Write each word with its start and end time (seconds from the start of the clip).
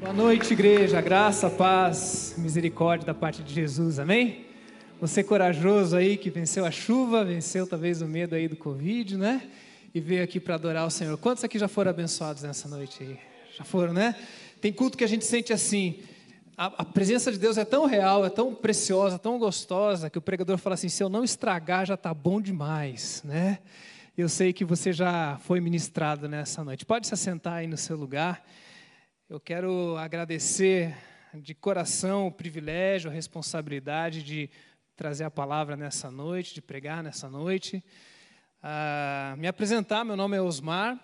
Boa 0.00 0.14
noite, 0.14 0.54
igreja. 0.54 0.98
Graça, 1.02 1.50
paz, 1.50 2.34
misericórdia 2.38 3.06
da 3.06 3.12
parte 3.12 3.42
de 3.42 3.52
Jesus. 3.52 3.98
Amém? 3.98 4.46
Você 4.98 5.22
corajoso 5.22 5.94
aí 5.94 6.16
que 6.16 6.30
venceu 6.30 6.64
a 6.64 6.70
chuva, 6.70 7.22
venceu 7.22 7.66
talvez 7.66 8.00
o 8.00 8.06
medo 8.06 8.34
aí 8.34 8.48
do 8.48 8.56
Covid, 8.56 9.18
né? 9.18 9.42
E 9.94 10.00
veio 10.00 10.24
aqui 10.24 10.40
para 10.40 10.54
adorar 10.54 10.86
o 10.86 10.90
Senhor. 10.90 11.18
Quantos 11.18 11.44
aqui 11.44 11.58
já 11.58 11.68
foram 11.68 11.90
abençoados 11.90 12.42
nessa 12.42 12.66
noite 12.66 13.02
aí? 13.02 13.18
Já 13.58 13.62
foram, 13.62 13.92
né? 13.92 14.16
Tem 14.58 14.72
culto 14.72 14.96
que 14.96 15.04
a 15.04 15.06
gente 15.06 15.26
sente 15.26 15.52
assim. 15.52 15.98
A, 16.56 16.66
a 16.78 16.84
presença 16.84 17.30
de 17.30 17.38
Deus 17.38 17.58
é 17.58 17.64
tão 17.66 17.84
real, 17.84 18.24
é 18.24 18.30
tão 18.30 18.54
preciosa, 18.54 19.18
tão 19.18 19.38
gostosa, 19.38 20.08
que 20.08 20.16
o 20.16 20.22
pregador 20.22 20.56
fala 20.56 20.74
assim: 20.74 20.88
se 20.88 21.02
eu 21.02 21.10
não 21.10 21.22
estragar, 21.22 21.84
já 21.84 21.94
está 21.94 22.14
bom 22.14 22.40
demais, 22.40 23.20
né? 23.22 23.58
Eu 24.16 24.30
sei 24.30 24.54
que 24.54 24.64
você 24.64 24.94
já 24.94 25.38
foi 25.42 25.60
ministrado 25.60 26.26
nessa 26.26 26.64
noite. 26.64 26.86
Pode 26.86 27.06
se 27.06 27.12
assentar 27.12 27.52
aí 27.52 27.66
no 27.66 27.76
seu 27.76 27.98
lugar. 27.98 28.42
Eu 29.32 29.38
quero 29.38 29.96
agradecer 29.96 30.92
de 31.32 31.54
coração 31.54 32.26
o 32.26 32.32
privilégio, 32.32 33.08
a 33.08 33.14
responsabilidade 33.14 34.24
de 34.24 34.50
trazer 34.96 35.22
a 35.22 35.30
palavra 35.30 35.76
nessa 35.76 36.10
noite, 36.10 36.52
de 36.52 36.60
pregar 36.60 37.00
nessa 37.00 37.30
noite. 37.30 37.80
Ah, 38.60 39.36
me 39.38 39.46
apresentar, 39.46 40.04
meu 40.04 40.16
nome 40.16 40.36
é 40.36 40.42
Osmar, 40.42 40.98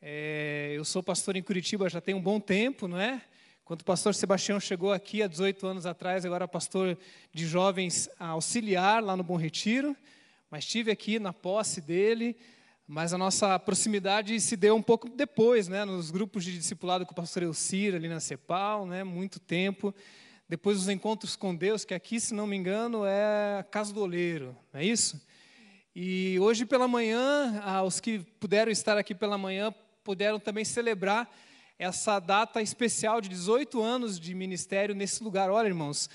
é, 0.00 0.72
eu 0.74 0.86
sou 0.86 1.02
pastor 1.02 1.36
em 1.36 1.42
Curitiba 1.42 1.86
já 1.90 2.00
tem 2.00 2.14
um 2.14 2.22
bom 2.22 2.40
tempo, 2.40 2.88
não 2.88 2.98
é? 2.98 3.20
Quando 3.62 3.82
o 3.82 3.84
pastor 3.84 4.14
Sebastião 4.14 4.58
chegou 4.58 4.90
aqui 4.90 5.22
há 5.22 5.26
18 5.26 5.66
anos 5.66 5.84
atrás, 5.84 6.24
agora 6.24 6.48
pastor 6.48 6.96
de 7.30 7.46
jovens 7.46 8.08
auxiliar 8.18 9.04
lá 9.04 9.14
no 9.18 9.22
Bom 9.22 9.36
Retiro, 9.36 9.94
mas 10.50 10.64
estive 10.64 10.90
aqui 10.90 11.18
na 11.18 11.34
posse 11.34 11.82
dele, 11.82 12.38
mas 12.86 13.12
a 13.14 13.18
nossa 13.18 13.58
proximidade 13.58 14.38
se 14.40 14.56
deu 14.56 14.76
um 14.76 14.82
pouco 14.82 15.08
depois, 15.08 15.68
né, 15.68 15.84
nos 15.84 16.10
grupos 16.10 16.44
de 16.44 16.56
discipulado 16.56 17.06
com 17.06 17.12
o 17.12 17.14
pastor 17.14 17.42
Elcir, 17.42 17.94
ali 17.94 18.08
na 18.08 18.20
CEPAL, 18.20 18.86
né, 18.86 19.02
muito 19.02 19.40
tempo. 19.40 19.94
Depois 20.48 20.78
os 20.78 20.88
encontros 20.88 21.34
com 21.36 21.54
Deus, 21.54 21.84
que 21.84 21.94
aqui, 21.94 22.20
se 22.20 22.34
não 22.34 22.46
me 22.46 22.54
engano, 22.54 23.06
é 23.06 23.58
a 23.60 23.62
Casa 23.62 23.94
do 23.94 24.02
Oleiro, 24.02 24.54
não 24.72 24.80
é 24.80 24.84
isso? 24.84 25.20
E 25.96 26.38
hoje 26.40 26.66
pela 26.66 26.86
manhã, 26.86 27.62
os 27.86 28.00
que 28.00 28.18
puderam 28.38 28.70
estar 28.70 28.98
aqui 28.98 29.14
pela 29.14 29.38
manhã, 29.38 29.72
puderam 30.02 30.38
também 30.38 30.64
celebrar 30.64 31.32
essa 31.78 32.20
data 32.20 32.60
especial 32.60 33.20
de 33.20 33.28
18 33.30 33.82
anos 33.82 34.20
de 34.20 34.34
ministério 34.34 34.94
nesse 34.94 35.24
lugar. 35.24 35.50
Olha, 35.50 35.68
irmãos, 35.68 36.10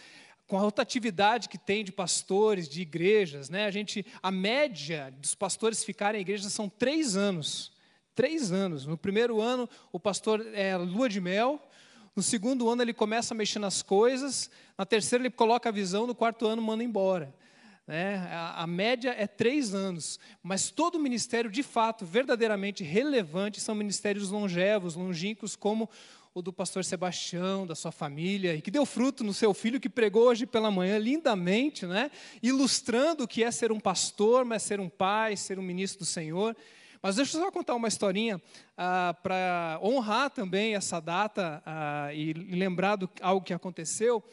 com 0.50 0.58
a 0.58 0.62
rotatividade 0.62 1.48
que 1.48 1.60
tem 1.60 1.84
de 1.84 1.92
pastores, 1.92 2.68
de 2.68 2.82
igrejas, 2.82 3.52
né? 3.52 3.66
A 3.68 3.72
gente, 3.72 4.04
a 4.22 4.32
média 4.32 5.14
dos 5.20 5.36
pastores 5.36 5.84
ficarem 5.84 6.18
em 6.18 6.22
igreja 6.24 6.50
são 6.50 6.68
três 6.68 7.16
anos. 7.16 7.72
Três 8.16 8.52
anos. 8.52 8.88
No 8.88 8.98
primeiro 8.98 9.40
ano, 9.40 9.70
o 9.92 10.00
pastor 10.00 10.44
é 10.56 10.76
lua 10.76 11.08
de 11.08 11.22
mel. 11.22 11.62
No 12.16 12.24
segundo 12.24 12.68
ano, 12.68 12.82
ele 12.82 12.94
começa 12.94 13.36
a 13.36 13.38
mexer 13.38 13.60
nas 13.60 13.84
coisas. 13.84 14.50
Na 14.76 14.88
terceira, 14.88 15.22
ele 15.22 15.30
coloca 15.30 15.70
a 15.70 15.72
visão. 15.72 16.08
No 16.08 16.16
quarto 16.16 16.48
ano, 16.48 16.64
manda 16.64 16.84
embora. 16.84 17.32
Né? 17.86 18.18
A, 18.32 18.64
a 18.64 18.68
média 18.68 19.14
é 19.16 19.28
três 19.28 19.76
anos. 19.76 20.20
Mas 20.42 20.72
todo 20.72 20.98
ministério, 20.98 21.52
de 21.52 21.62
fato, 21.62 22.08
verdadeiramente 22.08 22.84
relevante, 22.84 23.62
são 23.62 23.76
ministérios 23.76 24.32
longevos, 24.32 24.96
longínquos, 24.96 25.56
como 25.56 25.88
o 26.34 26.42
do 26.42 26.54
pastor 26.54 26.86
Sebastião, 26.86 27.66
da 27.66 27.74
sua 27.74 27.92
família, 27.92 28.54
e 28.54 28.62
que 28.62 28.70
deu 28.70 28.86
fruto 28.86 29.24
no 29.24 29.34
seu 29.34 29.54
filho, 29.54 29.80
que 29.80 29.90
pregou 29.90 30.28
hoje 30.28 30.46
pela 30.46 30.70
manhã 30.70 30.98
lindamente, 30.98 31.88
né? 31.88 32.12
ilustrando 32.42 33.24
o 33.24 33.28
que 33.28 33.44
é 33.44 33.50
ser 33.50 33.72
um 33.72 33.80
pastor, 33.80 34.46
mas 34.46 34.62
ser 34.62 34.80
um 34.80 34.90
pai, 34.90 35.36
ser 35.36 35.58
um 35.58 35.64
ministro 35.64 36.00
do 36.00 36.06
Senhor. 36.06 36.56
Mas 37.02 37.16
deixa 37.16 37.38
eu 37.38 37.42
só 37.42 37.52
contar 37.52 37.76
uma 37.76 37.88
historinha 37.88 38.42
ah, 38.78 39.16
para 39.24 39.80
honrar 39.82 40.30
também 40.30 40.76
essa 40.76 41.00
data 41.00 41.64
ah, 41.66 42.14
e 42.14 42.34
lembrar 42.34 42.98
do, 42.98 43.10
algo 43.22 43.44
que 43.44 43.54
aconteceu. 43.54 44.24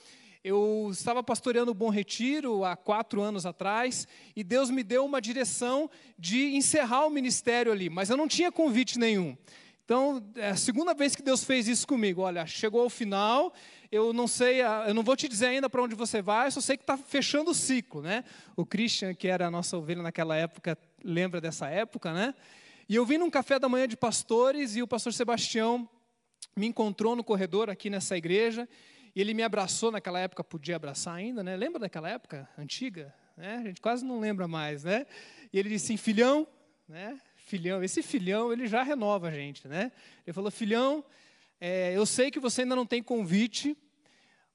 Eu 0.44 0.91
estava 0.92 1.22
pastoreando 1.22 1.70
o 1.70 1.75
Bom 1.75 1.88
Retiro 1.88 2.64
há 2.64 2.77
quatro 2.77 3.20
anos 3.22 3.47
atrás 3.47 4.06
e 4.34 4.44
Deus 4.44 4.69
me 4.70 4.84
deu 4.84 5.05
uma 5.05 5.20
direção 5.20 5.91
de 6.19 6.54
encerrar 6.54 7.06
o 7.06 7.10
ministério 7.10 7.72
ali, 7.72 7.88
mas 7.88 8.10
eu 8.10 8.16
não 8.16 8.28
tinha 8.28 8.53
convite 8.53 8.99
nenhum. 8.99 9.37
Então, 9.86 10.20
é 10.34 10.48
a 10.48 10.56
segunda 10.56 10.92
vez 10.94 11.14
que 11.14 11.22
Deus 11.22 11.44
fez 11.44 11.69
isso 11.69 11.86
comigo. 11.86 12.22
Olha, 12.22 12.44
chegou 12.44 12.82
ao 12.82 12.91
final, 12.91 13.54
eu 13.92 14.12
não 14.12 14.26
sei, 14.26 14.60
eu 14.60 14.92
não 14.92 15.04
vou 15.04 15.14
te 15.14 15.28
dizer 15.28 15.47
ainda 15.47 15.70
para 15.70 15.80
onde 15.80 15.94
você 15.94 16.20
vai, 16.20 16.50
só 16.50 16.60
sei 16.60 16.76
que 16.76 16.82
está 16.82 16.98
fechando 16.98 17.52
o 17.52 17.54
ciclo, 17.54 18.02
né? 18.02 18.25
O 18.56 18.66
Christian, 18.66 19.14
que 19.14 19.28
era 19.28 19.46
a 19.46 19.50
nossa 19.50 19.76
ovelha 19.76 20.02
naquela 20.02 20.34
época, 20.34 20.76
lembra 21.04 21.41
dessa 21.41 21.69
época, 21.69 22.12
né? 22.12 22.34
E 22.88 22.96
eu 22.96 23.06
vim 23.06 23.16
num 23.16 23.30
café 23.30 23.60
da 23.60 23.69
manhã 23.69 23.86
de 23.86 23.96
pastores 23.96 24.75
e 24.75 24.82
o 24.82 24.88
pastor 24.88 25.12
Sebastião 25.12 25.88
me 26.56 26.66
encontrou 26.66 27.14
no 27.14 27.22
corredor 27.22 27.70
aqui 27.70 27.88
nessa 27.88 28.16
igreja 28.16 28.69
e 29.14 29.20
ele 29.20 29.34
me 29.34 29.44
abraçou 29.44 29.92
naquela 29.92 30.19
época, 30.19 30.42
podia 30.42 30.75
abraçar 30.75 31.14
ainda, 31.14 31.44
né? 31.44 31.54
Lembra 31.54 31.78
daquela 31.78 32.10
época 32.10 32.48
antiga? 32.58 33.14
Né? 33.36 33.58
A 33.58 33.69
gente 33.69 33.80
quase 33.80 34.04
não 34.04 34.19
lembra 34.19 34.48
mais, 34.48 34.82
né? 34.82 35.06
E 35.52 35.60
ele 35.60 35.69
disse 35.69 35.86
assim, 35.86 35.96
filhão, 35.96 36.44
né? 36.88 37.20
Filhão, 37.46 37.82
esse 37.82 38.02
filhão, 38.02 38.52
ele 38.52 38.66
já 38.66 38.82
renova 38.82 39.28
a 39.28 39.30
gente, 39.30 39.68
né? 39.68 39.92
Ele 40.26 40.34
falou, 40.34 40.50
filhão, 40.50 41.04
é, 41.60 41.96
eu 41.96 42.04
sei 42.04 42.28
que 42.28 42.40
você 42.40 42.62
ainda 42.62 42.74
não 42.74 42.84
tem 42.84 43.00
convite, 43.00 43.76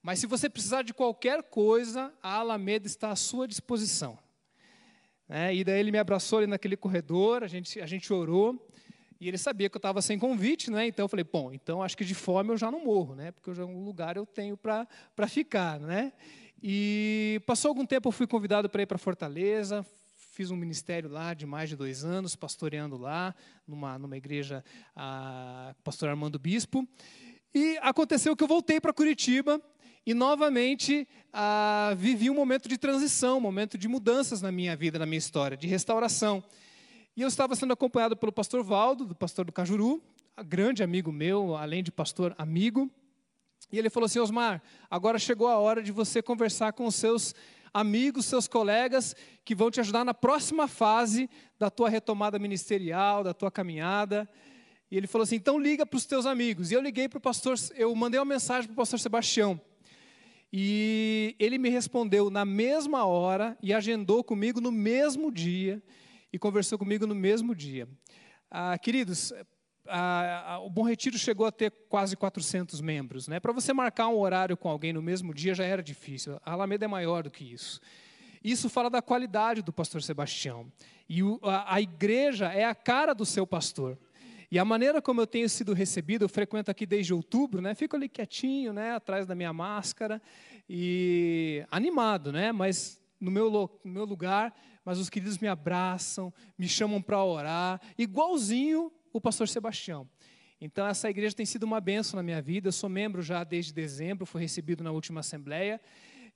mas 0.03 0.19
se 0.19 0.27
você 0.27 0.49
precisar 0.49 0.81
de 0.81 0.93
qualquer 0.93 1.41
coisa, 1.41 2.13
a 2.21 2.35
Alameda 2.35 2.85
está 2.85 3.09
à 3.09 3.15
sua 3.15 3.47
disposição. 3.47 4.19
É, 5.29 5.55
e 5.55 5.63
daí 5.63 5.79
ele 5.79 5.91
me 5.91 5.97
abraçou 5.97 6.39
ali 6.39 6.47
naquele 6.47 6.75
corredor, 6.75 7.43
a 7.43 7.47
gente, 7.47 7.79
a 7.79 7.85
gente 7.85 8.11
orou, 8.11 8.69
e 9.21 9.27
ele 9.29 9.37
sabia 9.37 9.69
que 9.69 9.77
eu 9.77 9.79
estava 9.79 10.01
sem 10.01 10.19
convite, 10.19 10.69
né? 10.69 10.85
então 10.85 11.05
eu 11.05 11.07
falei, 11.07 11.23
bom, 11.23 11.53
então 11.53 11.81
acho 11.81 11.95
que 11.95 12.03
de 12.03 12.13
fome 12.13 12.49
eu 12.49 12.57
já 12.57 12.69
não 12.69 12.83
morro, 12.83 13.15
né? 13.15 13.31
porque 13.31 13.53
já, 13.53 13.63
um 13.63 13.85
lugar 13.85 14.17
eu 14.17 14.25
tenho 14.25 14.57
para 14.57 15.27
ficar. 15.29 15.79
Né? 15.79 16.11
E 16.61 17.41
passou 17.45 17.69
algum 17.69 17.85
tempo, 17.85 18.09
eu 18.09 18.11
fui 18.11 18.27
convidado 18.27 18.69
para 18.69 18.81
ir 18.81 18.85
para 18.85 18.97
Fortaleza, 18.97 19.85
fiz 20.41 20.49
um 20.49 20.55
ministério 20.55 21.07
lá 21.07 21.35
de 21.35 21.45
mais 21.45 21.69
de 21.69 21.75
dois 21.75 22.03
anos, 22.03 22.35
pastoreando 22.35 22.97
lá, 22.97 23.35
numa, 23.67 23.99
numa 23.99 24.17
igreja, 24.17 24.65
a, 24.95 25.75
pastor 25.83 26.09
Armando 26.09 26.39
Bispo. 26.39 26.87
E 27.53 27.77
aconteceu 27.79 28.35
que 28.35 28.43
eu 28.43 28.47
voltei 28.47 28.81
para 28.81 28.91
Curitiba 28.91 29.61
e 30.03 30.15
novamente 30.15 31.07
vivi 31.95 32.27
um 32.27 32.33
momento 32.33 32.67
de 32.67 32.75
transição, 32.75 33.37
um 33.37 33.39
momento 33.39 33.77
de 33.77 33.87
mudanças 33.87 34.41
na 34.41 34.51
minha 34.51 34.75
vida, 34.75 34.97
na 34.97 35.05
minha 35.05 35.19
história, 35.19 35.55
de 35.55 35.67
restauração. 35.67 36.43
E 37.15 37.21
eu 37.21 37.27
estava 37.27 37.55
sendo 37.55 37.73
acompanhado 37.73 38.17
pelo 38.17 38.31
pastor 38.31 38.63
Valdo, 38.63 39.05
do 39.05 39.13
pastor 39.13 39.45
do 39.45 39.51
Cajuru, 39.51 40.01
grande 40.43 40.81
amigo 40.81 41.11
meu, 41.11 41.55
além 41.55 41.83
de 41.83 41.91
pastor 41.91 42.33
amigo. 42.35 42.89
E 43.71 43.77
ele 43.77 43.91
falou 43.91 44.07
assim: 44.07 44.17
Osmar, 44.17 44.59
agora 44.89 45.19
chegou 45.19 45.47
a 45.47 45.59
hora 45.59 45.83
de 45.83 45.91
você 45.91 46.19
conversar 46.19 46.73
com 46.73 46.87
os 46.87 46.95
seus 46.95 47.35
amigos, 47.73 48.25
seus 48.25 48.47
colegas 48.47 49.15
que 49.43 49.55
vão 49.55 49.71
te 49.71 49.79
ajudar 49.79 50.03
na 50.03 50.13
próxima 50.13 50.67
fase 50.67 51.29
da 51.57 51.69
tua 51.69 51.89
retomada 51.89 52.37
ministerial, 52.37 53.23
da 53.23 53.33
tua 53.33 53.51
caminhada. 53.51 54.27
E 54.89 54.97
ele 54.97 55.07
falou 55.07 55.23
assim: 55.23 55.35
então 55.35 55.59
liga 55.59 55.85
para 55.85 55.97
os 55.97 56.05
teus 56.05 56.25
amigos. 56.25 56.71
E 56.71 56.73
eu 56.73 56.81
liguei 56.81 57.07
para 57.07 57.17
o 57.17 57.21
pastor, 57.21 57.57
eu 57.75 57.93
mandei 57.95 58.19
uma 58.19 58.25
mensagem 58.25 58.67
para 58.67 58.73
o 58.73 58.77
pastor 58.77 58.99
Sebastião. 58.99 59.59
E 60.53 61.33
ele 61.39 61.57
me 61.57 61.69
respondeu 61.69 62.29
na 62.29 62.43
mesma 62.43 63.05
hora 63.05 63.57
e 63.63 63.73
agendou 63.73 64.21
comigo 64.21 64.59
no 64.59 64.71
mesmo 64.71 65.31
dia 65.31 65.81
e 66.31 66.37
conversou 66.37 66.77
comigo 66.77 67.07
no 67.07 67.15
mesmo 67.15 67.55
dia. 67.55 67.87
Ah, 68.49 68.77
queridos, 68.77 69.31
o 70.63 70.69
Bom 70.69 70.83
Retiro 70.83 71.17
chegou 71.17 71.45
a 71.45 71.51
ter 71.51 71.71
quase 71.89 72.15
400 72.15 72.81
membros. 72.81 73.27
Né? 73.27 73.39
Para 73.39 73.51
você 73.51 73.73
marcar 73.73 74.07
um 74.07 74.17
horário 74.17 74.55
com 74.55 74.69
alguém 74.69 74.93
no 74.93 75.01
mesmo 75.01 75.33
dia 75.33 75.53
já 75.53 75.63
era 75.63 75.83
difícil. 75.83 76.39
A 76.45 76.53
Alameda 76.53 76.85
é 76.85 76.87
maior 76.87 77.23
do 77.23 77.31
que 77.31 77.43
isso. 77.43 77.79
Isso 78.43 78.69
fala 78.69 78.89
da 78.89 79.01
qualidade 79.01 79.61
do 79.61 79.71
pastor 79.71 80.01
Sebastião. 80.01 80.71
E 81.07 81.21
o, 81.21 81.39
a, 81.43 81.75
a 81.75 81.81
igreja 81.81 82.51
é 82.51 82.65
a 82.65 82.73
cara 82.73 83.13
do 83.13 83.25
seu 83.25 83.45
pastor. 83.45 83.97
E 84.51 84.59
a 84.59 84.65
maneira 84.65 85.01
como 85.01 85.21
eu 85.21 85.27
tenho 85.27 85.47
sido 85.47 85.73
recebido, 85.73 86.25
eu 86.25 86.29
frequento 86.29 86.69
aqui 86.69 86.85
desde 86.85 87.13
outubro, 87.13 87.61
né? 87.61 87.73
Fico 87.73 87.95
ali 87.95 88.09
quietinho, 88.09 88.73
né? 88.73 88.93
Atrás 88.93 89.25
da 89.25 89.35
minha 89.35 89.53
máscara 89.53 90.21
e 90.69 91.65
animado, 91.71 92.31
né? 92.31 92.51
Mas 92.51 93.01
no 93.19 93.29
meu, 93.29 93.49
no 93.83 93.91
meu 93.91 94.03
lugar, 94.03 94.53
mas 94.83 94.97
os 94.97 95.09
queridos 95.09 95.37
me 95.37 95.47
abraçam, 95.47 96.33
me 96.57 96.67
chamam 96.67 97.01
para 97.01 97.23
orar, 97.23 97.79
igualzinho 97.97 98.91
o 99.11 99.19
pastor 99.19 99.47
Sebastião. 99.47 100.07
Então, 100.59 100.85
essa 100.85 101.09
igreja 101.09 101.35
tem 101.35 101.45
sido 101.45 101.63
uma 101.63 101.81
benção 101.81 102.17
na 102.17 102.23
minha 102.23 102.41
vida. 102.41 102.67
Eu 102.67 102.71
sou 102.71 102.89
membro 102.89 103.21
já 103.21 103.43
desde 103.43 103.73
dezembro, 103.73 104.25
fui 104.25 104.41
recebido 104.41 104.83
na 104.83 104.91
última 104.91 105.21
assembleia. 105.21 105.81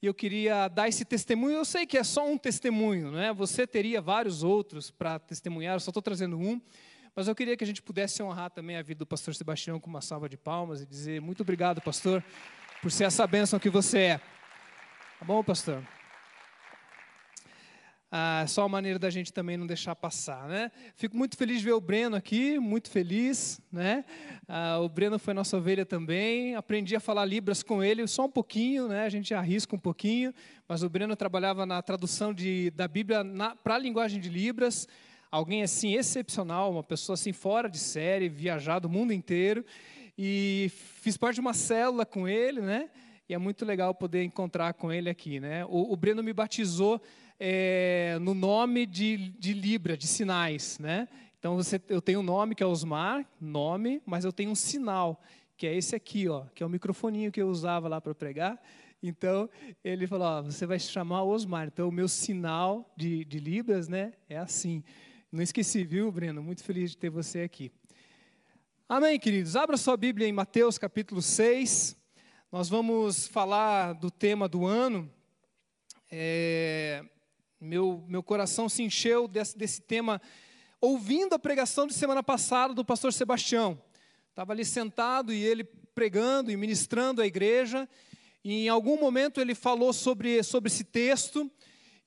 E 0.01 0.07
eu 0.07 0.13
queria 0.13 0.67
dar 0.67 0.87
esse 0.87 1.05
testemunho. 1.05 1.57
Eu 1.57 1.65
sei 1.65 1.85
que 1.85 1.97
é 1.97 2.03
só 2.03 2.27
um 2.27 2.37
testemunho, 2.37 3.11
não 3.11 3.19
é? 3.19 3.33
Você 3.33 3.67
teria 3.67 4.01
vários 4.01 4.43
outros 4.43 4.89
para 4.89 5.19
testemunhar, 5.19 5.75
eu 5.75 5.79
só 5.79 5.91
estou 5.91 6.01
trazendo 6.01 6.37
um. 6.37 6.59
Mas 7.15 7.27
eu 7.27 7.35
queria 7.35 7.55
que 7.55 7.63
a 7.63 7.67
gente 7.67 7.81
pudesse 7.81 8.21
honrar 8.21 8.49
também 8.49 8.75
a 8.75 8.81
vida 8.81 8.99
do 8.99 9.05
pastor 9.05 9.33
Sebastião 9.33 9.79
com 9.79 9.89
uma 9.89 10.01
salva 10.01 10.27
de 10.27 10.35
palmas 10.35 10.81
e 10.81 10.85
dizer 10.85 11.21
muito 11.21 11.41
obrigado, 11.41 11.79
pastor, 11.81 12.23
por 12.81 12.91
ser 12.91 13.05
essa 13.05 13.25
bênção 13.25 13.57
que 13.57 13.69
você 13.69 13.99
é. 13.99 14.17
Tá 15.17 15.23
bom, 15.25 15.41
pastor? 15.41 15.81
Ah, 18.11 18.45
só 18.47 18.61
uma 18.61 18.69
maneira 18.69 18.99
da 18.99 19.09
gente 19.09 19.33
também 19.33 19.57
não 19.57 19.65
deixar 19.65 19.95
passar, 19.95 20.47
né? 20.47 20.71
Fico 20.95 21.17
muito 21.17 21.35
feliz 21.35 21.59
de 21.59 21.65
ver 21.65 21.73
o 21.73 21.81
Breno 21.81 22.15
aqui, 22.15 22.59
muito 22.59 22.89
feliz, 22.89 23.59
né? 23.71 24.05
Ah, 24.47 24.79
o 24.79 24.87
Breno 24.87 25.17
foi 25.17 25.33
nossa 25.33 25.57
ovelha 25.57 25.85
também. 25.85 26.55
Aprendi 26.55 26.95
a 26.95 26.99
falar 26.99 27.25
libras 27.25 27.63
com 27.63 27.83
ele, 27.83 28.05
só 28.07 28.25
um 28.25 28.31
pouquinho, 28.31 28.87
né? 28.87 29.05
A 29.05 29.09
gente 29.09 29.33
arrisca 29.33 29.75
um 29.75 29.79
pouquinho, 29.79 30.33
mas 30.67 30.83
o 30.83 30.89
Breno 30.89 31.15
trabalhava 31.15 31.65
na 31.65 31.81
tradução 31.81 32.33
de, 32.33 32.71
da 32.71 32.87
Bíblia 32.87 33.25
para 33.63 33.75
a 33.75 33.79
linguagem 33.79 34.21
de 34.21 34.29
libras. 34.29 34.87
Alguém 35.31 35.63
assim 35.63 35.95
excepcional, 35.95 36.71
uma 36.71 36.83
pessoa 36.83 37.15
assim 37.15 37.33
fora 37.33 37.67
de 37.67 37.79
série, 37.79 38.29
viajado 38.29 38.87
o 38.87 38.91
mundo 38.91 39.11
inteiro. 39.11 39.65
E 40.17 40.71
fiz 41.01 41.17
parte 41.17 41.35
de 41.35 41.41
uma 41.41 41.53
célula 41.53 42.05
com 42.05 42.27
ele, 42.27 42.61
né? 42.61 42.89
E 43.27 43.33
é 43.33 43.37
muito 43.37 43.65
legal 43.65 43.93
poder 43.93 44.23
encontrar 44.23 44.73
com 44.75 44.93
ele 44.93 45.09
aqui, 45.09 45.39
né? 45.39 45.65
O, 45.65 45.91
o 45.91 45.95
Breno 45.97 46.23
me 46.23 46.31
batizou 46.31 47.01
é, 47.39 48.17
no 48.21 48.33
nome 48.33 48.85
de, 48.85 49.29
de 49.37 49.53
Libra, 49.53 49.97
de 49.97 50.07
sinais, 50.07 50.79
né? 50.79 51.07
Então 51.37 51.55
você, 51.55 51.81
eu 51.89 52.01
tenho 52.01 52.21
um 52.21 52.23
nome 52.23 52.55
que 52.55 52.63
é 52.63 52.65
Osmar, 52.65 53.23
nome, 53.39 54.01
mas 54.05 54.25
eu 54.25 54.31
tenho 54.31 54.51
um 54.51 54.55
sinal, 54.55 55.21
que 55.55 55.67
é 55.67 55.75
esse 55.75 55.95
aqui, 55.95 56.27
ó, 56.27 56.45
que 56.55 56.63
é 56.63 56.65
o 56.65 56.69
microfoninho 56.69 57.31
que 57.31 57.41
eu 57.41 57.47
usava 57.47 57.87
lá 57.87 58.01
para 58.01 58.15
pregar. 58.15 58.59
Então 59.03 59.49
ele 59.83 60.07
falou: 60.07 60.27
ó, 60.27 60.41
você 60.41 60.65
vai 60.65 60.79
se 60.79 60.89
chamar 60.89 61.23
Osmar. 61.23 61.67
Então 61.67 61.87
o 61.87 61.91
meu 61.91 62.07
sinal 62.07 62.91
de, 62.97 63.23
de 63.25 63.39
Libras, 63.39 63.87
né, 63.87 64.13
é 64.27 64.37
assim. 64.37 64.83
Não 65.31 65.43
esqueci, 65.43 65.83
viu, 65.83 66.11
Breno? 66.11 66.41
Muito 66.41 66.63
feliz 66.63 66.91
de 66.91 66.97
ter 66.97 67.09
você 67.09 67.41
aqui. 67.41 67.71
Amém, 68.87 69.19
queridos. 69.19 69.55
Abra 69.55 69.77
sua 69.77 69.97
Bíblia 69.97 70.27
em 70.27 70.31
Mateus 70.31 70.77
capítulo 70.77 71.21
6. 71.21 71.95
Nós 72.51 72.69
vamos 72.69 73.27
falar 73.27 73.93
do 73.93 74.09
tema 74.09 74.47
do 74.47 74.65
ano. 74.65 75.11
É, 76.09 77.03
meu, 77.59 78.03
meu 78.07 78.21
coração 78.21 78.67
se 78.67 78.83
encheu 78.83 79.27
desse, 79.27 79.57
desse 79.57 79.81
tema 79.81 80.21
ouvindo 80.81 81.33
a 81.33 81.39
pregação 81.39 81.87
de 81.87 81.93
semana 81.93 82.21
passada 82.21 82.73
do 82.73 82.85
pastor 82.85 83.11
Sebastião. 83.13 83.81
Estava 84.29 84.53
ali 84.53 84.65
sentado 84.65 85.33
e 85.33 85.43
ele 85.43 85.63
pregando 85.63 86.51
e 86.51 86.57
ministrando 86.57 87.21
a 87.21 87.25
igreja. 87.25 87.87
E 88.43 88.65
em 88.65 88.69
algum 88.69 88.99
momento 88.99 89.39
ele 89.39 89.55
falou 89.55 89.93
sobre, 89.93 90.43
sobre 90.43 90.67
esse 90.67 90.83
texto 90.83 91.49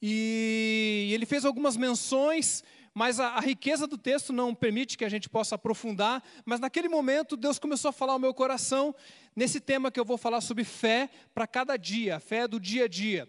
e 0.01 1.11
ele 1.13 1.27
fez 1.27 1.45
algumas 1.45 1.77
menções, 1.77 2.63
mas 2.95 3.19
a, 3.19 3.31
a, 3.31 3.41
riqueza 3.41 3.87
do 3.87 3.99
texto 3.99 4.33
não 4.33 4.55
permite 4.55 4.97
que 4.97 5.05
a 5.05 5.09
gente 5.09 5.29
possa 5.29 5.57
aprofundar. 5.57 6.23
Mas 6.45 6.61
naquele 6.61 6.89
momento 6.89 7.37
Deus 7.37 7.59
começou 7.59 7.89
a 7.89 7.93
falar 7.93 8.13
ao 8.13 8.19
meu 8.19 8.33
coração 8.33 8.95
nesse 9.35 9.59
tema 9.59 9.91
que 9.91 9.99
eu 9.99 10.05
vou 10.05 10.19
falar 10.19 10.41
sobre 10.41 10.63
fé 10.63 11.11
para 11.35 11.47
cada 11.47 11.77
dia, 11.77 12.21
fé 12.21 12.47
do 12.47 12.61
dia 12.61 12.85
a 12.85 12.89
dia. 12.89 13.27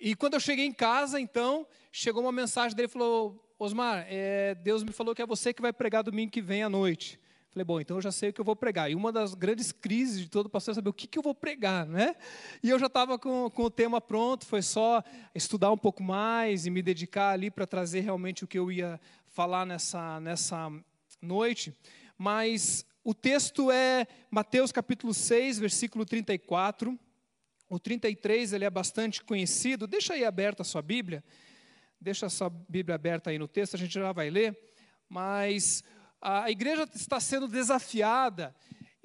E 0.00 0.14
quando 0.14 0.34
eu 0.34 0.40
cheguei 0.40 0.64
em 0.64 0.72
casa, 0.72 1.20
então, 1.20 1.66
chegou 1.92 2.22
uma 2.22 2.32
mensagem 2.32 2.74
dele, 2.74 2.88
falou, 2.88 3.54
Osmar, 3.58 4.06
é, 4.08 4.54
Deus 4.54 4.82
me 4.82 4.92
falou 4.92 5.14
que 5.14 5.20
é 5.20 5.26
você 5.26 5.52
que 5.52 5.60
vai 5.60 5.74
pregar 5.74 6.02
domingo 6.02 6.32
que 6.32 6.40
vem 6.40 6.62
à 6.62 6.70
noite. 6.70 7.20
Falei, 7.50 7.64
bom, 7.64 7.80
então 7.80 7.98
eu 7.98 8.00
já 8.00 8.10
sei 8.10 8.30
o 8.30 8.32
que 8.32 8.40
eu 8.40 8.44
vou 8.44 8.56
pregar. 8.56 8.90
E 8.90 8.94
uma 8.94 9.12
das 9.12 9.34
grandes 9.34 9.72
crises 9.72 10.20
de 10.20 10.30
todo 10.30 10.48
pastor 10.48 10.72
é 10.72 10.74
saber 10.76 10.88
o 10.88 10.94
que, 10.94 11.06
que 11.06 11.18
eu 11.18 11.22
vou 11.22 11.34
pregar, 11.34 11.84
né? 11.84 12.16
E 12.62 12.70
eu 12.70 12.78
já 12.78 12.86
estava 12.86 13.18
com, 13.18 13.50
com 13.50 13.64
o 13.64 13.70
tema 13.70 14.00
pronto, 14.00 14.46
foi 14.46 14.62
só 14.62 15.04
estudar 15.34 15.70
um 15.70 15.76
pouco 15.76 16.02
mais 16.02 16.64
e 16.64 16.70
me 16.70 16.80
dedicar 16.80 17.32
ali 17.32 17.50
para 17.50 17.66
trazer 17.66 18.00
realmente 18.00 18.42
o 18.42 18.46
que 18.46 18.58
eu 18.58 18.72
ia 18.72 18.98
falar 19.26 19.66
nessa, 19.66 20.18
nessa 20.20 20.72
noite. 21.20 21.76
Mas 22.16 22.86
o 23.04 23.12
texto 23.12 23.70
é 23.70 24.06
Mateus 24.30 24.72
capítulo 24.72 25.12
6, 25.12 25.58
versículo 25.58 26.06
34. 26.06 26.98
O 27.70 27.78
33 27.78 28.52
ele 28.52 28.64
é 28.64 28.70
bastante 28.70 29.22
conhecido. 29.22 29.86
Deixa 29.86 30.14
aí 30.14 30.24
aberta 30.24 30.62
a 30.62 30.64
sua 30.64 30.82
Bíblia. 30.82 31.22
Deixa 32.00 32.26
a 32.26 32.28
sua 32.28 32.50
Bíblia 32.50 32.96
aberta 32.96 33.30
aí 33.30 33.38
no 33.38 33.46
texto, 33.46 33.76
a 33.76 33.78
gente 33.78 33.94
já 33.94 34.10
vai 34.10 34.28
ler. 34.28 34.58
Mas 35.08 35.84
a 36.20 36.50
igreja 36.50 36.82
está 36.92 37.20
sendo 37.20 37.46
desafiada, 37.46 38.52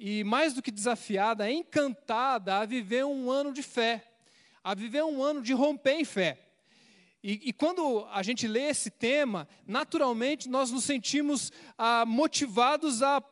e 0.00 0.24
mais 0.24 0.52
do 0.52 0.60
que 0.60 0.72
desafiada, 0.72 1.48
é 1.48 1.52
encantada 1.52 2.56
a 2.56 2.66
viver 2.66 3.04
um 3.04 3.30
ano 3.30 3.52
de 3.52 3.62
fé, 3.62 4.04
a 4.64 4.74
viver 4.74 5.04
um 5.04 5.22
ano 5.22 5.42
de 5.42 5.52
romper 5.52 6.00
em 6.00 6.04
fé. 6.04 6.36
E, 7.22 7.50
e 7.50 7.52
quando 7.52 8.04
a 8.10 8.20
gente 8.24 8.48
lê 8.48 8.62
esse 8.62 8.90
tema, 8.90 9.46
naturalmente 9.64 10.48
nós 10.48 10.72
nos 10.72 10.82
sentimos 10.82 11.52
ah, 11.78 12.04
motivados 12.04 13.00
a 13.00 13.22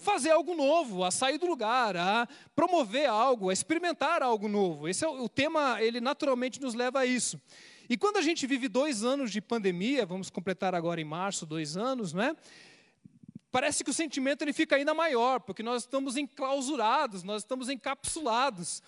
fazer 0.00 0.30
algo 0.30 0.54
novo, 0.54 1.04
a 1.04 1.10
sair 1.10 1.38
do 1.38 1.46
lugar, 1.46 1.96
a 1.96 2.26
promover 2.54 3.08
algo, 3.08 3.50
a 3.50 3.52
experimentar 3.52 4.22
algo 4.22 4.48
novo. 4.48 4.88
Esse 4.88 5.04
é 5.04 5.08
o, 5.08 5.24
o 5.24 5.28
tema, 5.28 5.80
ele 5.80 6.00
naturalmente 6.00 6.60
nos 6.60 6.74
leva 6.74 7.00
a 7.00 7.06
isso. 7.06 7.40
E 7.88 7.96
quando 7.96 8.16
a 8.16 8.22
gente 8.22 8.46
vive 8.46 8.68
dois 8.68 9.02
anos 9.02 9.30
de 9.32 9.40
pandemia, 9.40 10.06
vamos 10.06 10.30
completar 10.30 10.74
agora 10.74 11.00
em 11.00 11.04
março 11.04 11.44
dois 11.44 11.76
anos, 11.76 12.12
não 12.12 12.22
é? 12.22 12.36
Parece 13.50 13.82
que 13.82 13.90
o 13.90 13.94
sentimento 13.94 14.42
ele 14.42 14.52
fica 14.52 14.76
ainda 14.76 14.94
maior, 14.94 15.40
porque 15.40 15.62
nós 15.62 15.82
estamos 15.82 16.16
enclausurados, 16.16 17.24
nós 17.24 17.42
estamos 17.42 17.68
encapsulados. 17.68 18.80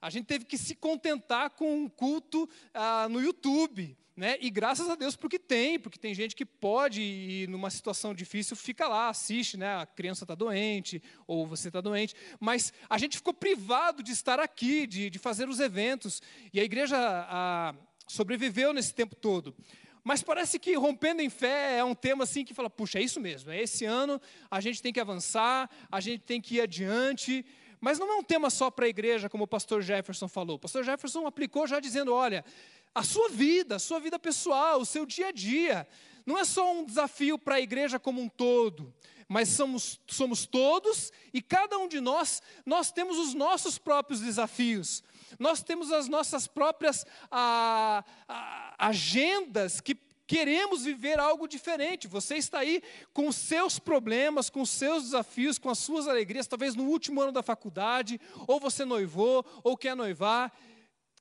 A 0.00 0.08
gente 0.08 0.24
teve 0.24 0.46
que 0.46 0.56
se 0.56 0.74
contentar 0.74 1.50
com 1.50 1.82
um 1.82 1.88
culto 1.88 2.48
ah, 2.72 3.08
no 3.10 3.20
YouTube. 3.20 3.96
Né? 4.16 4.38
E 4.40 4.48
graças 4.48 4.88
a 4.88 4.94
Deus 4.94 5.14
porque 5.14 5.38
tem, 5.38 5.78
porque 5.78 5.98
tem 5.98 6.14
gente 6.14 6.34
que 6.34 6.46
pode 6.46 7.02
e 7.02 7.46
numa 7.48 7.68
situação 7.68 8.14
difícil 8.14 8.56
fica 8.56 8.88
lá, 8.88 9.10
assiste, 9.10 9.58
né? 9.58 9.76
A 9.76 9.84
criança 9.84 10.24
está 10.24 10.34
doente 10.34 11.02
ou 11.26 11.46
você 11.46 11.68
está 11.68 11.82
doente, 11.82 12.14
mas 12.40 12.72
a 12.88 12.96
gente 12.96 13.18
ficou 13.18 13.34
privado 13.34 14.02
de 14.02 14.12
estar 14.12 14.40
aqui, 14.40 14.86
de, 14.86 15.10
de 15.10 15.18
fazer 15.18 15.50
os 15.50 15.60
eventos 15.60 16.22
e 16.50 16.58
a 16.58 16.64
igreja 16.64 16.96
a, 16.98 17.74
sobreviveu 18.08 18.72
nesse 18.72 18.94
tempo 18.94 19.14
todo. 19.14 19.54
Mas 20.02 20.22
parece 20.22 20.58
que 20.58 20.74
rompendo 20.76 21.20
em 21.20 21.28
fé 21.28 21.76
é 21.76 21.84
um 21.84 21.94
tema 21.94 22.24
assim 22.24 22.42
que 22.42 22.54
fala, 22.54 22.70
puxa, 22.70 22.98
é 22.98 23.02
isso 23.02 23.20
mesmo. 23.20 23.50
É 23.50 23.60
esse 23.60 23.84
ano 23.84 24.18
a 24.50 24.60
gente 24.60 24.80
tem 24.80 24.94
que 24.94 25.00
avançar, 25.00 25.68
a 25.92 26.00
gente 26.00 26.22
tem 26.22 26.40
que 26.40 26.54
ir 26.54 26.60
adiante. 26.62 27.44
Mas 27.86 28.00
não 28.00 28.10
é 28.10 28.16
um 28.16 28.22
tema 28.24 28.50
só 28.50 28.68
para 28.68 28.86
a 28.86 28.88
igreja, 28.88 29.30
como 29.30 29.44
o 29.44 29.46
pastor 29.46 29.80
Jefferson 29.80 30.26
falou. 30.26 30.56
O 30.56 30.58
pastor 30.58 30.82
Jefferson 30.82 31.24
aplicou 31.24 31.68
já 31.68 31.78
dizendo: 31.78 32.12
olha, 32.12 32.44
a 32.92 33.04
sua 33.04 33.28
vida, 33.28 33.76
a 33.76 33.78
sua 33.78 34.00
vida 34.00 34.18
pessoal, 34.18 34.80
o 34.80 34.84
seu 34.84 35.06
dia 35.06 35.28
a 35.28 35.30
dia. 35.30 35.86
Não 36.26 36.36
é 36.36 36.44
só 36.44 36.68
um 36.72 36.84
desafio 36.84 37.38
para 37.38 37.54
a 37.54 37.60
igreja 37.60 38.00
como 38.00 38.20
um 38.20 38.28
todo, 38.28 38.92
mas 39.28 39.50
somos, 39.50 40.00
somos 40.04 40.46
todos 40.46 41.12
e 41.32 41.40
cada 41.40 41.78
um 41.78 41.86
de 41.86 42.00
nós, 42.00 42.42
nós 42.66 42.90
temos 42.90 43.18
os 43.18 43.34
nossos 43.34 43.78
próprios 43.78 44.18
desafios. 44.18 45.04
Nós 45.38 45.62
temos 45.62 45.92
as 45.92 46.08
nossas 46.08 46.48
próprias 46.48 47.06
a, 47.30 48.04
a, 48.28 48.88
agendas 48.88 49.80
que 49.80 49.96
queremos 50.26 50.84
viver 50.84 51.18
algo 51.18 51.46
diferente. 51.46 52.08
Você 52.08 52.36
está 52.36 52.58
aí 52.58 52.82
com 53.12 53.30
seus 53.30 53.78
problemas, 53.78 54.50
com 54.50 54.64
seus 54.64 55.04
desafios, 55.04 55.58
com 55.58 55.70
as 55.70 55.78
suas 55.78 56.08
alegrias, 56.08 56.46
talvez 56.46 56.74
no 56.74 56.84
último 56.84 57.20
ano 57.20 57.32
da 57.32 57.42
faculdade, 57.42 58.20
ou 58.46 58.58
você 58.58 58.84
noivou, 58.84 59.44
ou 59.62 59.76
quer 59.76 59.94
noivar. 59.94 60.52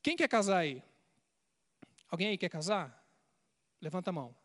Quem 0.01 0.15
quer 0.15 0.27
casar 0.27 0.57
aí? 0.57 0.83
Alguém 2.09 2.29
aí 2.29 2.37
quer 2.37 2.49
casar? 2.49 3.03
Levanta 3.81 4.09
a 4.09 4.13
mão. 4.13 4.35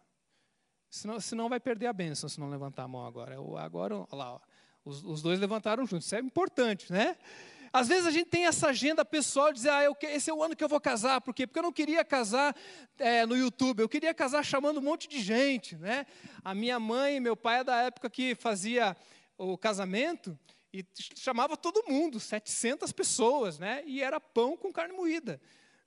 Senão, 0.91 1.21
senão 1.21 1.49
vai 1.49 1.61
perder 1.61 1.87
a 1.87 1.93
bênção 1.93 2.29
se 2.29 2.41
não 2.41 2.51
levantar 2.51 2.83
a 2.83 2.89
mão 2.89 3.07
agora. 3.07 3.37
Agora, 3.61 3.97
olha 3.97 4.07
lá, 4.13 4.35
ó, 4.35 4.41
os, 4.85 5.05
os, 5.05 5.23
dois 5.23 5.39
levantaram 5.39 5.87
juntos. 5.87 6.07
Isso 6.07 6.17
é 6.17 6.21
importante, 6.21 6.93
né? 6.93 7.17
Às 7.73 7.87
vezes 7.87 8.07
a 8.07 8.11
gente 8.11 8.29
tem 8.29 8.47
essa 8.47 8.69
agenda 8.69 9.05
pessoal 9.05 9.49
de 9.49 9.59
dizer, 9.59 9.71
ah, 9.71 9.85
eu, 9.85 9.97
esse 10.03 10.29
é 10.29 10.35
o 10.35 10.43
ano 10.43 10.57
que 10.57 10.65
eu 10.65 10.69
vou 10.69 10.81
casar. 10.81 11.21
Por 11.21 11.33
quê? 11.33 11.47
Porque 11.47 11.59
eu 11.59 11.63
não 11.63 11.73
queria 11.73 12.05
casar 12.05 12.55
é, 12.99 13.25
no 13.25 13.37
YouTube, 13.37 13.81
eu 13.81 13.89
queria 13.89 14.13
casar 14.13 14.45
chamando 14.45 14.79
um 14.79 14.83
monte 14.83 15.09
de 15.09 15.21
gente. 15.21 15.77
Né? 15.77 16.05
A 16.43 16.53
minha 16.53 16.81
mãe 16.81 17.17
e 17.17 17.21
meu 17.21 17.37
pai 17.37 17.61
é 17.61 17.65
da 17.65 17.83
época 17.83 18.11
que 18.11 18.35
fazia 18.35 18.97
o 19.39 19.57
casamento 19.57 20.37
e 20.73 20.85
chamava 21.17 21.57
todo 21.57 21.89
mundo, 21.89 22.19
700 22.19 22.91
pessoas, 22.93 23.59
né? 23.59 23.83
e 23.87 24.03
era 24.03 24.21
pão 24.21 24.57
com 24.57 24.73
carne 24.73 24.95
moída. 24.95 25.41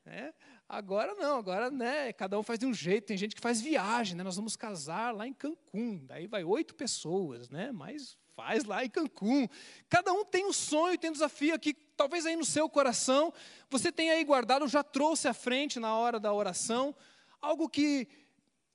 Né? 0.05 0.33
Agora 0.67 1.13
não, 1.15 1.37
agora 1.37 1.69
né, 1.69 2.13
cada 2.13 2.39
um 2.39 2.43
faz 2.43 2.59
de 2.59 2.65
um 2.65 2.73
jeito. 2.73 3.07
Tem 3.07 3.17
gente 3.17 3.35
que 3.35 3.41
faz 3.41 3.61
viagem, 3.61 4.15
né? 4.15 4.23
Nós 4.23 4.35
vamos 4.35 4.55
casar 4.55 5.13
lá 5.13 5.27
em 5.27 5.33
Cancún. 5.33 6.03
Daí 6.05 6.25
vai 6.25 6.43
oito 6.43 6.73
pessoas, 6.73 7.49
né? 7.49 7.71
Mas 7.71 8.17
faz 8.35 8.63
lá 8.63 8.83
em 8.83 8.89
Cancún. 8.89 9.47
Cada 9.89 10.11
um 10.11 10.25
tem 10.25 10.45
um 10.45 10.53
sonho, 10.53 10.97
tem 10.97 11.09
um 11.09 11.13
desafio 11.13 11.53
aqui, 11.53 11.73
talvez 11.95 12.25
aí 12.25 12.35
no 12.35 12.45
seu 12.45 12.67
coração. 12.67 13.33
Você 13.69 13.91
tenha 13.91 14.13
aí 14.13 14.23
guardado, 14.23 14.67
já 14.67 14.83
trouxe 14.83 15.27
à 15.27 15.33
frente 15.33 15.79
na 15.79 15.95
hora 15.95 16.19
da 16.19 16.33
oração, 16.33 16.95
algo 17.41 17.69
que 17.69 18.07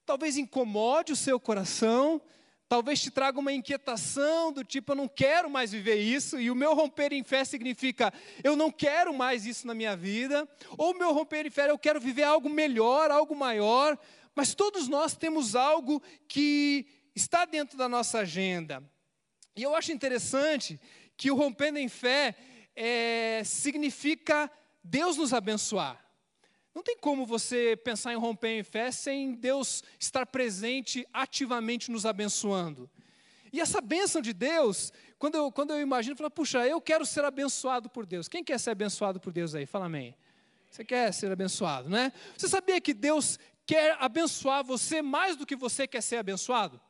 talvez 0.06 0.36
incomode 0.36 1.12
o 1.12 1.16
seu 1.16 1.38
coração, 1.38 2.20
talvez 2.68 3.00
te 3.00 3.10
traga 3.10 3.38
uma 3.38 3.52
inquietação 3.52 4.52
do 4.52 4.64
tipo, 4.64 4.92
eu 4.92 4.96
não 4.96 5.08
quero 5.08 5.50
mais 5.50 5.72
viver 5.72 5.96
isso, 5.96 6.38
e 6.38 6.50
o 6.50 6.54
meu 6.54 6.74
romper 6.74 7.12
em 7.12 7.22
fé 7.22 7.44
significa, 7.44 8.12
eu 8.42 8.56
não 8.56 8.70
quero 8.70 9.12
mais 9.12 9.44
isso 9.44 9.66
na 9.66 9.74
minha 9.74 9.96
vida, 9.96 10.48
ou 10.76 10.92
o 10.92 10.98
meu 10.98 11.12
romper 11.12 11.46
em 11.46 11.50
fé, 11.50 11.70
eu 11.70 11.78
quero 11.78 12.00
viver 12.00 12.22
algo 12.22 12.48
melhor, 12.48 13.10
algo 13.10 13.34
maior, 13.34 13.98
mas 14.34 14.54
todos 14.54 14.88
nós 14.88 15.14
temos 15.14 15.54
algo 15.54 16.02
que 16.28 16.86
está 17.14 17.44
dentro 17.44 17.76
da 17.76 17.88
nossa 17.88 18.20
agenda. 18.20 18.82
E 19.58 19.62
eu 19.64 19.74
acho 19.74 19.90
interessante 19.90 20.80
que 21.16 21.32
o 21.32 21.34
rompendo 21.34 21.80
em 21.80 21.88
fé 21.88 22.36
é, 22.76 23.42
significa 23.44 24.48
Deus 24.84 25.16
nos 25.16 25.34
abençoar. 25.34 25.98
Não 26.72 26.80
tem 26.80 26.96
como 26.96 27.26
você 27.26 27.76
pensar 27.82 28.12
em 28.12 28.16
romper 28.16 28.60
em 28.60 28.62
fé 28.62 28.92
sem 28.92 29.34
Deus 29.34 29.82
estar 29.98 30.24
presente 30.26 31.04
ativamente 31.12 31.90
nos 31.90 32.06
abençoando. 32.06 32.88
E 33.52 33.60
essa 33.60 33.80
bênção 33.80 34.22
de 34.22 34.32
Deus, 34.32 34.92
quando 35.18 35.34
eu, 35.34 35.50
quando 35.50 35.72
eu 35.72 35.80
imagino, 35.80 36.12
eu 36.12 36.18
falo, 36.18 36.30
puxa, 36.30 36.64
eu 36.64 36.80
quero 36.80 37.04
ser 37.04 37.24
abençoado 37.24 37.90
por 37.90 38.06
Deus. 38.06 38.28
Quem 38.28 38.44
quer 38.44 38.60
ser 38.60 38.70
abençoado 38.70 39.18
por 39.18 39.32
Deus 39.32 39.56
aí? 39.56 39.66
Fala 39.66 39.86
amém. 39.86 40.14
Você 40.70 40.84
quer 40.84 41.12
ser 41.12 41.32
abençoado, 41.32 41.88
né? 41.88 42.12
Você 42.36 42.46
sabia 42.46 42.80
que 42.80 42.94
Deus 42.94 43.40
quer 43.66 43.96
abençoar 43.98 44.62
você 44.62 45.02
mais 45.02 45.34
do 45.34 45.44
que 45.44 45.56
você 45.56 45.84
quer 45.88 46.00
ser 46.00 46.18
abençoado? 46.18 46.80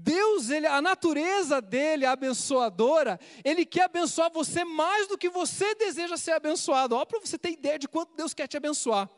Deus, 0.00 0.48
ele, 0.48 0.66
a 0.66 0.80
natureza 0.80 1.60
dele, 1.60 2.06
a 2.06 2.12
abençoadora, 2.12 3.18
ele 3.44 3.64
quer 3.64 3.84
abençoar 3.84 4.30
você 4.32 4.64
mais 4.64 5.08
do 5.08 5.18
que 5.18 5.28
você 5.28 5.74
deseja 5.74 6.16
ser 6.16 6.32
abençoado. 6.32 6.94
Ó, 6.94 7.04
para 7.04 7.18
você 7.18 7.36
ter 7.36 7.50
ideia 7.50 7.78
de 7.78 7.88
quanto 7.88 8.14
Deus 8.14 8.32
quer 8.32 8.46
te 8.46 8.56
abençoar. 8.56 9.10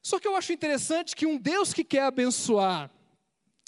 Só 0.00 0.20
que 0.20 0.28
eu 0.28 0.36
acho 0.36 0.52
interessante 0.52 1.16
que 1.16 1.26
um 1.26 1.36
Deus 1.36 1.74
que 1.74 1.82
quer 1.82 2.02
abençoar 2.02 2.90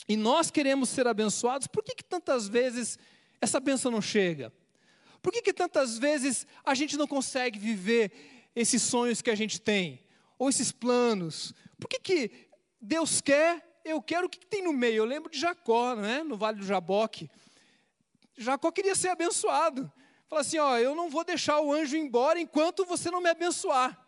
e 0.09 0.17
nós 0.17 0.51
queremos 0.51 0.89
ser 0.89 1.07
abençoados, 1.07 1.67
por 1.67 1.83
que, 1.83 1.97
que 1.97 2.05
tantas 2.05 2.49
vezes 2.49 2.99
essa 3.41 3.59
benção 3.59 3.91
não 3.91 4.01
chega? 4.01 4.53
Por 5.21 5.33
que, 5.33 5.43
que 5.43 5.53
tantas 5.53 5.99
vezes 5.99 6.47
a 6.65 6.75
gente 6.75 6.97
não 6.97 7.07
consegue 7.07 7.59
viver 7.59 8.13
esses 8.55 8.81
sonhos 8.81 9.21
que 9.21 9.31
a 9.31 9.35
gente 9.35 9.61
tem? 9.61 10.05
Ou 10.39 10.49
esses 10.49 10.71
planos? 10.71 11.53
Por 11.81 11.89
que, 11.89 11.99
que 11.99 12.31
Deus 12.81 13.21
quer 13.21 13.68
eu 13.89 14.03
quero 14.03 14.27
o 14.27 14.31
que 14.31 14.45
tem 14.45 14.63
no 14.63 14.73
meio. 14.73 14.97
Eu 14.97 15.05
lembro 15.05 15.31
de 15.31 15.39
Jacó, 15.39 15.95
né, 15.95 16.23
no 16.23 16.37
Vale 16.37 16.59
do 16.59 16.67
Jaboque. 16.67 17.31
Jacó 18.37 18.71
queria 18.71 18.95
ser 18.95 19.09
abençoado. 19.09 19.91
Fala 20.29 20.43
assim: 20.43 20.59
ó, 20.59 20.77
eu 20.79 20.95
não 20.95 21.09
vou 21.09 21.25
deixar 21.25 21.61
o 21.61 21.73
anjo 21.73 21.97
embora 21.97 22.41
enquanto 22.41 22.85
você 22.85 23.11
não 23.11 23.21
me 23.21 23.31
abençoar. 23.31 24.07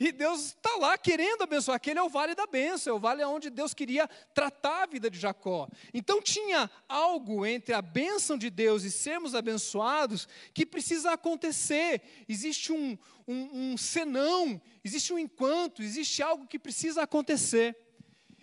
E 0.00 0.12
Deus 0.12 0.46
está 0.46 0.76
lá 0.76 0.96
querendo 0.96 1.42
abençoar. 1.42 1.76
Aquele 1.76 1.98
é 1.98 2.02
o 2.02 2.08
vale 2.08 2.34
da 2.34 2.46
bênção, 2.46 2.92
é 2.92 2.96
o 2.96 3.00
vale 3.00 3.24
onde 3.24 3.50
Deus 3.50 3.74
queria 3.74 4.06
tratar 4.32 4.84
a 4.84 4.86
vida 4.86 5.10
de 5.10 5.18
Jacó. 5.18 5.68
Então 5.92 6.22
tinha 6.22 6.70
algo 6.88 7.44
entre 7.44 7.74
a 7.74 7.82
bênção 7.82 8.38
de 8.38 8.48
Deus 8.48 8.84
e 8.84 8.92
sermos 8.92 9.34
abençoados 9.34 10.28
que 10.54 10.64
precisa 10.64 11.12
acontecer. 11.12 12.00
Existe 12.28 12.72
um, 12.72 12.96
um, 13.26 13.72
um 13.72 13.76
senão, 13.76 14.60
existe 14.84 15.12
um 15.12 15.18
enquanto, 15.18 15.82
existe 15.82 16.22
algo 16.22 16.46
que 16.46 16.60
precisa 16.60 17.02
acontecer. 17.02 17.76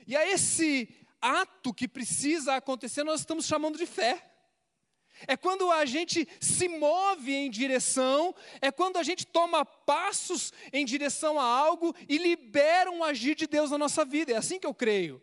E 0.05 0.15
a 0.15 0.27
esse 0.27 0.89
ato 1.21 1.73
que 1.73 1.87
precisa 1.87 2.55
acontecer, 2.55 3.03
nós 3.03 3.21
estamos 3.21 3.45
chamando 3.45 3.77
de 3.77 3.85
fé. 3.85 4.31
É 5.27 5.37
quando 5.37 5.71
a 5.71 5.85
gente 5.85 6.27
se 6.41 6.67
move 6.67 7.33
em 7.33 7.49
direção, 7.49 8.35
é 8.61 8.71
quando 8.71 8.97
a 8.97 9.03
gente 9.03 9.25
toma 9.25 9.65
passos 9.65 10.51
em 10.73 10.85
direção 10.85 11.39
a 11.39 11.43
algo 11.43 11.95
e 12.07 12.17
libera 12.17 12.91
um 12.91 13.03
agir 13.03 13.35
de 13.35 13.47
Deus 13.47 13.71
na 13.71 13.77
nossa 13.77 14.03
vida. 14.03 14.33
É 14.33 14.35
assim 14.35 14.59
que 14.59 14.67
eu 14.67 14.73
creio. 14.73 15.21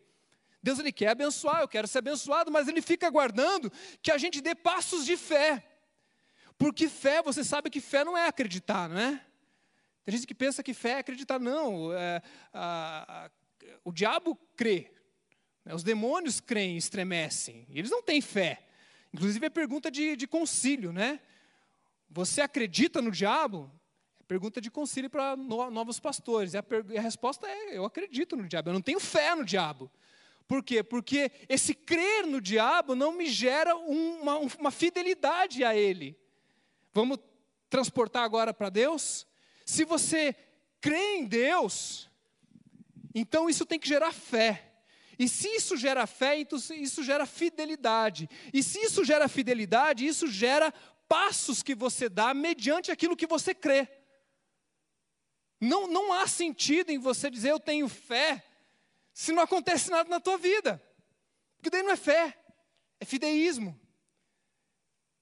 Deus 0.62 0.78
ele 0.78 0.92
quer 0.92 1.08
abençoar, 1.08 1.60
eu 1.60 1.68
quero 1.68 1.88
ser 1.88 1.98
abençoado, 1.98 2.50
mas 2.50 2.68
ele 2.68 2.80
fica 2.80 3.06
aguardando 3.06 3.70
que 4.00 4.10
a 4.10 4.18
gente 4.18 4.40
dê 4.40 4.54
passos 4.54 5.04
de 5.04 5.16
fé. 5.16 5.62
Porque 6.56 6.88
fé, 6.88 7.20
você 7.20 7.42
sabe 7.42 7.68
que 7.68 7.80
fé 7.80 8.04
não 8.04 8.16
é 8.16 8.28
acreditar, 8.28 8.88
não 8.88 8.98
é? 8.98 9.20
Tem 10.04 10.14
gente 10.14 10.26
que 10.26 10.34
pensa 10.34 10.62
que 10.62 10.72
fé 10.72 10.90
é 10.92 10.98
acreditar, 10.98 11.38
não. 11.38 11.92
É, 11.92 12.22
a, 12.52 13.24
a, 13.24 13.30
o 13.84 13.92
diabo 13.92 14.36
crê, 14.56 14.90
né? 15.64 15.74
os 15.74 15.82
demônios 15.82 16.40
creem, 16.40 16.76
estremecem, 16.76 17.66
eles 17.70 17.90
não 17.90 18.02
têm 18.02 18.20
fé. 18.20 18.66
Inclusive 19.12 19.46
é 19.46 19.50
pergunta 19.50 19.90
de, 19.90 20.16
de 20.16 20.26
concílio, 20.26 20.92
né? 20.92 21.20
Você 22.08 22.40
acredita 22.40 23.02
no 23.02 23.10
diabo? 23.10 23.70
É 24.20 24.24
pergunta 24.24 24.60
de 24.60 24.70
concílio 24.70 25.10
para 25.10 25.36
no, 25.36 25.70
novos 25.70 26.00
pastores. 26.00 26.54
E 26.54 26.58
a, 26.58 26.62
per, 26.62 26.84
a 26.96 27.00
resposta 27.00 27.46
é: 27.46 27.76
eu 27.76 27.84
acredito 27.84 28.36
no 28.36 28.48
diabo, 28.48 28.70
eu 28.70 28.74
não 28.74 28.82
tenho 28.82 29.00
fé 29.00 29.34
no 29.34 29.44
diabo. 29.44 29.90
Por 30.46 30.62
quê? 30.62 30.82
Porque 30.82 31.30
esse 31.48 31.74
crer 31.74 32.26
no 32.26 32.40
diabo 32.40 32.94
não 32.94 33.12
me 33.12 33.26
gera 33.26 33.74
uma, 33.76 34.38
uma 34.38 34.70
fidelidade 34.70 35.64
a 35.64 35.74
ele. 35.74 36.18
Vamos 36.92 37.18
transportar 37.70 38.22
agora 38.22 38.52
para 38.52 38.68
Deus? 38.68 39.26
Se 39.64 39.84
você 39.84 40.34
crê 40.80 41.16
em 41.16 41.24
Deus, 41.24 42.10
então 43.14 43.48
isso 43.48 43.66
tem 43.66 43.78
que 43.78 43.88
gerar 43.88 44.12
fé. 44.12 44.72
E 45.18 45.28
se 45.28 45.48
isso 45.48 45.76
gera 45.76 46.06
fé, 46.06 46.38
então 46.38 46.58
isso 46.70 47.02
gera 47.02 47.26
fidelidade. 47.26 48.28
E 48.52 48.62
se 48.62 48.78
isso 48.80 49.04
gera 49.04 49.28
fidelidade, 49.28 50.06
isso 50.06 50.26
gera 50.26 50.72
passos 51.06 51.62
que 51.62 51.74
você 51.74 52.08
dá 52.08 52.32
mediante 52.32 52.90
aquilo 52.90 53.16
que 53.16 53.26
você 53.26 53.54
crê. 53.54 53.86
Não, 55.60 55.86
não 55.86 56.12
há 56.12 56.26
sentido 56.26 56.90
em 56.90 56.98
você 56.98 57.30
dizer 57.30 57.50
eu 57.50 57.60
tenho 57.60 57.88
fé 57.88 58.42
se 59.12 59.32
não 59.32 59.42
acontece 59.42 59.90
nada 59.90 60.08
na 60.08 60.18
tua 60.18 60.38
vida. 60.38 60.82
Porque 61.56 61.70
daí 61.70 61.82
não 61.82 61.92
é 61.92 61.96
fé, 61.96 62.36
é 62.98 63.04
fideísmo. 63.04 63.78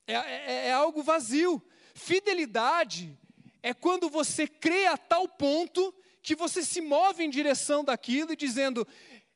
É, 0.06 0.14
é, 0.14 0.66
é 0.68 0.72
algo 0.72 1.02
vazio. 1.02 1.62
Fidelidade 1.94 3.18
é 3.62 3.74
quando 3.74 4.08
você 4.08 4.46
crê 4.46 4.86
a 4.86 4.96
tal 4.96 5.28
ponto 5.28 5.94
que 6.22 6.34
você 6.34 6.62
se 6.62 6.80
move 6.80 7.24
em 7.24 7.30
direção 7.30 7.84
daquilo 7.84 8.32
e 8.32 8.36
dizendo: 8.36 8.86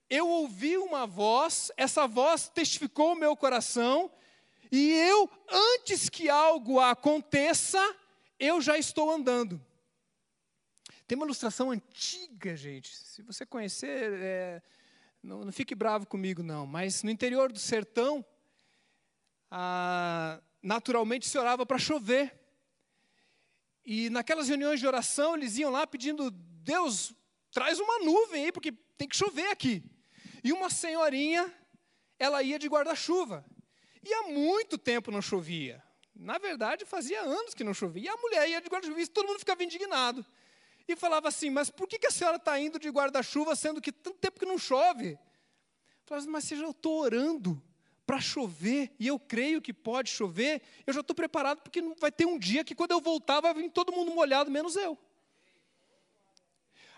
Eu 0.09 0.29
ouvi 0.29 0.77
uma 0.77 1.07
voz, 1.07 1.71
essa 1.77 2.07
voz 2.07 2.49
testificou 2.49 3.13
o 3.13 3.17
meu 3.17 3.37
coração, 3.37 4.11
e 4.71 4.93
eu, 4.93 5.31
antes 5.49 6.09
que 6.09 6.29
algo 6.29 6.81
aconteça, 6.81 7.79
eu 8.39 8.61
já 8.61 8.77
estou 8.79 9.11
andando. 9.11 9.65
Tem 11.07 11.17
uma 11.17 11.27
ilustração 11.27 11.71
antiga, 11.71 12.57
gente. 12.57 12.97
Se 12.97 13.23
você 13.23 13.45
conhecer, 13.45 14.13
é, 14.15 14.63
não, 15.23 15.45
não, 15.45 15.53
fique 15.53 15.75
bravo 15.75 16.07
comigo, 16.07 16.43
não. 16.43 16.67
Mas 16.67 17.03
no 17.03 17.11
interior 17.11 17.53
do 17.53 17.59
sertão, 17.59 18.25
naturalmente 20.63 21.29
se 21.29 21.39
orava 21.39 21.67
para 21.67 21.79
chover. 21.79 22.35
E 23.85 24.09
naquelas 24.09 24.49
reuniões 24.49 24.81
de 24.81 24.87
oração, 24.87 25.37
eles 25.37 25.59
iam 25.59 25.71
lá 25.71 25.87
pedindo 25.87 26.31
Deus, 26.65 27.13
traz 27.53 27.79
uma 27.79 27.99
nuvem 28.01 28.47
aí, 28.47 28.53
porque 28.53 28.73
tem 28.97 29.07
que 29.07 29.17
chover 29.17 29.49
aqui. 29.51 29.83
E 30.43 30.53
uma 30.53 30.71
senhorinha, 30.71 31.53
ela 32.19 32.43
ia 32.43 32.59
de 32.59 32.69
guarda-chuva. 32.69 33.45
E 34.03 34.13
há 34.13 34.23
muito 34.25 34.77
tempo 34.79 35.11
não 35.11 35.23
chovia. 35.23 35.83
Na 36.15 36.39
verdade, 36.39 36.85
fazia 36.85 37.21
anos 37.21 37.55
que 37.55 37.65
não 37.65 37.75
chovia. 37.75 38.05
E 38.05 38.09
a 38.09 38.17
mulher 38.17 38.49
ia 38.49 38.61
de 38.61 38.69
guarda-chuva 38.69 39.01
e 39.01 39.07
todo 39.07 39.27
mundo 39.27 39.39
ficava 39.39 39.63
indignado. 39.63 40.25
E 40.89 40.97
falava 40.97 41.29
assim: 41.29 41.51
Mas 41.51 41.71
por 41.71 41.87
que, 41.87 42.07
a 42.07 42.11
senhora 42.11 42.37
está 42.37 42.59
indo 42.59 42.79
de 42.79 42.89
guarda-chuva, 42.89 43.55
sendo 43.55 43.81
que 43.81 43.93
tanto 43.93 44.19
tempo 44.19 44.39
que 44.39 44.47
não 44.47 44.59
chove? 44.59 45.19
Falava 46.05 46.23
assim, 46.23 46.31
mas 46.31 46.45
se 46.45 46.55
eu 46.55 46.71
estou 46.71 46.99
orando 46.99 47.63
para 48.07 48.21
chover, 48.21 48.95
e 48.99 49.07
eu 49.07 49.19
creio 49.19 49.63
que 49.63 49.73
pode 49.73 50.11
chover, 50.11 50.61
eu 50.87 50.93
já 50.93 51.01
estou 51.01 51.17
preparado, 51.17 51.63
porque 51.63 51.81
vai 51.99 52.13
ter 52.13 52.27
um 52.27 52.39
dia 52.39 52.63
que 52.63 52.75
quando 52.75 52.91
eu 52.91 53.01
voltar, 53.01 53.41
vai 53.41 53.55
vir 53.55 53.71
todo 53.71 53.93
mundo 53.93 54.13
molhado, 54.13 54.51
menos 54.51 54.77
eu. 54.77 54.99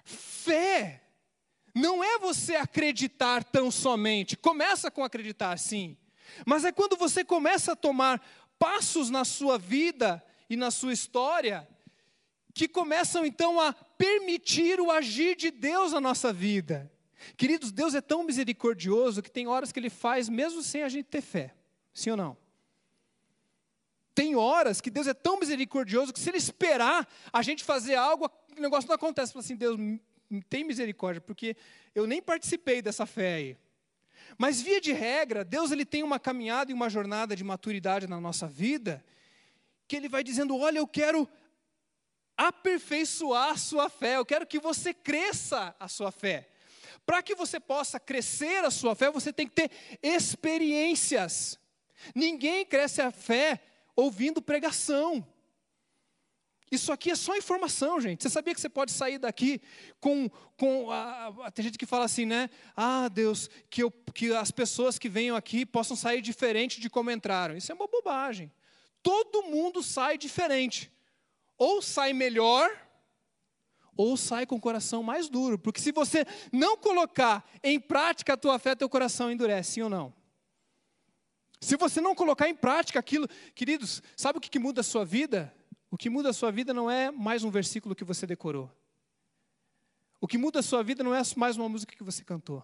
Fé 0.06 1.02
não 1.74 2.02
é 2.02 2.18
você 2.18 2.54
acreditar 2.54 3.42
tão 3.42 3.70
somente. 3.70 4.36
Começa 4.36 4.90
com 4.90 5.04
acreditar, 5.04 5.58
sim. 5.58 5.96
Mas 6.46 6.64
é 6.64 6.72
quando 6.72 6.96
você 6.96 7.24
começa 7.24 7.72
a 7.72 7.76
tomar 7.76 8.24
passos 8.58 9.10
na 9.10 9.24
sua 9.24 9.58
vida 9.58 10.24
e 10.48 10.56
na 10.56 10.70
sua 10.70 10.92
história 10.92 11.68
que 12.54 12.66
começam 12.66 13.26
então 13.26 13.60
a 13.60 13.72
permitir 13.72 14.80
o 14.80 14.90
agir 14.90 15.36
de 15.36 15.50
Deus 15.50 15.92
na 15.92 16.00
nossa 16.00 16.32
vida. 16.32 16.90
Queridos, 17.36 17.70
Deus 17.72 17.94
é 17.94 18.00
tão 18.00 18.22
misericordioso 18.22 19.20
que 19.20 19.30
tem 19.30 19.46
horas 19.46 19.72
que 19.72 19.80
Ele 19.80 19.90
faz 19.90 20.28
mesmo 20.28 20.62
sem 20.62 20.82
a 20.82 20.88
gente 20.88 21.06
ter 21.06 21.20
fé. 21.20 21.54
Sim 21.92 22.12
ou 22.12 22.16
não? 22.16 22.36
Tem 24.14 24.34
horas 24.34 24.80
que 24.80 24.88
Deus 24.88 25.06
é 25.06 25.12
tão 25.12 25.38
misericordioso 25.38 26.12
que 26.12 26.20
se 26.20 26.30
Ele 26.30 26.38
esperar 26.38 27.06
a 27.30 27.42
gente 27.42 27.62
fazer 27.62 27.96
algo, 27.96 28.30
o 28.56 28.62
negócio 28.62 28.88
não 28.88 28.94
acontece. 28.94 29.32
Fala 29.32 29.44
assim, 29.44 29.56
Deus, 29.56 29.78
tem 30.48 30.64
misericórdia, 30.64 31.20
porque 31.20 31.56
eu 31.94 32.06
nem 32.06 32.20
participei 32.20 32.82
dessa 32.82 33.06
fé 33.06 33.34
aí. 33.34 33.56
Mas 34.38 34.60
via 34.60 34.80
de 34.80 34.92
regra, 34.92 35.44
Deus 35.44 35.70
ele 35.70 35.84
tem 35.84 36.02
uma 36.02 36.18
caminhada 36.18 36.70
e 36.70 36.74
uma 36.74 36.90
jornada 36.90 37.36
de 37.36 37.44
maturidade 37.44 38.06
na 38.06 38.20
nossa 38.20 38.46
vida, 38.46 39.04
que 39.86 39.96
ele 39.96 40.08
vai 40.08 40.24
dizendo: 40.24 40.56
"Olha, 40.56 40.78
eu 40.78 40.86
quero 40.86 41.28
aperfeiçoar 42.36 43.50
a 43.50 43.56
sua 43.56 43.88
fé, 43.88 44.16
eu 44.16 44.26
quero 44.26 44.46
que 44.46 44.58
você 44.58 44.92
cresça 44.92 45.74
a 45.80 45.88
sua 45.88 46.10
fé. 46.10 46.48
Para 47.04 47.22
que 47.22 47.34
você 47.34 47.58
possa 47.58 47.98
crescer 48.00 48.64
a 48.64 48.70
sua 48.70 48.94
fé, 48.94 49.10
você 49.10 49.32
tem 49.32 49.46
que 49.46 49.54
ter 49.54 49.70
experiências. 50.02 51.58
Ninguém 52.14 52.66
cresce 52.66 53.00
a 53.00 53.10
fé 53.10 53.60
ouvindo 53.94 54.42
pregação. 54.42 55.26
Isso 56.70 56.90
aqui 56.90 57.12
é 57.12 57.14
só 57.14 57.36
informação, 57.36 58.00
gente. 58.00 58.22
Você 58.22 58.30
sabia 58.30 58.52
que 58.52 58.60
você 58.60 58.68
pode 58.68 58.90
sair 58.90 59.18
daqui 59.18 59.60
com. 60.00 60.28
com 60.56 60.90
a, 60.90 61.28
a, 61.44 61.50
tem 61.50 61.64
gente 61.64 61.78
que 61.78 61.86
fala 61.86 62.04
assim, 62.04 62.26
né? 62.26 62.50
Ah, 62.76 63.08
Deus, 63.08 63.48
que, 63.70 63.82
eu, 63.82 63.90
que 63.90 64.34
as 64.34 64.50
pessoas 64.50 64.98
que 64.98 65.08
venham 65.08 65.36
aqui 65.36 65.64
possam 65.64 65.96
sair 65.96 66.20
diferente 66.20 66.80
de 66.80 66.90
como 66.90 67.10
entraram. 67.10 67.56
Isso 67.56 67.70
é 67.70 67.74
uma 67.74 67.86
bobagem. 67.86 68.52
Todo 69.00 69.44
mundo 69.44 69.82
sai 69.82 70.18
diferente. 70.18 70.90
Ou 71.56 71.80
sai 71.80 72.12
melhor, 72.12 72.68
ou 73.96 74.16
sai 74.16 74.44
com 74.44 74.56
o 74.56 74.60
coração 74.60 75.02
mais 75.02 75.28
duro. 75.28 75.58
Porque 75.58 75.80
se 75.80 75.92
você 75.92 76.26
não 76.52 76.76
colocar 76.76 77.48
em 77.62 77.78
prática 77.78 78.34
a 78.34 78.36
tua 78.36 78.58
fé, 78.58 78.74
teu 78.74 78.88
coração 78.88 79.30
endurece, 79.30 79.74
sim 79.74 79.82
ou 79.82 79.88
não? 79.88 80.12
Se 81.60 81.76
você 81.76 82.00
não 82.00 82.14
colocar 82.14 82.48
em 82.48 82.54
prática 82.54 82.98
aquilo, 82.98 83.26
queridos, 83.54 84.02
sabe 84.16 84.38
o 84.38 84.40
que, 84.40 84.50
que 84.50 84.58
muda 84.58 84.82
a 84.82 84.84
sua 84.84 85.04
vida? 85.04 85.54
O 85.96 85.98
que 85.98 86.10
muda 86.10 86.28
a 86.28 86.32
sua 86.34 86.52
vida 86.52 86.74
não 86.74 86.90
é 86.90 87.10
mais 87.10 87.42
um 87.42 87.50
versículo 87.50 87.94
que 87.94 88.04
você 88.04 88.26
decorou. 88.26 88.70
O 90.20 90.28
que 90.28 90.36
muda 90.36 90.60
a 90.60 90.62
sua 90.62 90.82
vida 90.82 91.02
não 91.02 91.14
é 91.14 91.22
mais 91.38 91.56
uma 91.56 91.70
música 91.70 91.96
que 91.96 92.04
você 92.04 92.22
cantou. 92.22 92.62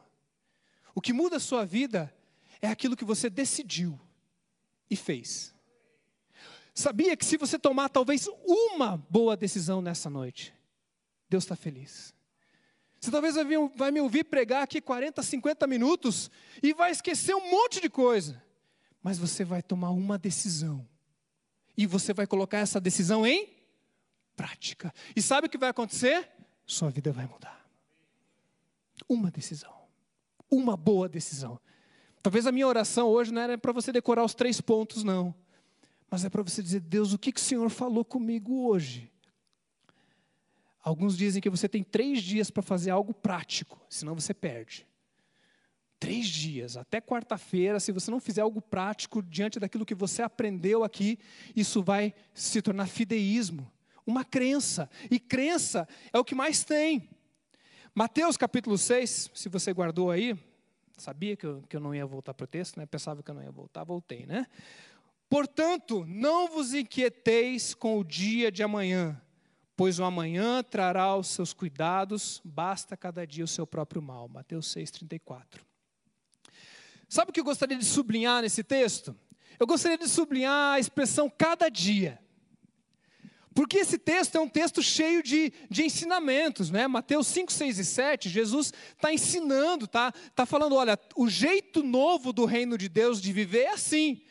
O 0.94 1.00
que 1.00 1.14
muda 1.14 1.36
a 1.36 1.40
sua 1.40 1.64
vida 1.64 2.14
é 2.60 2.68
aquilo 2.68 2.94
que 2.94 3.06
você 3.06 3.30
decidiu 3.30 3.98
e 4.90 4.94
fez. 4.94 5.54
Sabia 6.74 7.16
que 7.16 7.24
se 7.24 7.38
você 7.38 7.58
tomar 7.58 7.88
talvez 7.88 8.28
uma 8.44 8.98
boa 9.08 9.34
decisão 9.34 9.80
nessa 9.80 10.10
noite, 10.10 10.52
Deus 11.26 11.44
está 11.44 11.56
feliz. 11.56 12.14
Você 13.00 13.10
talvez 13.10 13.34
vai 13.74 13.90
me 13.90 14.00
ouvir 14.02 14.24
pregar 14.24 14.62
aqui 14.62 14.78
40, 14.78 15.22
50 15.22 15.66
minutos 15.66 16.30
e 16.62 16.74
vai 16.74 16.90
esquecer 16.90 17.34
um 17.34 17.50
monte 17.50 17.80
de 17.80 17.88
coisa, 17.88 18.44
mas 19.02 19.16
você 19.16 19.42
vai 19.42 19.62
tomar 19.62 19.88
uma 19.88 20.18
decisão 20.18 20.86
e 21.76 21.86
você 21.86 22.12
vai 22.12 22.26
colocar 22.26 22.58
essa 22.58 22.80
decisão 22.80 23.26
em 23.26 23.48
prática. 24.36 24.92
E 25.14 25.22
sabe 25.22 25.46
o 25.46 25.50
que 25.50 25.58
vai 25.58 25.70
acontecer? 25.70 26.28
Sua 26.66 26.90
vida 26.90 27.12
vai 27.12 27.26
mudar. 27.26 27.66
Uma 29.08 29.30
decisão, 29.30 29.74
uma 30.50 30.76
boa 30.76 31.08
decisão. 31.08 31.58
Talvez 32.22 32.46
a 32.46 32.52
minha 32.52 32.68
oração 32.68 33.08
hoje 33.08 33.32
não 33.32 33.42
era 33.42 33.58
para 33.58 33.72
você 33.72 33.90
decorar 33.90 34.24
os 34.24 34.34
três 34.34 34.60
pontos, 34.60 35.02
não 35.02 35.34
mas 36.12 36.26
é 36.26 36.28
para 36.28 36.42
você 36.42 36.62
dizer: 36.62 36.80
Deus, 36.80 37.14
o 37.14 37.18
que, 37.18 37.32
que 37.32 37.40
o 37.40 37.42
Senhor 37.42 37.70
falou 37.70 38.04
comigo 38.04 38.68
hoje? 38.68 39.10
Alguns 40.82 41.16
dizem 41.16 41.40
que 41.40 41.48
você 41.48 41.66
tem 41.66 41.82
três 41.82 42.22
dias 42.22 42.50
para 42.50 42.62
fazer 42.62 42.90
algo 42.90 43.14
prático, 43.14 43.80
senão 43.88 44.14
você 44.14 44.34
perde. 44.34 44.86
Três 46.02 46.26
dias, 46.26 46.76
até 46.76 47.00
quarta-feira, 47.00 47.78
se 47.78 47.92
você 47.92 48.10
não 48.10 48.18
fizer 48.18 48.40
algo 48.40 48.60
prático 48.60 49.22
diante 49.22 49.60
daquilo 49.60 49.86
que 49.86 49.94
você 49.94 50.20
aprendeu 50.20 50.82
aqui, 50.82 51.16
isso 51.54 51.80
vai 51.80 52.12
se 52.34 52.60
tornar 52.60 52.88
fideísmo, 52.88 53.70
uma 54.04 54.24
crença. 54.24 54.90
E 55.08 55.20
crença 55.20 55.88
é 56.12 56.18
o 56.18 56.24
que 56.24 56.34
mais 56.34 56.64
tem. 56.64 57.08
Mateus 57.94 58.36
capítulo 58.36 58.76
6, 58.76 59.30
se 59.32 59.48
você 59.48 59.72
guardou 59.72 60.10
aí, 60.10 60.36
sabia 60.96 61.36
que 61.36 61.46
eu, 61.46 61.62
que 61.68 61.76
eu 61.76 61.80
não 61.80 61.94
ia 61.94 62.04
voltar 62.04 62.34
para 62.34 62.46
o 62.46 62.48
texto, 62.48 62.78
né? 62.78 62.84
pensava 62.84 63.22
que 63.22 63.30
eu 63.30 63.34
não 63.36 63.42
ia 63.44 63.52
voltar, 63.52 63.84
voltei, 63.84 64.26
né? 64.26 64.48
Portanto, 65.30 66.04
não 66.08 66.48
vos 66.48 66.74
inquieteis 66.74 67.74
com 67.74 67.96
o 67.96 68.02
dia 68.02 68.50
de 68.50 68.64
amanhã, 68.64 69.22
pois 69.76 70.00
o 70.00 70.04
amanhã 70.04 70.64
trará 70.64 71.16
os 71.16 71.28
seus 71.28 71.52
cuidados, 71.52 72.42
basta 72.44 72.96
cada 72.96 73.24
dia 73.24 73.44
o 73.44 73.46
seu 73.46 73.64
próprio 73.68 74.02
mal. 74.02 74.26
Mateus 74.26 74.66
6,34. 74.74 75.60
Sabe 77.12 77.28
o 77.28 77.34
que 77.34 77.40
eu 77.40 77.44
gostaria 77.44 77.76
de 77.76 77.84
sublinhar 77.84 78.40
nesse 78.40 78.64
texto? 78.64 79.14
Eu 79.60 79.66
gostaria 79.66 79.98
de 79.98 80.08
sublinhar 80.08 80.76
a 80.76 80.80
expressão 80.80 81.28
cada 81.28 81.68
dia. 81.68 82.18
Porque 83.54 83.76
esse 83.76 83.98
texto 83.98 84.36
é 84.36 84.40
um 84.40 84.48
texto 84.48 84.82
cheio 84.82 85.22
de, 85.22 85.52
de 85.68 85.82
ensinamentos, 85.82 86.70
né? 86.70 86.88
Mateus 86.88 87.26
5, 87.26 87.52
6 87.52 87.78
e 87.80 87.84
7, 87.84 88.28
Jesus 88.30 88.72
está 88.96 89.12
ensinando, 89.12 89.84
está 89.84 90.10
tá 90.34 90.46
falando: 90.46 90.74
olha, 90.74 90.98
o 91.14 91.28
jeito 91.28 91.82
novo 91.82 92.32
do 92.32 92.46
reino 92.46 92.78
de 92.78 92.88
Deus 92.88 93.20
de 93.20 93.30
viver 93.30 93.64
é 93.64 93.72
assim 93.72 94.22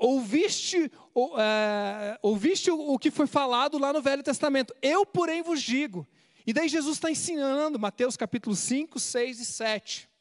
ouviste, 0.00 0.90
ou, 1.14 1.40
é, 1.40 2.18
ouviste 2.22 2.72
o, 2.72 2.98
que 2.98 3.12
foi 3.12 3.28
falado 3.28 3.78
lá 3.78 3.92
no 3.92 4.02
Velho 4.02 4.24
Testamento. 4.24 4.74
Eu, 4.82 5.06
porém, 5.06 5.44
vos 5.44 5.62
digo. 5.62 6.04
E 6.44 6.52
daí 6.52 6.68
Jesus 6.68 6.96
está 6.96 7.08
ensinando, 7.08 7.78
Mateus 7.78 8.16
capítulo 8.16 8.56
5, 8.56 8.98
6 8.98 9.38
e 9.38 9.44
7. 9.44 10.13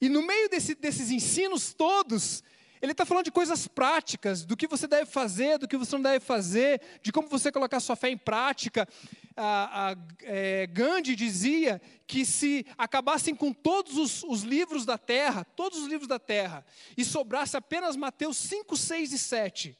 E 0.00 0.08
no 0.08 0.22
meio 0.22 0.48
desse, 0.48 0.74
desses 0.74 1.10
ensinos 1.10 1.74
todos, 1.74 2.42
ele 2.80 2.92
está 2.92 3.04
falando 3.04 3.26
de 3.26 3.30
coisas 3.30 3.68
práticas, 3.68 4.44
do 4.44 4.56
que 4.56 4.66
você 4.66 4.86
deve 4.86 5.10
fazer, 5.10 5.58
do 5.58 5.68
que 5.68 5.76
você 5.76 5.94
não 5.96 6.02
deve 6.02 6.24
fazer, 6.24 6.80
de 7.02 7.12
como 7.12 7.28
você 7.28 7.52
colocar 7.52 7.78
sua 7.80 7.96
fé 7.96 8.08
em 8.08 8.16
prática 8.16 8.88
a, 9.36 9.90
a, 9.90 9.96
é, 10.22 10.66
Gandhi 10.66 11.16
dizia 11.16 11.80
que 12.06 12.24
se 12.24 12.66
acabassem 12.76 13.34
com 13.34 13.52
todos 13.52 13.96
os, 13.96 14.22
os, 14.24 14.42
livros 14.42 14.84
da 14.84 14.98
terra, 14.98 15.44
todos 15.44 15.78
os 15.78 15.88
livros 15.88 16.08
da 16.08 16.18
terra, 16.18 16.64
e 16.96 17.04
sobrasse 17.04 17.56
apenas 17.56 17.96
Mateus 17.96 18.36
5, 18.36 18.76
6 18.76 19.12
e 19.12 19.18
7, 19.18 19.78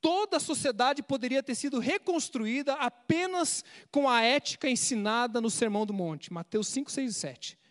toda 0.00 0.38
a 0.38 0.40
sociedade 0.40 1.02
poderia 1.02 1.42
ter 1.42 1.54
sido 1.54 1.78
reconstruída 1.78 2.74
apenas 2.74 3.64
com 3.90 4.08
a 4.08 4.22
ética 4.22 4.68
ensinada 4.68 5.40
no 5.40 5.50
Sermão 5.50 5.84
do 5.84 5.92
Monte, 5.92 6.32
Mateus 6.32 6.68
5, 6.68 6.90
6 6.90 7.10
e 7.10 7.14
7. 7.14 7.61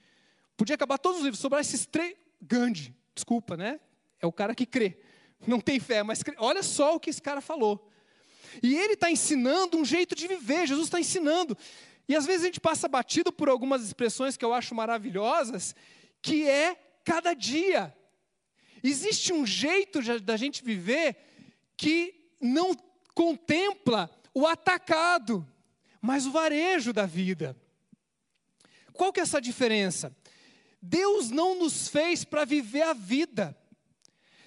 Podia 0.62 0.76
acabar 0.76 1.00
todos 1.00 1.17
os 1.17 1.24
livros, 1.24 1.39
sobrar 1.39 1.60
esses 1.60 1.88
três. 1.88 2.15
Gandhi, 2.39 2.95
desculpa, 3.15 3.58
né? 3.58 3.80
É 4.19 4.28
o 4.28 4.32
cara 4.32 4.54
que 4.54 4.63
crê. 4.63 4.95
Não 5.47 5.60
tem 5.60 5.80
fé, 5.80 6.04
mas 6.04 6.21
crê. 6.21 6.36
olha 6.38 6.62
só 6.62 6.95
o 6.95 7.00
que 7.00 7.10
esse 7.10 7.19
cara 7.19 7.41
falou. 7.41 7.89
E 8.62 8.76
ele 8.76 8.93
está 8.93 9.10
ensinando 9.10 9.76
um 9.76 9.84
jeito 9.84 10.13
de 10.13 10.28
viver, 10.28 10.67
Jesus 10.67 10.86
está 10.86 11.00
ensinando. 11.00 11.58
E 12.08 12.15
às 12.15 12.28
vezes 12.28 12.43
a 12.43 12.45
gente 12.45 12.60
passa 12.60 12.88
batido 12.88 13.32
por 13.32 13.50
algumas 13.50 13.84
expressões 13.84 14.38
que 14.38 14.45
eu 14.45 14.54
acho 14.54 14.76
maravilhosas, 14.76 15.76
que 16.21 16.47
é 16.47 16.76
cada 17.04 17.34
dia. 17.34 17.91
Existe 18.84 19.34
um 19.34 19.47
jeito 19.47 20.00
da 20.19 20.38
gente 20.38 20.63
viver 20.63 21.17
que 21.76 22.13
não 22.39 22.78
contempla 23.15 24.12
o 24.32 24.45
atacado, 24.45 25.43
mas 26.00 26.28
o 26.28 26.32
varejo 26.32 26.93
da 26.93 27.08
vida. 27.08 27.58
Qual 28.93 29.12
que 29.12 29.19
é 29.19 29.24
essa 29.24 29.41
diferença? 29.41 30.15
Deus 30.82 31.30
não 31.30 31.60
nos 31.60 31.88
fez 31.88 32.24
para 32.24 32.46
viver 32.46 32.82
a 32.82 32.94
vida. 32.94 33.58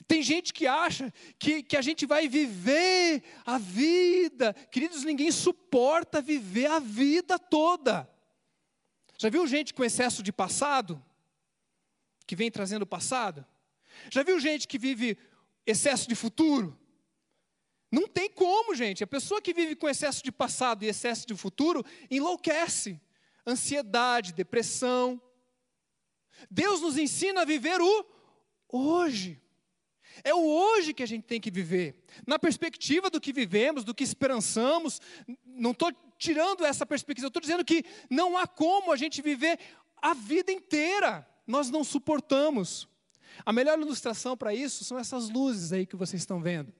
Tem 0.06 0.22
gente 0.22 0.52
que 0.52 0.66
acha 0.66 1.12
que, 1.38 1.62
que 1.62 1.76
a 1.76 1.82
gente 1.82 2.04
vai 2.04 2.28
viver 2.28 3.22
a 3.46 3.56
vida. 3.56 4.52
Queridos, 4.70 5.04
ninguém 5.04 5.30
suporta 5.30 6.20
viver 6.20 6.66
a 6.66 6.78
vida 6.78 7.38
toda. 7.38 8.08
Já 9.16 9.30
viu 9.30 9.46
gente 9.46 9.72
com 9.72 9.84
excesso 9.84 10.22
de 10.22 10.32
passado? 10.32 11.02
Que 12.26 12.36
vem 12.36 12.50
trazendo 12.50 12.86
passado? 12.86 13.46
Já 14.10 14.22
viu 14.22 14.38
gente 14.38 14.68
que 14.68 14.78
vive 14.78 15.16
excesso 15.66 16.06
de 16.08 16.14
futuro? 16.14 16.78
Não 17.90 18.08
tem 18.08 18.28
como, 18.28 18.74
gente. 18.74 19.04
A 19.04 19.06
pessoa 19.06 19.40
que 19.40 19.54
vive 19.54 19.76
com 19.76 19.88
excesso 19.88 20.22
de 20.22 20.32
passado 20.32 20.84
e 20.84 20.88
excesso 20.88 21.26
de 21.26 21.34
futuro 21.34 21.84
enlouquece. 22.10 23.00
Ansiedade, 23.46 24.34
depressão. 24.34 25.22
Deus 26.50 26.80
nos 26.80 26.98
ensina 26.98 27.42
a 27.42 27.44
viver 27.44 27.80
o 27.80 28.06
hoje. 28.68 29.40
É 30.22 30.34
o 30.34 30.44
hoje 30.44 30.94
que 30.94 31.02
a 31.02 31.06
gente 31.06 31.24
tem 31.24 31.40
que 31.40 31.50
viver. 31.50 32.04
Na 32.26 32.38
perspectiva 32.38 33.10
do 33.10 33.20
que 33.20 33.32
vivemos, 33.32 33.84
do 33.84 33.94
que 33.94 34.04
esperançamos. 34.04 35.00
Não 35.44 35.72
estou 35.72 35.92
tirando 36.18 36.64
essa 36.64 36.86
perspectiva, 36.86 37.28
estou 37.28 37.40
dizendo 37.40 37.64
que 37.64 37.84
não 38.08 38.38
há 38.38 38.46
como 38.46 38.92
a 38.92 38.96
gente 38.96 39.20
viver 39.20 39.58
a 40.00 40.14
vida 40.14 40.52
inteira. 40.52 41.28
Nós 41.46 41.70
não 41.70 41.82
suportamos. 41.82 42.88
A 43.44 43.52
melhor 43.52 43.78
ilustração 43.78 44.36
para 44.36 44.54
isso 44.54 44.84
são 44.84 44.98
essas 44.98 45.28
luzes 45.28 45.72
aí 45.72 45.86
que 45.86 45.96
vocês 45.96 46.22
estão 46.22 46.40
vendo. 46.40 46.72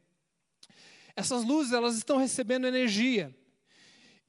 Essas 1.16 1.44
luzes, 1.44 1.72
elas 1.72 1.96
estão 1.96 2.16
recebendo 2.16 2.66
energia. 2.66 3.34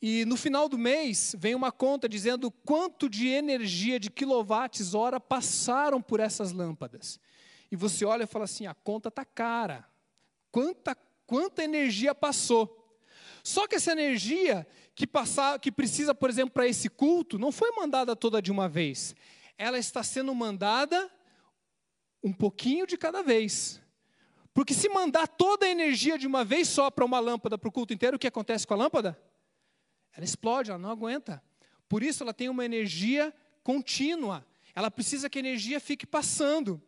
E 0.02 0.26
no 0.26 0.36
final 0.36 0.70
do 0.70 0.78
mês 0.78 1.36
vem 1.38 1.56
uma 1.56 1.72
conta 1.72 2.08
dizendo 2.08 2.52
quanto 2.52 3.10
de 3.10 3.28
energia 3.28 4.00
de 4.00 4.10
quilowatts 4.10 4.94
hora 4.94 5.20
passaram 5.20 6.02
por 6.02 6.20
essas 6.20 6.52
lâmpadas 6.52 7.20
e 7.72 7.76
você 7.76 8.06
olha 8.06 8.24
e 8.24 8.28
fala 8.28 8.46
assim: 8.46 8.66
a 8.66 8.74
conta 8.74 9.10
está 9.10 9.26
cara. 9.26 9.88
Quanta, 10.52 10.96
quanta 11.26 11.64
energia 11.64 12.16
passou? 12.16 12.82
Só 13.44 13.68
que 13.68 13.76
essa 13.76 13.92
energia 13.92 14.66
que, 14.96 15.06
passar, 15.06 15.60
que 15.60 15.72
precisa, 15.72 16.16
por 16.16 16.30
exemplo, 16.30 16.52
para 16.52 16.68
esse 16.68 16.90
culto, 16.90 17.38
não 17.38 17.52
foi 17.52 17.72
mandada 17.72 18.16
toda 18.16 18.42
de 18.42 18.52
uma 18.52 18.68
vez. 18.68 19.14
Ela 19.58 19.78
está 19.78 20.02
sendo 20.02 20.34
mandada 20.34 21.12
um 22.24 22.34
pouquinho 22.34 22.88
de 22.88 22.98
cada 22.98 23.22
vez. 23.22 23.82
Porque 24.54 24.74
se 24.74 24.88
mandar 24.88 25.28
toda 25.28 25.66
a 25.66 25.70
energia 25.70 26.18
de 26.18 26.26
uma 26.26 26.46
vez 26.46 26.70
só 26.70 26.90
para 26.90 27.04
uma 27.04 27.20
lâmpada, 27.20 27.58
para 27.58 27.68
o 27.68 27.72
culto 27.72 27.94
inteiro, 27.94 28.16
o 28.16 28.20
que 28.20 28.26
acontece 28.26 28.66
com 28.66 28.74
a 28.74 28.78
lâmpada? 28.78 29.20
Ela 30.16 30.26
explode, 30.26 30.70
ela 30.70 30.80
não 30.80 30.90
aguenta. 30.90 31.44
Por 31.90 32.02
isso 32.02 32.24
ela 32.24 32.34
tem 32.34 32.50
uma 32.50 32.66
energia 32.66 33.34
contínua. 33.64 34.46
Ela 34.74 34.90
precisa 34.90 35.30
que 35.30 35.38
a 35.38 35.42
energia 35.42 35.80
fique 35.80 36.06
passando. 36.06 36.82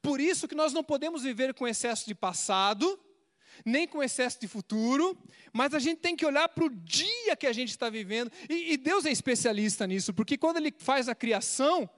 Por 0.00 0.20
isso 0.20 0.46
que 0.46 0.54
nós 0.54 0.72
não 0.72 0.84
podemos 0.84 1.22
viver 1.22 1.54
com 1.54 1.66
excesso 1.66 2.06
de 2.06 2.14
passado, 2.14 2.98
nem 3.64 3.86
com 3.86 4.02
excesso 4.02 4.40
de 4.40 4.46
futuro, 4.46 5.16
mas 5.52 5.74
a 5.74 5.78
gente 5.78 5.98
tem 5.98 6.14
que 6.14 6.26
olhar 6.26 6.48
para 6.48 6.64
o 6.64 6.70
dia 6.70 7.36
que 7.36 7.46
a 7.46 7.52
gente 7.52 7.70
está 7.70 7.90
vivendo. 7.90 8.30
E, 8.48 8.72
e, 8.72 8.76
Deus 8.76 9.04
é 9.04 9.10
especialista 9.10 9.86
nisso, 9.86 10.14
porque 10.14 10.38
quando 10.38 10.58
Ele 10.58 10.72
faz 10.78 11.08
a 11.08 11.14
criação, 11.14 11.88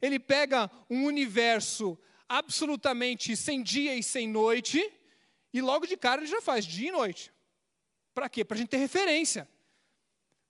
Ele 0.00 0.18
pega 0.18 0.70
um 0.90 1.04
universo 1.04 1.98
absolutamente 2.28 3.36
sem 3.36 3.62
dia 3.62 3.94
e 3.94 4.02
sem 4.02 4.28
noite, 4.28 4.92
e 5.52 5.60
logo 5.60 5.86
de 5.86 5.96
cara 5.96 6.20
Ele 6.20 6.30
já 6.30 6.40
faz 6.40 6.64
dia 6.64 6.88
e 6.88 6.92
noite. 6.92 7.32
Para 8.14 8.28
quê? 8.28 8.44
Para 8.44 8.56
a 8.56 8.58
gente 8.58 8.68
ter 8.68 8.78
referência. 8.78 9.48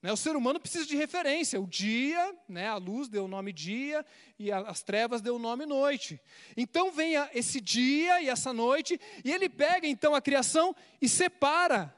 Né? 0.02 0.12
O 0.12 0.16
ser 0.16 0.36
humano 0.36 0.60
precisa 0.60 0.86
de 0.86 0.96
referência. 0.96 1.60
O 1.60 1.66
dia, 1.66 2.34
né, 2.48 2.68
a 2.68 2.76
luz 2.76 3.08
deu 3.08 3.24
o 3.24 3.28
nome 3.28 3.52
dia 3.52 4.04
e 4.38 4.50
as 4.52 4.82
trevas 4.82 5.20
deu 5.20 5.36
o 5.36 5.38
nome 5.38 5.66
noite. 5.66 6.20
Então 6.56 6.92
vem 6.92 7.14
esse 7.34 7.60
dia 7.60 8.20
e 8.22 8.28
essa 8.28 8.52
noite 8.52 9.00
e 9.24 9.32
ele 9.32 9.48
pega 9.48 9.86
então 9.86 10.14
a 10.14 10.20
criação 10.20 10.74
e 11.00 11.08
separa 11.08 11.94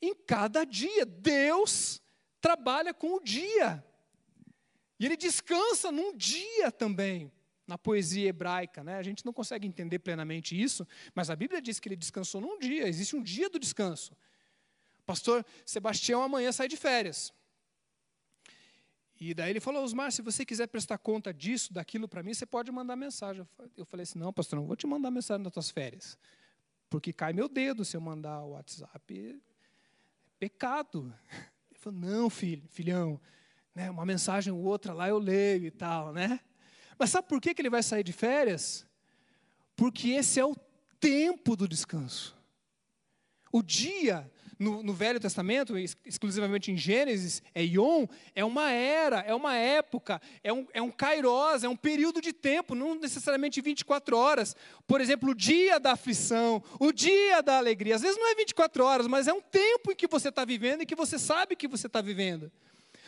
em 0.00 0.14
cada 0.14 0.64
dia. 0.64 1.06
Deus 1.06 2.02
trabalha 2.40 2.92
com 2.92 3.14
o 3.14 3.20
dia. 3.20 3.84
E 4.98 5.06
ele 5.06 5.16
descansa 5.16 5.90
num 5.90 6.16
dia 6.16 6.70
também, 6.70 7.32
na 7.66 7.78
poesia 7.78 8.28
hebraica. 8.28 8.82
Né? 8.82 8.96
A 8.96 9.02
gente 9.02 9.24
não 9.24 9.32
consegue 9.32 9.66
entender 9.66 10.00
plenamente 10.00 10.60
isso, 10.60 10.86
mas 11.14 11.30
a 11.30 11.36
Bíblia 11.36 11.62
diz 11.62 11.78
que 11.78 11.88
ele 11.88 11.96
descansou 11.96 12.40
num 12.40 12.58
dia, 12.58 12.88
existe 12.88 13.14
um 13.14 13.22
dia 13.22 13.48
do 13.48 13.58
descanso. 13.58 14.16
Pastor 15.12 15.44
Sebastião 15.66 16.22
amanhã 16.22 16.50
sai 16.52 16.68
de 16.68 16.76
férias. 16.78 17.34
E 19.20 19.34
daí 19.34 19.50
ele 19.50 19.60
falou, 19.60 19.84
Osmar, 19.84 20.10
se 20.10 20.22
você 20.22 20.42
quiser 20.42 20.68
prestar 20.68 20.96
conta 20.96 21.34
disso, 21.34 21.70
daquilo 21.70 22.08
para 22.08 22.22
mim, 22.22 22.32
você 22.32 22.46
pode 22.46 22.72
mandar 22.72 22.96
mensagem. 22.96 23.46
Eu 23.76 23.84
falei 23.84 24.04
assim, 24.04 24.18
não, 24.18 24.32
pastor, 24.32 24.58
não 24.58 24.66
vou 24.66 24.74
te 24.74 24.86
mandar 24.86 25.10
mensagem 25.10 25.44
nas 25.44 25.52
tuas 25.52 25.68
férias. 25.68 26.16
Porque 26.88 27.12
cai 27.12 27.34
meu 27.34 27.46
dedo 27.46 27.84
se 27.84 27.94
eu 27.94 28.00
mandar 28.00 28.40
o 28.40 28.52
WhatsApp. 28.52 29.38
É 29.38 30.32
pecado. 30.38 31.14
Ele 31.70 31.78
falou, 31.78 32.00
não, 32.00 32.30
filho, 32.30 32.66
filhão, 32.68 33.20
né, 33.74 33.90
uma 33.90 34.06
mensagem 34.06 34.50
ou 34.50 34.60
outra 34.60 34.94
lá 34.94 35.10
eu 35.10 35.18
leio 35.18 35.66
e 35.66 35.70
tal, 35.70 36.10
né? 36.10 36.40
Mas 36.98 37.10
sabe 37.10 37.28
por 37.28 37.38
que, 37.38 37.52
que 37.52 37.60
ele 37.60 37.68
vai 37.68 37.82
sair 37.82 38.02
de 38.02 38.14
férias? 38.14 38.86
Porque 39.76 40.08
esse 40.08 40.40
é 40.40 40.44
o 40.44 40.56
tempo 40.98 41.54
do 41.54 41.68
descanso. 41.68 42.34
O 43.52 43.62
dia 43.62 44.28
no, 44.58 44.82
no, 44.82 44.92
Velho 44.92 45.18
Testamento, 45.18 45.74
exclusivamente 46.06 46.70
em 46.70 46.76
Gênesis, 46.76 47.42
é 47.52 47.62
Yom, 47.62 48.06
é 48.34 48.44
uma 48.44 48.70
era, 48.70 49.18
é 49.20 49.34
uma 49.34 49.56
época, 49.56 50.22
é 50.42 50.52
um, 50.52 50.66
é 50.72 50.80
um 50.80 50.90
kairos, 50.90 51.64
é 51.64 51.68
um 51.68 51.76
período 51.76 52.20
de 52.20 52.32
tempo, 52.32 52.74
não 52.74 52.94
necessariamente 52.94 53.60
24 53.60 54.16
horas. 54.16 54.54
Por 54.86 55.00
exemplo, 55.00 55.30
o 55.30 55.34
dia 55.34 55.80
da 55.80 55.92
aflição, 55.92 56.62
o 56.78 56.92
dia 56.92 57.42
da 57.42 57.58
alegria. 57.58 57.96
Às 57.96 58.02
vezes 58.02 58.16
não 58.16 58.30
é 58.30 58.34
24 58.36 58.84
horas, 58.84 59.06
mas 59.06 59.26
é 59.26 59.32
um 59.32 59.40
tempo 59.40 59.92
em 59.92 59.96
que 59.96 60.06
você 60.06 60.28
está 60.28 60.44
vivendo 60.44 60.82
e 60.82 60.86
que 60.86 60.94
você 60.94 61.18
sabe 61.18 61.56
que 61.56 61.66
você 61.66 61.88
está 61.88 62.00
vivendo. 62.00 62.50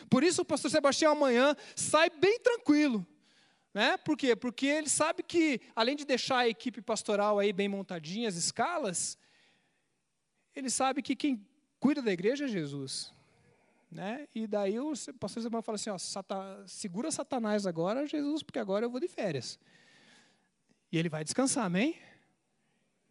Por 0.09 0.23
isso 0.23 0.41
o 0.41 0.45
pastor 0.45 0.69
Sebastião 0.69 1.13
amanhã 1.13 1.55
sai 1.75 2.09
bem 2.09 2.39
tranquilo. 2.39 3.05
Né? 3.73 3.97
Por 3.97 4.17
quê? 4.17 4.35
Porque 4.35 4.67
ele 4.67 4.89
sabe 4.89 5.23
que, 5.23 5.59
além 5.75 5.95
de 5.95 6.05
deixar 6.05 6.39
a 6.39 6.49
equipe 6.49 6.81
pastoral 6.81 7.39
aí 7.39 7.51
bem 7.51 7.67
montadinha, 7.67 8.29
as 8.29 8.35
escalas, 8.35 9.17
ele 10.55 10.69
sabe 10.69 11.01
que 11.01 11.15
quem 11.15 11.45
cuida 11.79 12.01
da 12.01 12.11
igreja 12.11 12.45
é 12.45 12.47
Jesus. 12.47 13.13
Né? 13.91 14.27
E 14.33 14.47
daí 14.47 14.79
o 14.79 14.93
pastor 15.19 15.43
Sebastião 15.43 15.61
fala 15.61 15.75
assim: 15.75 15.89
ó, 15.89 15.97
segura 16.67 17.11
Satanás 17.11 17.65
agora, 17.67 18.07
Jesus, 18.07 18.41
porque 18.41 18.59
agora 18.59 18.85
eu 18.85 18.89
vou 18.89 18.99
de 18.99 19.07
férias. 19.07 19.59
E 20.91 20.97
ele 20.97 21.09
vai 21.09 21.23
descansar, 21.23 21.65
amém? 21.65 21.97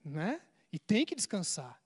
Né? 0.04 0.40
E 0.72 0.78
tem 0.78 1.04
que 1.04 1.14
descansar. 1.14 1.80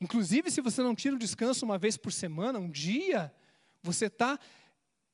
Inclusive, 0.00 0.50
se 0.50 0.60
você 0.60 0.82
não 0.82 0.94
tira 0.94 1.14
o 1.14 1.18
descanso 1.18 1.64
uma 1.64 1.78
vez 1.78 1.96
por 1.96 2.12
semana, 2.12 2.58
um 2.58 2.70
dia, 2.70 3.32
você 3.82 4.06
está 4.06 4.38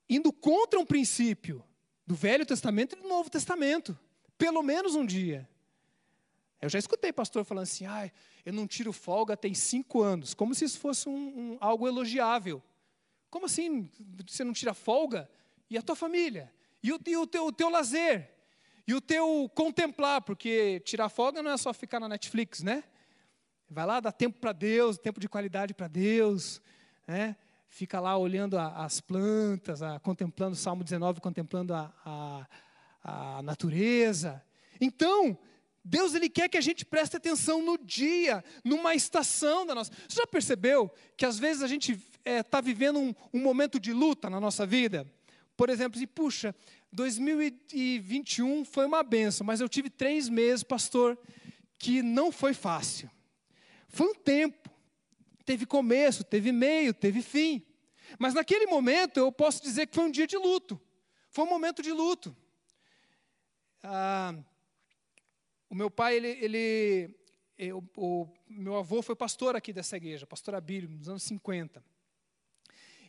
indo 0.09 0.33
contra 0.33 0.79
um 0.81 0.87
princípio 0.87 1.62
do 2.07 2.14
Velho 2.14 2.46
Testamento 2.46 2.96
e 2.96 3.03
do 3.03 3.09
Novo 3.09 3.29
Testamento. 3.29 3.98
Pelo 4.38 4.62
menos 4.62 4.94
um 4.94 5.05
dia. 5.05 5.48
Eu 6.61 6.68
já 6.68 6.79
escutei 6.79 7.12
pastor 7.12 7.44
falando 7.44 7.64
assim, 7.64 7.87
ah, 7.87 8.11
eu 8.44 8.53
não 8.53 8.66
tiro 8.66 8.92
folga 8.92 9.37
tem 9.37 9.55
cinco 9.55 10.03
anos, 10.03 10.35
como 10.35 10.55
se 10.55 10.64
isso 10.64 10.79
fosse 10.79 11.09
um, 11.09 11.12
um, 11.12 11.59
algo 11.61 11.87
elogiável. 11.87 12.62
Como 13.31 13.47
assim 13.47 13.90
você 14.27 14.42
não 14.42 14.53
tira 14.53 14.75
folga? 14.75 15.31
E 15.71 15.77
a 15.77 15.83
tua 15.83 15.94
família? 15.94 16.53
E 16.83 16.92
o, 16.92 17.01
e 17.07 17.16
o, 17.16 17.27
teu, 17.27 17.47
o 17.47 17.53
teu 17.53 17.68
lazer? 17.68 18.31
E 18.87 18.94
o 18.94 19.01
teu 19.01 19.51
contemplar? 19.55 20.23
Porque 20.23 20.81
tirar 20.81 21.09
folga 21.09 21.42
não 21.42 21.51
é 21.51 21.57
só 21.57 21.73
ficar 21.73 22.01
na 22.01 22.09
Netflix, 22.09 22.62
né? 22.62 22.83
Vai 23.68 23.85
lá, 23.85 24.01
dá 24.01 24.11
tempo 24.11 24.38
para 24.40 24.53
Deus, 24.53 24.97
tempo 24.97 25.21
de 25.21 25.29
qualidade 25.29 25.75
para 25.75 25.88
Deus, 25.88 26.62
né? 27.07 27.37
fica 27.68 28.01
lá 28.01 28.16
olhando 28.16 28.59
a, 28.59 28.85
as 28.85 29.01
plantas, 29.01 29.83
a, 29.83 29.99
contemplando 30.01 30.55
o 30.55 30.57
Salmo 30.57 30.83
19, 30.83 31.21
contemplando 31.21 31.75
a, 31.75 31.92
a, 32.05 32.47
a 33.38 33.42
natureza. 33.42 34.42
Então, 34.81 35.38
Deus 35.88 36.14
ele 36.14 36.29
quer 36.29 36.48
que 36.48 36.59
a 36.59 36.61
gente 36.61 36.85
preste 36.85 37.16
atenção 37.16 37.62
no 37.62 37.79
dia, 37.79 38.44
numa 38.62 38.94
estação 38.94 39.64
da 39.64 39.74
nossa. 39.74 39.90
Você 40.07 40.16
já 40.16 40.27
percebeu 40.27 40.92
que 41.16 41.24
às 41.24 41.38
vezes 41.38 41.62
a 41.62 41.66
gente 41.66 41.92
está 41.92 42.20
é, 42.24 42.42
tá 42.42 42.61
vivendo 42.61 42.98
um, 42.98 43.14
um, 43.33 43.40
momento 43.40 43.81
de 43.81 43.92
luta 43.92 44.29
na 44.29 44.38
nossa 44.38 44.66
vida? 44.66 45.11
Por 45.57 45.70
exemplo, 45.70 46.01
e 46.01 46.07
puxa, 46.07 46.55
2021 46.92 48.64
foi 48.66 48.85
uma 48.85 49.03
benção, 49.03 49.46
mas 49.46 49.61
eu 49.61 49.68
tive 49.68 49.88
três 49.88 50.29
meses, 50.29 50.62
pastor, 50.62 51.18
que 51.79 52.03
não 52.03 52.31
foi 52.31 52.53
fácil. 52.53 53.11
Foi 53.88 54.09
um 54.09 54.14
tempo 54.14 54.68
teve 55.48 55.64
começo, 55.64 56.22
teve 56.22 56.53
meio, 56.53 56.92
teve 56.92 57.22
fim. 57.22 57.64
Mas 58.18 58.35
naquele 58.35 58.66
momento 58.66 59.16
eu 59.16 59.33
posso 59.33 59.62
dizer 59.62 59.87
que 59.87 59.94
foi 59.94 60.05
um 60.05 60.11
dia 60.11 60.27
de 60.27 60.37
luto. 60.37 60.79
Foi 61.31 61.46
um 61.46 61.48
momento 61.48 61.83
de 61.83 61.90
luto. 61.90 62.37
Ah, 63.83 64.35
o 65.69 65.75
meu 65.75 65.91
pai, 65.91 66.17
ele, 66.17 66.29
ele 66.41 67.15
eu, 67.59 67.83
o 67.97 68.29
meu 68.49 68.77
avô 68.77 69.03
foi 69.03 69.17
pastor 69.17 69.57
aqui 69.57 69.73
dessa 69.73 69.97
igreja, 69.97 70.27
pastor 70.27 70.55
Abílio, 70.55 70.89
nos 70.89 71.09
anos 71.09 71.23
50. 71.25 71.83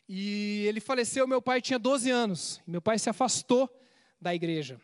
E 0.08 0.66
ele 0.66 0.80
faleceu, 0.80 1.28
meu 1.28 1.40
pai 1.40 1.62
tinha 1.62 1.78
12 1.78 2.10
anos. 2.10 2.60
Meu 2.66 2.82
pai 2.82 2.98
se 2.98 3.12
afastou 3.12 3.70
da 4.20 4.34
igreja. 4.34 4.82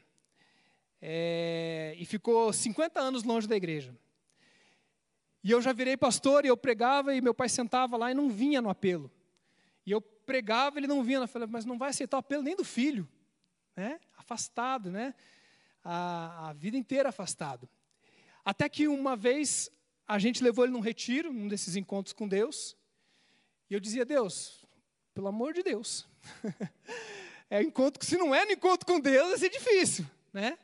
É, 1.01 1.95
e 1.97 2.05
ficou 2.05 2.53
50 2.53 2.99
anos 2.99 3.23
longe 3.23 3.47
da 3.47 3.55
igreja. 3.55 3.97
E 5.43 5.49
eu 5.49 5.61
já 5.61 5.73
virei 5.73 5.97
pastor 5.97 6.45
e 6.45 6.47
eu 6.47 6.55
pregava 6.55 7.15
e 7.15 7.21
meu 7.21 7.33
pai 7.33 7.49
sentava 7.49 7.97
lá 7.97 8.11
e 8.11 8.13
não 8.13 8.29
vinha 8.29 8.61
no 8.61 8.69
apelo. 8.69 9.11
E 9.83 9.91
eu 9.91 9.99
pregava, 9.99 10.77
ele 10.77 10.87
não 10.87 11.03
vinha. 11.03 11.19
Eu 11.19 11.27
falei, 11.27 11.47
mas 11.47 11.65
não 11.65 11.77
vai 11.77 11.89
aceitar 11.89 12.17
o 12.17 12.19
apelo 12.19 12.43
nem 12.43 12.55
do 12.55 12.63
filho. 12.63 13.07
Né? 13.75 13.99
Afastado, 14.15 14.91
né? 14.91 15.15
A, 15.85 16.49
a 16.49 16.53
vida 16.53 16.75
inteira 16.75 17.09
afastado. 17.09 17.69
Até 18.43 18.67
que 18.67 18.87
uma 18.87 19.15
vez 19.15 19.71
a 20.07 20.19
gente 20.19 20.43
levou 20.43 20.65
ele 20.65 20.73
num 20.73 20.79
retiro, 20.79 21.31
num 21.31 21.47
desses 21.47 21.75
encontros 21.75 22.11
com 22.11 22.27
Deus. 22.27 22.75
E 23.69 23.73
eu 23.73 23.79
dizia, 23.79 24.03
Deus, 24.03 24.65
pelo 25.13 25.27
amor 25.27 25.53
de 25.53 25.63
Deus. 25.63 26.07
é 27.49 27.61
encontro, 27.61 28.05
se 28.05 28.17
não 28.17 28.35
é 28.35 28.45
no 28.45 28.51
encontro 28.51 28.85
com 28.85 28.99
Deus, 28.99 29.29
vai 29.29 29.37
ser 29.37 29.49
difícil, 29.49 30.05
né? 30.33 30.57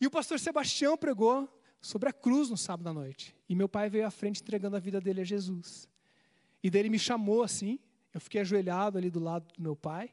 E 0.00 0.06
o 0.06 0.10
pastor 0.10 0.40
Sebastião 0.40 0.96
pregou 0.96 1.48
sobre 1.80 2.08
a 2.08 2.12
cruz 2.12 2.50
no 2.50 2.56
sábado 2.56 2.88
à 2.88 2.92
noite. 2.92 3.34
E 3.48 3.54
meu 3.54 3.68
pai 3.68 3.88
veio 3.88 4.06
à 4.06 4.10
frente 4.10 4.42
entregando 4.42 4.76
a 4.76 4.80
vida 4.80 5.00
dele 5.00 5.20
a 5.20 5.24
Jesus. 5.24 5.88
E 6.62 6.70
daí 6.70 6.82
ele 6.82 6.90
me 6.90 6.98
chamou 6.98 7.42
assim, 7.42 7.78
eu 8.12 8.20
fiquei 8.20 8.40
ajoelhado 8.40 8.98
ali 8.98 9.10
do 9.10 9.20
lado 9.20 9.46
do 9.54 9.62
meu 9.62 9.76
pai. 9.76 10.12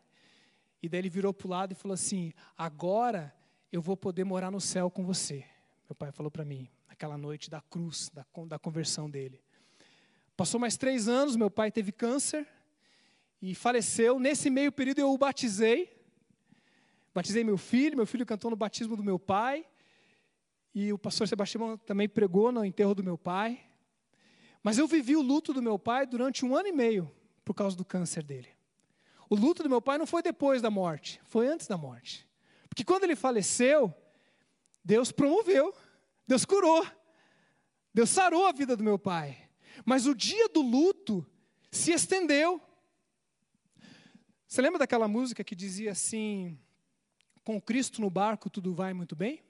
E 0.82 0.88
daí 0.88 1.00
ele 1.00 1.10
virou 1.10 1.34
para 1.34 1.48
o 1.48 1.50
lado 1.50 1.72
e 1.72 1.76
falou 1.76 1.94
assim: 1.94 2.32
Agora 2.58 3.34
eu 3.76 3.82
vou 3.82 3.98
poder 3.98 4.24
morar 4.24 4.50
no 4.50 4.62
céu 4.62 4.90
com 4.90 5.04
você. 5.04 5.46
Meu 5.90 5.96
pai 5.96 6.10
falou 6.10 6.32
para 6.32 6.46
mim, 6.46 6.70
naquela 6.88 7.18
noite 7.18 7.50
da 7.50 7.60
cruz, 7.60 8.10
da, 8.14 8.26
da 8.48 8.58
conversão 8.58 9.10
dele. 9.10 9.44
Passou 10.38 10.60
mais 10.60 10.78
três 10.78 11.10
anos, 11.10 11.36
meu 11.36 11.52
pai 11.52 11.70
teve 11.70 11.92
câncer 11.92 12.48
e 13.42 13.54
faleceu. 13.54 14.18
Nesse 14.18 14.50
meio 14.50 14.72
período 14.72 15.00
eu 15.00 15.12
o 15.12 15.18
batizei. 15.18 15.94
Batizei 17.14 17.44
meu 17.44 17.58
filho, 17.58 17.98
meu 17.98 18.06
filho 18.06 18.26
cantou 18.26 18.50
no 18.50 18.56
batismo 18.56 18.96
do 18.96 19.04
meu 19.04 19.20
pai. 19.20 19.66
E 20.74 20.94
o 20.94 20.98
pastor 20.98 21.28
Sebastião 21.28 21.78
também 21.78 22.08
pregou 22.08 22.54
no 22.54 22.64
enterro 22.64 22.96
do 22.96 23.04
meu 23.04 23.18
pai. 23.18 23.62
Mas 24.64 24.78
eu 24.78 24.88
vivi 24.88 25.18
o 25.18 25.22
luto 25.22 25.54
do 25.54 25.62
meu 25.62 25.78
pai 25.78 26.06
durante 26.06 26.46
um 26.46 26.56
ano 26.56 26.70
e 26.70 26.72
meio 26.72 27.12
por 27.44 27.54
causa 27.54 27.76
do 27.76 27.84
câncer 27.84 28.24
dele. 28.24 28.48
O 29.30 29.36
luto 29.36 29.64
do 29.64 29.70
meu 29.70 29.82
pai 29.82 29.98
não 29.98 30.08
foi 30.08 30.22
depois 30.22 30.62
da 30.62 30.70
morte, 30.70 31.20
foi 31.26 31.48
antes 31.48 31.68
da 31.68 31.78
morte. 31.78 32.26
Porque 32.76 32.84
quando 32.84 33.06
ele 33.06 33.16
faleceu, 33.16 33.96
Deus 34.84 35.10
promoveu, 35.10 35.74
Deus 36.28 36.44
curou, 36.44 36.86
Deus 37.94 38.10
sarou 38.10 38.46
a 38.46 38.52
vida 38.52 38.76
do 38.76 38.84
meu 38.84 39.00
pai. 39.00 39.50
Mas 39.86 40.06
o 40.06 40.14
dia 40.14 40.50
do 40.50 40.62
luto 40.62 41.26
se 41.72 41.94
estendeu. 41.94 42.62
Você 44.46 44.62
lembra 44.62 44.80
daquela 44.80 45.08
música 45.08 45.42
que 45.42 45.56
dizia 45.56 45.94
assim: 45.94 46.60
Com 47.46 47.62
Cristo 47.62 48.02
no 48.02 48.10
barco 48.10 48.50
tudo 48.50 48.76
vai 48.76 48.94
muito 48.94 49.16
bem? 49.16 49.42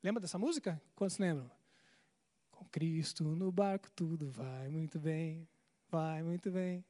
Lembra 0.00 0.20
dessa 0.20 0.38
música? 0.38 0.80
Quantos 0.94 1.18
lembram? 1.18 1.50
Com 2.52 2.64
Cristo 2.66 3.24
no 3.24 3.50
barco 3.50 3.90
tudo 3.90 4.30
vai 4.30 4.68
muito 4.68 5.00
bem, 5.00 5.48
vai 5.90 6.22
muito 6.22 6.52
bem, 6.52 6.84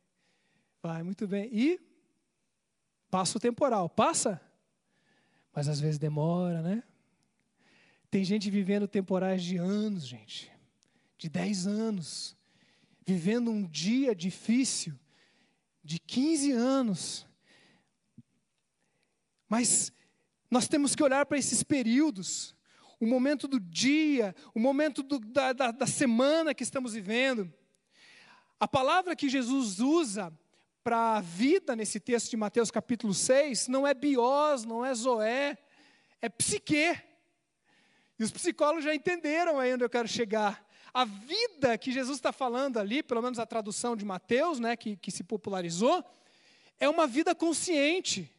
vai 0.82 1.02
muito 1.02 1.26
bem. 1.26 1.48
E 1.50 1.80
passa 3.10 3.38
o 3.38 3.40
temporal, 3.40 3.88
passa, 3.88 4.38
mas 5.58 5.66
às 5.66 5.80
vezes 5.80 5.98
demora, 5.98 6.62
né? 6.62 6.84
Tem 8.08 8.22
gente 8.22 8.48
vivendo 8.48 8.86
temporais 8.86 9.42
de 9.42 9.56
anos, 9.56 10.06
gente, 10.06 10.52
de 11.18 11.28
10 11.28 11.66
anos, 11.66 12.36
vivendo 13.04 13.50
um 13.50 13.66
dia 13.66 14.14
difícil 14.14 14.96
de 15.82 15.98
15 15.98 16.52
anos. 16.52 17.26
Mas 19.48 19.90
nós 20.48 20.68
temos 20.68 20.94
que 20.94 21.02
olhar 21.02 21.26
para 21.26 21.38
esses 21.38 21.64
períodos, 21.64 22.54
o 23.00 23.04
momento 23.04 23.48
do 23.48 23.58
dia, 23.58 24.36
o 24.54 24.60
momento 24.60 25.02
do, 25.02 25.18
da, 25.18 25.52
da, 25.52 25.72
da 25.72 25.86
semana 25.88 26.54
que 26.54 26.62
estamos 26.62 26.92
vivendo. 26.92 27.52
A 28.60 28.68
palavra 28.68 29.16
que 29.16 29.28
Jesus 29.28 29.80
usa 29.80 30.32
para 30.82 31.16
a 31.16 31.20
vida 31.20 31.74
nesse 31.74 32.00
texto 32.00 32.30
de 32.30 32.36
Mateus 32.36 32.70
capítulo 32.70 33.12
6 33.12 33.68
não 33.68 33.86
é 33.86 33.94
bios, 33.94 34.64
não 34.64 34.84
é 34.84 34.94
zoé, 34.94 35.58
é 36.20 36.28
psique. 36.28 36.98
E 38.18 38.24
os 38.24 38.30
psicólogos 38.30 38.84
já 38.84 38.94
entenderam 38.94 39.58
aí 39.58 39.72
onde 39.72 39.84
eu 39.84 39.90
quero 39.90 40.08
chegar. 40.08 40.66
A 40.92 41.04
vida 41.04 41.76
que 41.78 41.92
Jesus 41.92 42.18
está 42.18 42.32
falando 42.32 42.78
ali, 42.78 43.02
pelo 43.02 43.22
menos 43.22 43.38
a 43.38 43.46
tradução 43.46 43.94
de 43.94 44.04
Mateus, 44.04 44.58
né, 44.58 44.76
que, 44.76 44.96
que 44.96 45.10
se 45.10 45.22
popularizou, 45.22 46.04
é 46.80 46.88
uma 46.88 47.06
vida 47.06 47.34
consciente. 47.34 48.30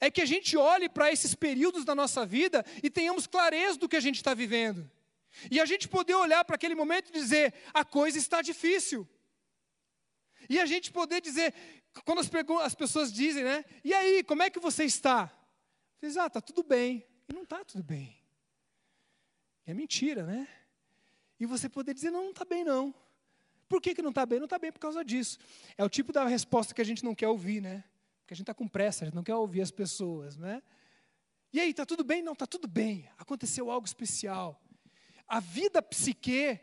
É 0.00 0.10
que 0.10 0.20
a 0.20 0.26
gente 0.26 0.56
olhe 0.56 0.88
para 0.88 1.12
esses 1.12 1.34
períodos 1.34 1.84
da 1.84 1.94
nossa 1.94 2.24
vida 2.24 2.64
e 2.82 2.90
tenhamos 2.90 3.26
clareza 3.26 3.78
do 3.78 3.88
que 3.88 3.96
a 3.96 4.00
gente 4.00 4.16
está 4.16 4.34
vivendo. 4.34 4.90
E 5.50 5.60
a 5.60 5.64
gente 5.64 5.88
poder 5.88 6.14
olhar 6.14 6.44
para 6.44 6.56
aquele 6.56 6.74
momento 6.74 7.08
e 7.08 7.12
dizer: 7.12 7.54
a 7.72 7.84
coisa 7.84 8.18
está 8.18 8.42
difícil. 8.42 9.08
E 10.52 10.60
a 10.60 10.66
gente 10.66 10.92
poder 10.92 11.22
dizer, 11.22 11.54
quando 12.04 12.18
as, 12.18 12.30
as 12.62 12.74
pessoas 12.74 13.10
dizem, 13.10 13.42
né? 13.42 13.64
E 13.82 13.94
aí, 13.94 14.22
como 14.22 14.42
é 14.42 14.50
que 14.50 14.60
você 14.60 14.84
está? 14.84 15.32
Diz, 15.98 16.18
ah, 16.18 16.26
está 16.26 16.42
tudo 16.42 16.62
bem. 16.62 17.06
E 17.26 17.32
não 17.32 17.44
está 17.44 17.64
tudo 17.64 17.82
bem. 17.82 18.14
É 19.64 19.72
mentira, 19.72 20.26
né? 20.26 20.46
E 21.40 21.46
você 21.46 21.70
poder 21.70 21.94
dizer, 21.94 22.10
não, 22.10 22.24
não 22.24 22.30
está 22.32 22.44
bem 22.44 22.64
não. 22.64 22.94
Por 23.66 23.80
que, 23.80 23.94
que 23.94 24.02
não 24.02 24.10
está 24.10 24.26
bem? 24.26 24.40
Não 24.40 24.44
está 24.44 24.58
bem 24.58 24.70
por 24.70 24.78
causa 24.78 25.02
disso. 25.02 25.38
É 25.78 25.82
o 25.82 25.88
tipo 25.88 26.12
da 26.12 26.26
resposta 26.26 26.74
que 26.74 26.82
a 26.82 26.84
gente 26.84 27.02
não 27.02 27.14
quer 27.14 27.28
ouvir, 27.28 27.62
né? 27.62 27.82
Porque 28.20 28.34
a 28.34 28.36
gente 28.36 28.42
está 28.42 28.52
com 28.52 28.68
pressa, 28.68 29.04
a 29.04 29.06
gente 29.06 29.14
não 29.14 29.24
quer 29.24 29.34
ouvir 29.34 29.62
as 29.62 29.70
pessoas, 29.70 30.36
né? 30.36 30.62
E 31.50 31.60
aí, 31.60 31.70
está 31.70 31.86
tudo 31.86 32.04
bem? 32.04 32.20
Não, 32.20 32.34
está 32.34 32.46
tudo 32.46 32.68
bem. 32.68 33.08
Aconteceu 33.16 33.70
algo 33.70 33.86
especial. 33.86 34.62
A 35.26 35.40
vida 35.40 35.80
psique, 35.80 36.60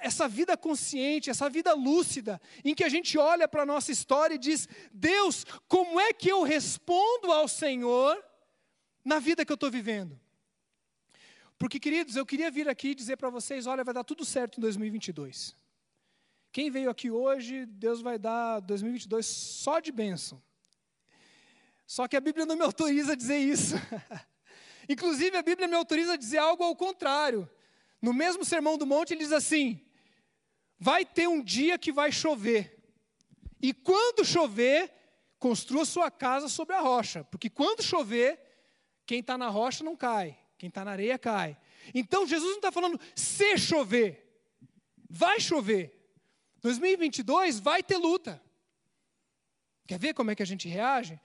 essa 0.00 0.26
vida 0.26 0.56
consciente, 0.56 1.30
essa 1.30 1.48
vida 1.48 1.72
lúcida, 1.72 2.40
em 2.64 2.74
que 2.74 2.82
a 2.82 2.88
gente 2.88 3.16
olha 3.16 3.46
para 3.46 3.62
a 3.62 3.66
nossa 3.66 3.92
história 3.92 4.34
e 4.34 4.38
diz: 4.38 4.68
Deus, 4.92 5.44
como 5.68 6.00
é 6.00 6.12
que 6.12 6.28
eu 6.28 6.42
respondo 6.42 7.30
ao 7.30 7.46
Senhor 7.46 8.22
na 9.04 9.18
vida 9.18 9.44
que 9.44 9.52
eu 9.52 9.54
estou 9.54 9.70
vivendo? 9.70 10.18
Porque, 11.58 11.78
queridos, 11.78 12.16
eu 12.16 12.26
queria 12.26 12.50
vir 12.50 12.68
aqui 12.68 12.94
dizer 12.94 13.16
para 13.16 13.30
vocês: 13.30 13.66
olha, 13.66 13.84
vai 13.84 13.94
dar 13.94 14.04
tudo 14.04 14.24
certo 14.24 14.58
em 14.58 14.60
2022. 14.60 15.54
Quem 16.50 16.70
veio 16.70 16.90
aqui 16.90 17.10
hoje, 17.10 17.66
Deus 17.66 18.00
vai 18.00 18.18
dar 18.18 18.60
2022 18.60 19.26
só 19.26 19.78
de 19.78 19.92
bênção. 19.92 20.42
Só 21.86 22.08
que 22.08 22.16
a 22.16 22.20
Bíblia 22.20 22.44
não 22.44 22.56
me 22.56 22.62
autoriza 22.62 23.12
a 23.12 23.16
dizer 23.16 23.38
isso. 23.38 23.76
Inclusive, 24.88 25.36
a 25.36 25.42
Bíblia 25.42 25.68
me 25.68 25.76
autoriza 25.76 26.14
a 26.14 26.16
dizer 26.16 26.38
algo 26.38 26.64
ao 26.64 26.74
contrário. 26.74 27.48
No 28.00 28.12
mesmo 28.12 28.44
Sermão 28.44 28.76
do 28.76 28.86
Monte, 28.86 29.12
ele 29.12 29.24
diz 29.24 29.32
assim: 29.32 29.80
vai 30.78 31.04
ter 31.04 31.28
um 31.28 31.42
dia 31.42 31.78
que 31.78 31.92
vai 31.92 32.12
chover. 32.12 32.76
E 33.60 33.72
quando 33.72 34.24
chover, 34.24 34.92
construa 35.38 35.84
sua 35.84 36.10
casa 36.10 36.48
sobre 36.48 36.74
a 36.74 36.80
rocha. 36.80 37.24
Porque 37.24 37.48
quando 37.48 37.82
chover, 37.82 38.38
quem 39.06 39.20
está 39.20 39.38
na 39.38 39.48
rocha 39.48 39.82
não 39.82 39.96
cai. 39.96 40.38
Quem 40.58 40.68
está 40.68 40.84
na 40.84 40.92
areia 40.92 41.18
cai. 41.18 41.56
Então 41.94 42.26
Jesus 42.26 42.50
não 42.50 42.58
está 42.58 42.72
falando 42.72 43.00
se 43.14 43.56
chover. 43.56 44.22
Vai 45.08 45.40
chover. 45.40 45.92
2022 46.60 47.60
vai 47.60 47.82
ter 47.82 47.96
luta. 47.96 48.42
Quer 49.86 49.98
ver 49.98 50.14
como 50.14 50.30
é 50.30 50.34
que 50.34 50.42
a 50.42 50.46
gente 50.46 50.68
reage? 50.68 51.20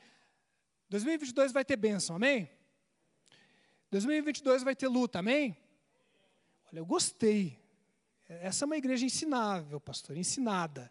2022 0.90 1.52
vai 1.52 1.66
ter 1.66 1.76
bênção, 1.76 2.16
amém? 2.16 2.50
2022 3.90 4.62
vai 4.64 4.76
ter 4.76 4.88
luta, 4.88 5.20
amém? 5.20 5.58
Olha, 6.72 6.80
eu 6.80 6.86
gostei. 6.86 7.60
Essa 8.30 8.64
é 8.64 8.66
uma 8.66 8.78
igreja 8.78 9.06
ensinável, 9.06 9.80
pastor, 9.80 10.16
ensinada. 10.16 10.90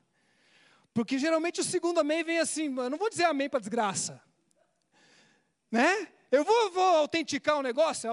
Porque 0.92 1.18
geralmente 1.18 1.60
o 1.60 1.64
segundo 1.64 2.00
amém 2.00 2.22
vem 2.22 2.38
assim, 2.38 2.64
eu 2.64 2.90
não 2.90 2.98
vou 2.98 3.08
dizer 3.08 3.24
amém 3.24 3.48
para 3.48 3.60
desgraça. 3.60 4.22
Né? 5.70 6.08
Eu 6.30 6.44
vou, 6.44 6.70
vou 6.70 6.96
autenticar 6.96 7.56
o 7.56 7.60
um 7.60 7.62
negócio? 7.62 8.10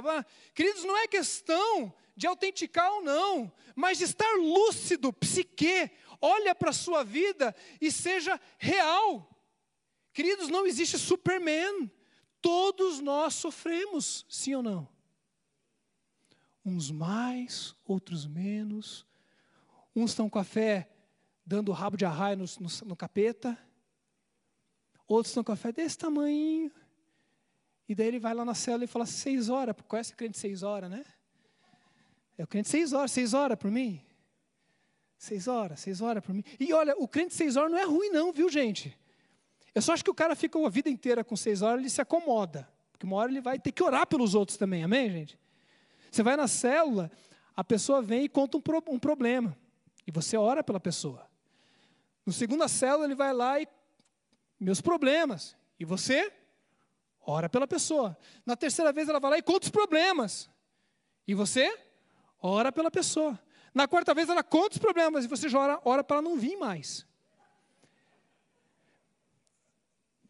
Queridos, 0.53 0.86
não 0.86 0.97
é 0.97 1.08
questão 1.08 1.93
de 2.15 2.25
autenticar 2.25 2.89
ou 2.93 3.01
não, 3.03 3.51
mas 3.75 3.97
de 3.97 4.06
estar 4.06 4.32
lúcido, 4.38 5.12
psique, 5.12 5.91
olha 6.21 6.56
para 6.56 6.69
a 6.69 6.73
sua 6.73 7.03
vida 7.03 7.53
e 7.82 7.91
seja 7.91 8.39
real. 8.58 9.30
Queridos, 10.13 10.47
não 10.47 10.65
existe 10.65 10.97
Superman. 10.97 11.91
Todos 12.41 13.01
nós 13.01 13.36
sofremos, 13.36 14.25
sim 14.30 14.56
ou 14.56 14.63
não? 14.63 14.96
Uns 16.67 16.91
mais, 16.91 17.73
outros 17.86 18.27
menos. 18.27 19.06
Uns 19.95 20.12
estão 20.12 20.30
com 20.30 20.38
a 20.38 20.43
fé 20.43 20.89
dando 21.45 21.71
rabo 21.71 21.95
de 21.95 22.03
arraia 22.03 22.36
no, 22.36 22.43
no, 22.43 22.69
no 22.88 22.95
capeta. 22.95 23.58
Outros 25.08 25.32
estão 25.32 25.45
com 25.45 25.53
a 25.53 25.56
fé 25.56 25.71
desse 25.71 25.97
tamanho 25.97 26.69
e 27.88 27.95
daí 27.95 28.08
ele 28.08 28.19
vai 28.19 28.34
lá 28.34 28.43
na 28.43 28.53
célula 28.53 28.84
e 28.84 28.88
fala 28.88 29.06
seis 29.06 29.47
horas, 29.47 29.73
conhece 29.88 30.12
o 30.12 30.17
crente 30.17 30.38
seis 30.38 30.62
horas, 30.62 30.91
né? 30.91 31.06
É 32.38 32.43
o 32.43 32.47
crente 32.47 32.67
seis 32.67 32.91
horas, 32.91 33.12
seis 33.12 33.34
horas 33.34 33.58
por 33.58 33.71
mim. 33.71 34.01
Seis 35.17 35.47
horas, 35.47 35.80
seis 35.80 36.01
horas 36.01 36.21
por 36.21 36.36
mim. 36.36 36.43
E 36.60 36.73
olha, 36.73 36.95
o 36.97 37.08
crente 37.08 37.34
seis 37.34 37.56
horas 37.56 37.71
não 37.71 37.80
é 37.80 37.86
ruim 37.86 38.10
não, 38.10 38.34
viu 38.34 38.49
gente? 38.49 38.93
Eu 39.73 39.82
só 39.82 39.93
acho 39.93 40.03
que 40.03 40.12
o 40.12 40.13
cara 40.13 40.36
fica 40.36 40.60
a 40.63 40.69
vida 40.69 40.89
inteira 40.89 41.23
com 41.23 41.38
seis 41.38 41.62
horas, 41.62 41.80
ele 41.80 41.89
se 41.89 42.01
acomoda. 42.01 42.69
Porque 42.91 43.06
uma 43.06 43.15
hora 43.15 43.32
ele 43.32 43.39
vai 43.39 43.58
ter 43.58 43.71
que 43.71 43.82
orar 43.82 44.06
pelos 44.06 44.36
outros 44.36 44.58
também, 44.58 44.84
amém, 44.84 45.10
gente? 45.10 45.39
Você 46.17 46.23
vai 46.23 46.36
na 46.36 46.47
célula, 46.47 47.12
a 47.56 47.63
pessoa 47.63 48.01
vem 48.01 48.23
e 48.23 48.27
conta 48.27 48.58
um, 48.58 48.62
pro, 48.62 48.84
um 48.88 48.97
problema. 48.97 49.56
E 50.08 50.10
você 50.10 50.36
ora 50.36 50.63
pela 50.63 50.80
pessoa. 50.80 51.30
No 52.25 52.34
segunda 52.34 52.67
célula, 52.67 53.06
ele 53.06 53.13
vai 53.13 53.32
lá 53.32 53.62
e. 53.62 53.67
Meus 54.60 54.82
problemas. 54.82 55.56
E 55.80 55.86
você 55.86 56.34
ora 57.21 57.47
pela 57.47 57.67
pessoa. 57.67 58.17
Na 58.43 58.56
terceira 58.56 58.91
vez 58.91 59.08
ela 59.08 59.19
vai 59.19 59.30
lá 59.30 59.38
e 59.38 59.43
conta 59.43 59.65
os 59.65 59.69
problemas. 59.69 60.49
E 61.27 61.36
você 61.36 61.71
ora 62.41 62.71
pela 62.71 62.89
pessoa. 62.89 63.39
Na 63.71 63.88
quarta 63.88 64.12
vez 64.15 64.27
ela 64.27 64.41
conta 64.41 64.71
os 64.71 64.80
problemas 64.80 65.23
e 65.23 65.27
você 65.27 65.47
já 65.47 65.60
ora, 65.60 65.82
ora 65.86 66.03
para 66.03 66.17
ela 66.17 66.27
não 66.27 66.36
vir 66.36 66.58
mais. 66.58 67.06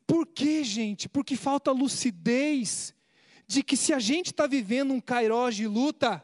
Por 0.06 0.28
que, 0.28 0.65
gente? 0.65 1.08
Porque 1.08 1.38
falta 1.38 1.71
lucidez 1.71 2.93
de 3.47 3.63
que 3.63 3.77
se 3.77 3.93
a 3.93 3.99
gente 3.99 4.27
está 4.27 4.45
vivendo 4.45 4.93
um 4.93 4.99
kairós 4.99 5.55
de 5.55 5.65
luta, 5.65 6.23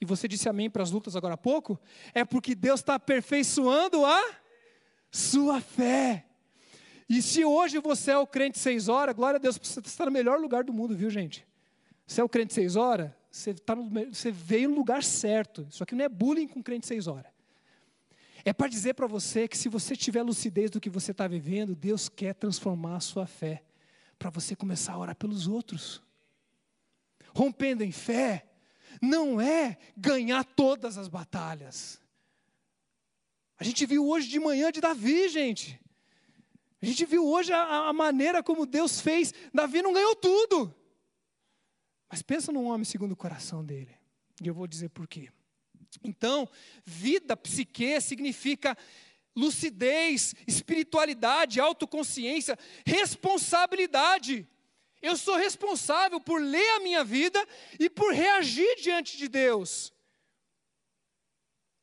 e 0.00 0.04
você 0.04 0.26
disse 0.26 0.48
amém 0.48 0.68
para 0.68 0.82
as 0.82 0.90
lutas 0.90 1.14
agora 1.14 1.34
há 1.34 1.38
pouco, 1.38 1.80
é 2.12 2.24
porque 2.24 2.54
Deus 2.54 2.80
está 2.80 2.96
aperfeiçoando 2.96 4.04
a 4.04 4.20
sua 5.10 5.60
fé. 5.60 6.26
E 7.08 7.22
se 7.22 7.44
hoje 7.44 7.78
você 7.78 8.10
é 8.10 8.18
o 8.18 8.26
crente 8.26 8.58
seis 8.58 8.88
horas, 8.88 9.14
glória 9.14 9.36
a 9.36 9.40
Deus, 9.40 9.58
você 9.62 9.80
está 9.80 10.04
no 10.04 10.10
melhor 10.10 10.40
lugar 10.40 10.64
do 10.64 10.72
mundo, 10.72 10.96
viu, 10.96 11.08
gente? 11.08 11.46
Você 12.06 12.20
é 12.20 12.24
o 12.24 12.28
crente 12.28 12.52
seis 12.52 12.76
horas, 12.76 13.10
você, 13.30 13.54
tá 13.54 13.74
no, 13.74 13.88
você 14.12 14.30
veio 14.30 14.68
no 14.68 14.74
lugar 14.74 15.02
certo. 15.02 15.66
Isso 15.70 15.82
aqui 15.82 15.94
não 15.94 16.04
é 16.04 16.08
bullying 16.08 16.48
com 16.48 16.62
crente 16.62 16.86
seis 16.86 17.06
horas. 17.06 17.32
É 18.44 18.52
para 18.52 18.68
dizer 18.68 18.94
para 18.94 19.06
você 19.06 19.48
que 19.48 19.56
se 19.56 19.68
você 19.68 19.96
tiver 19.96 20.22
lucidez 20.22 20.70
do 20.70 20.80
que 20.80 20.90
você 20.90 21.12
está 21.12 21.26
vivendo, 21.26 21.74
Deus 21.74 22.08
quer 22.08 22.34
transformar 22.34 22.96
a 22.96 23.00
sua 23.00 23.26
fé, 23.26 23.62
para 24.18 24.28
você 24.28 24.54
começar 24.54 24.92
a 24.92 24.98
orar 24.98 25.16
pelos 25.16 25.46
outros. 25.46 26.02
Rompendo 27.34 27.82
em 27.82 27.92
fé, 27.92 28.46
não 29.02 29.40
é 29.40 29.76
ganhar 29.96 30.44
todas 30.44 30.96
as 30.96 31.08
batalhas. 31.08 32.00
A 33.58 33.64
gente 33.64 33.84
viu 33.86 34.06
hoje 34.06 34.28
de 34.28 34.38
manhã 34.38 34.70
de 34.70 34.80
Davi, 34.80 35.28
gente. 35.28 35.80
A 36.80 36.86
gente 36.86 37.04
viu 37.06 37.26
hoje 37.26 37.52
a, 37.52 37.88
a 37.88 37.92
maneira 37.92 38.42
como 38.42 38.66
Deus 38.66 39.00
fez. 39.00 39.32
Davi 39.52 39.82
não 39.82 39.92
ganhou 39.92 40.14
tudo. 40.14 40.74
Mas 42.10 42.22
pensa 42.22 42.52
num 42.52 42.66
homem 42.66 42.84
segundo 42.84 43.12
o 43.12 43.16
coração 43.16 43.64
dele. 43.64 43.94
E 44.42 44.46
eu 44.46 44.54
vou 44.54 44.66
dizer 44.66 44.90
por 44.90 45.08
quê. 45.08 45.30
Então, 46.02 46.48
vida, 46.84 47.36
psique, 47.36 48.00
significa 48.00 48.76
lucidez, 49.34 50.34
espiritualidade, 50.46 51.60
autoconsciência, 51.60 52.58
responsabilidade. 52.84 54.46
Eu 55.04 55.16
sou 55.16 55.36
responsável 55.36 56.18
por 56.18 56.40
ler 56.40 56.68
a 56.76 56.80
minha 56.80 57.04
vida 57.04 57.46
e 57.78 57.90
por 57.90 58.12
reagir 58.12 58.76
diante 58.80 59.18
de 59.18 59.28
Deus. 59.28 59.92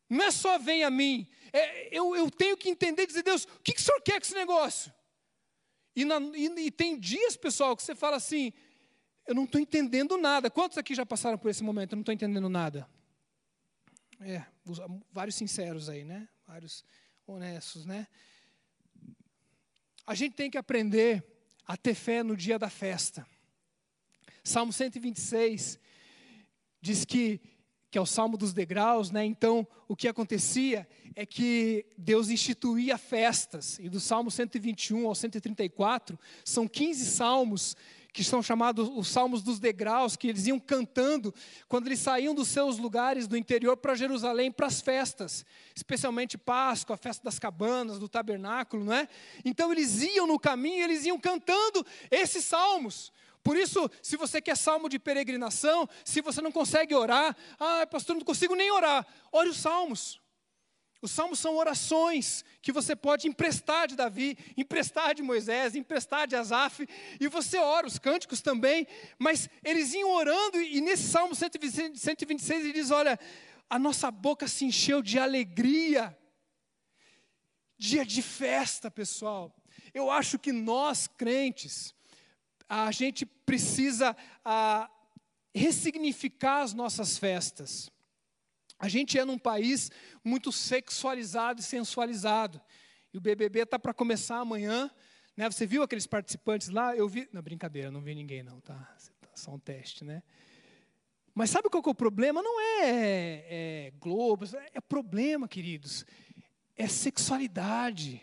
Não 0.09 0.25
é 0.25 0.31
só 0.31 0.57
vem 0.57 0.83
a 0.83 0.89
mim, 0.89 1.27
é, 1.53 1.95
eu, 1.95 2.15
eu, 2.15 2.31
tenho 2.31 2.57
que 2.57 2.69
entender 2.69 3.03
e 3.03 3.07
dizer, 3.07 3.23
Deus, 3.23 3.43
o 3.45 3.59
que, 3.59 3.73
que 3.73 3.79
o 3.79 3.83
Senhor 3.83 4.01
quer 4.01 4.19
com 4.19 4.25
esse 4.25 4.33
negócio? 4.33 4.91
E, 5.95 6.03
na, 6.03 6.19
e, 6.33 6.47
e 6.65 6.71
tem 6.71 6.99
dias, 6.99 7.37
pessoal, 7.37 7.75
que 7.75 7.83
você 7.83 7.93
fala 7.93 8.17
assim, 8.17 8.51
eu 9.27 9.35
não 9.35 9.43
estou 9.43 9.61
entendendo 9.61 10.17
nada. 10.17 10.49
Quantos 10.49 10.77
aqui 10.77 10.95
já 10.95 11.05
passaram 11.05 11.37
por 11.37 11.49
esse 11.49 11.63
momento? 11.63 11.93
Eu 11.93 11.97
não 11.97 12.01
estou 12.01 12.13
entendendo 12.13 12.49
nada. 12.49 12.89
É, 14.19 14.43
vários 15.11 15.35
sinceros 15.35 15.89
aí, 15.89 16.03
né? 16.03 16.27
Vários 16.47 16.83
honestos, 17.27 17.85
né? 17.85 18.07
a 20.05 20.15
gente 20.15 20.35
tem 20.35 20.49
que 20.49 20.57
aprender 20.57 21.23
a 21.65 21.77
ter 21.77 21.93
fé 21.93 22.23
no 22.23 22.35
dia 22.35 22.57
da 22.57 22.69
festa. 22.69 23.25
Salmo 24.43 24.73
126 24.73 25.79
diz 26.81 27.05
que 27.05 27.39
que 27.91 27.97
é 27.97 28.01
o 28.01 28.05
Salmo 28.05 28.37
dos 28.37 28.53
degraus, 28.53 29.11
né? 29.11 29.25
Então, 29.25 29.67
o 29.85 29.97
que 29.97 30.07
acontecia 30.07 30.87
é 31.13 31.25
que 31.25 31.85
Deus 31.97 32.29
instituía 32.29 32.97
festas, 32.97 33.77
e 33.79 33.89
do 33.89 33.99
Salmo 33.99 34.31
121 34.31 35.05
ao 35.05 35.13
134, 35.13 36.17
são 36.45 36.69
15 36.69 37.05
salmos 37.05 37.75
que 38.13 38.23
são 38.23 38.43
chamados 38.43 38.89
os 38.93 39.07
salmos 39.07 39.41
dos 39.41 39.59
degraus, 39.59 40.15
que 40.15 40.27
eles 40.27 40.47
iam 40.47 40.59
cantando 40.59 41.33
quando 41.67 41.87
eles 41.87 41.99
saíam 41.99 42.35
dos 42.35 42.49
seus 42.49 42.77
lugares 42.77 43.27
do 43.27 43.37
interior 43.37 43.77
para 43.77 43.95
Jerusalém 43.95 44.51
para 44.51 44.67
as 44.67 44.81
festas, 44.81 45.45
especialmente 45.75 46.37
Páscoa, 46.37 46.95
a 46.95 46.97
festa 46.97 47.23
das 47.23 47.39
cabanas, 47.39 47.99
do 47.99 48.09
tabernáculo, 48.09 48.83
não 48.83 48.93
é? 48.93 49.07
Então 49.45 49.71
eles 49.71 50.01
iam 50.01 50.27
no 50.27 50.39
caminho, 50.39 50.83
eles 50.83 51.05
iam 51.05 51.19
cantando 51.19 51.85
esses 52.09 52.43
salmos. 52.43 53.11
Por 53.43 53.57
isso, 53.57 53.89
se 54.03 54.15
você 54.15 54.39
quer 54.39 54.55
salmo 54.55 54.87
de 54.87 54.99
peregrinação, 54.99 55.89
se 56.05 56.21
você 56.21 56.41
não 56.41 56.51
consegue 56.51 56.93
orar, 56.93 57.35
ah, 57.59 57.87
pastor, 57.87 58.15
não 58.15 58.23
consigo 58.23 58.55
nem 58.55 58.69
orar, 58.71 59.05
ore 59.31 59.49
os 59.49 59.57
salmos. 59.57 60.20
Os 61.01 61.11
salmos 61.11 61.39
são 61.39 61.57
orações 61.57 62.45
que 62.61 62.71
você 62.71 62.95
pode 62.95 63.27
emprestar 63.27 63.87
de 63.87 63.95
Davi, 63.95 64.37
emprestar 64.55 65.15
de 65.15 65.23
Moisés, 65.23 65.75
emprestar 65.75 66.27
de 66.27 66.35
Asaf, 66.35 66.87
e 67.19 67.27
você 67.27 67.57
ora 67.57 67.87
os 67.87 67.97
cânticos 67.97 68.39
também, 68.39 68.85
mas 69.17 69.49
eles 69.63 69.93
iam 69.93 70.11
orando, 70.11 70.61
e 70.61 70.79
nesse 70.79 71.09
salmo 71.09 71.33
126 71.33 72.49
ele 72.63 72.73
diz: 72.73 72.91
Olha, 72.91 73.19
a 73.69 73.79
nossa 73.79 74.11
boca 74.11 74.47
se 74.47 74.63
encheu 74.63 75.01
de 75.01 75.17
alegria, 75.17 76.15
dia 77.77 78.05
de 78.05 78.21
festa, 78.21 78.91
pessoal. 78.91 79.55
Eu 79.93 80.11
acho 80.11 80.37
que 80.37 80.51
nós, 80.51 81.07
crentes, 81.07 81.95
a 82.69 82.91
gente 82.91 83.25
precisa 83.25 84.15
a, 84.45 84.89
ressignificar 85.53 86.61
as 86.61 86.73
nossas 86.73 87.17
festas. 87.17 87.90
A 88.81 88.89
gente 88.89 89.19
é 89.19 89.23
num 89.23 89.37
país 89.37 89.91
muito 90.23 90.51
sexualizado 90.51 91.59
e 91.59 91.63
sensualizado. 91.63 92.59
E 93.13 93.17
o 93.19 93.21
BBB 93.21 93.59
está 93.59 93.77
para 93.77 93.93
começar 93.93 94.37
amanhã. 94.37 94.89
Né? 95.37 95.47
Você 95.51 95.67
viu 95.67 95.83
aqueles 95.83 96.07
participantes 96.07 96.69
lá? 96.69 96.95
Eu 96.95 97.07
vi. 97.07 97.29
Não, 97.31 97.43
brincadeira, 97.43 97.91
não 97.91 98.01
vi 98.01 98.15
ninguém, 98.15 98.41
não, 98.41 98.59
tá? 98.59 98.73
tá 98.73 99.29
só 99.35 99.51
um 99.53 99.59
teste, 99.59 100.03
né? 100.03 100.23
Mas 101.35 101.51
sabe 101.51 101.69
qual 101.69 101.83
que 101.83 101.89
é 101.89 101.91
o 101.91 101.95
problema? 101.95 102.41
Não 102.41 102.59
é, 102.59 103.45
é 103.49 103.93
Globo, 103.99 104.45
é 104.73 104.81
problema, 104.81 105.47
queridos. 105.47 106.03
É 106.75 106.87
sexualidade. 106.87 108.19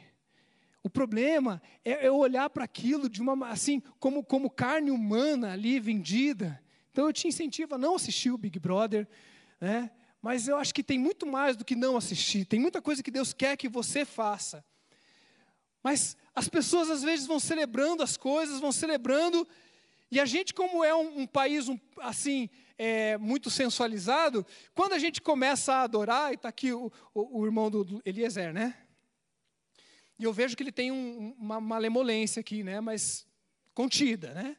O 0.83 0.91
problema 0.91 1.63
é, 1.85 2.07
é 2.07 2.11
olhar 2.11 2.51
para 2.51 2.65
aquilo 2.65 3.09
de 3.09 3.23
uma 3.23 3.49
assim 3.49 3.81
como, 4.01 4.25
como 4.25 4.51
carne 4.51 4.91
humana 4.91 5.53
ali 5.53 5.79
vendida. 5.79 6.61
Então 6.91 7.07
eu 7.07 7.13
te 7.13 7.29
incentivo 7.29 7.77
a 7.77 7.79
não 7.79 7.95
assistir 7.95 8.33
o 8.33 8.37
Big 8.37 8.59
Brother, 8.59 9.07
né? 9.61 9.93
Mas 10.21 10.49
eu 10.49 10.57
acho 10.57 10.75
que 10.75 10.83
tem 10.83 10.99
muito 10.99 11.27
mais 11.27 11.57
do 11.57 11.65
que 11.65 11.77
não 11.77 11.97
assistir. 11.97 12.45
Tem 12.45 12.59
muita 12.59 12.83
coisa 12.83 13.03
que 13.03 13.11
Deus 13.11 13.33
quer 13.33 13.57
que 13.57 13.69
você 13.69 14.05
faça. 14.05 14.65
Mas 15.83 16.17
as 16.35 16.49
pessoas 16.49 16.91
às 16.91 17.03
vezes 17.03 17.27
vão 17.27 17.39
celebrando 17.39 18.03
as 18.03 18.17
coisas, 18.17 18.61
vão 18.61 18.73
celebrando, 18.73 19.47
e 20.11 20.19
a 20.19 20.25
gente, 20.25 20.55
como 20.55 20.83
é 20.83 20.95
um, 20.95 21.21
um 21.21 21.27
país 21.27 21.69
um, 21.69 21.79
assim 21.99 22.49
é, 22.79 23.19
muito 23.19 23.51
sensualizado, 23.51 24.47
quando 24.75 24.95
a 24.95 24.99
gente 24.99 25.21
começa 25.21 25.75
a 25.75 25.83
adorar, 25.83 26.33
e 26.33 26.35
está 26.35 26.49
aqui 26.49 26.73
o, 26.73 26.91
o, 27.15 27.41
o, 27.41 27.45
irmão 27.45 27.71
do, 27.71 27.85
do 27.85 28.03
Eliezer, 28.05 28.53
né? 28.53 28.75
E 30.19 30.25
eu 30.25 30.33
vejo 30.33 30.57
que 30.57 30.63
ele 30.63 30.73
tem 30.73 30.91
um, 30.91 31.35
uma 31.39 31.61
malemolência 31.61 32.41
aqui, 32.41 32.63
né? 32.63 32.81
Mas 32.81 33.27
contida, 33.75 34.33
né? 34.33 34.57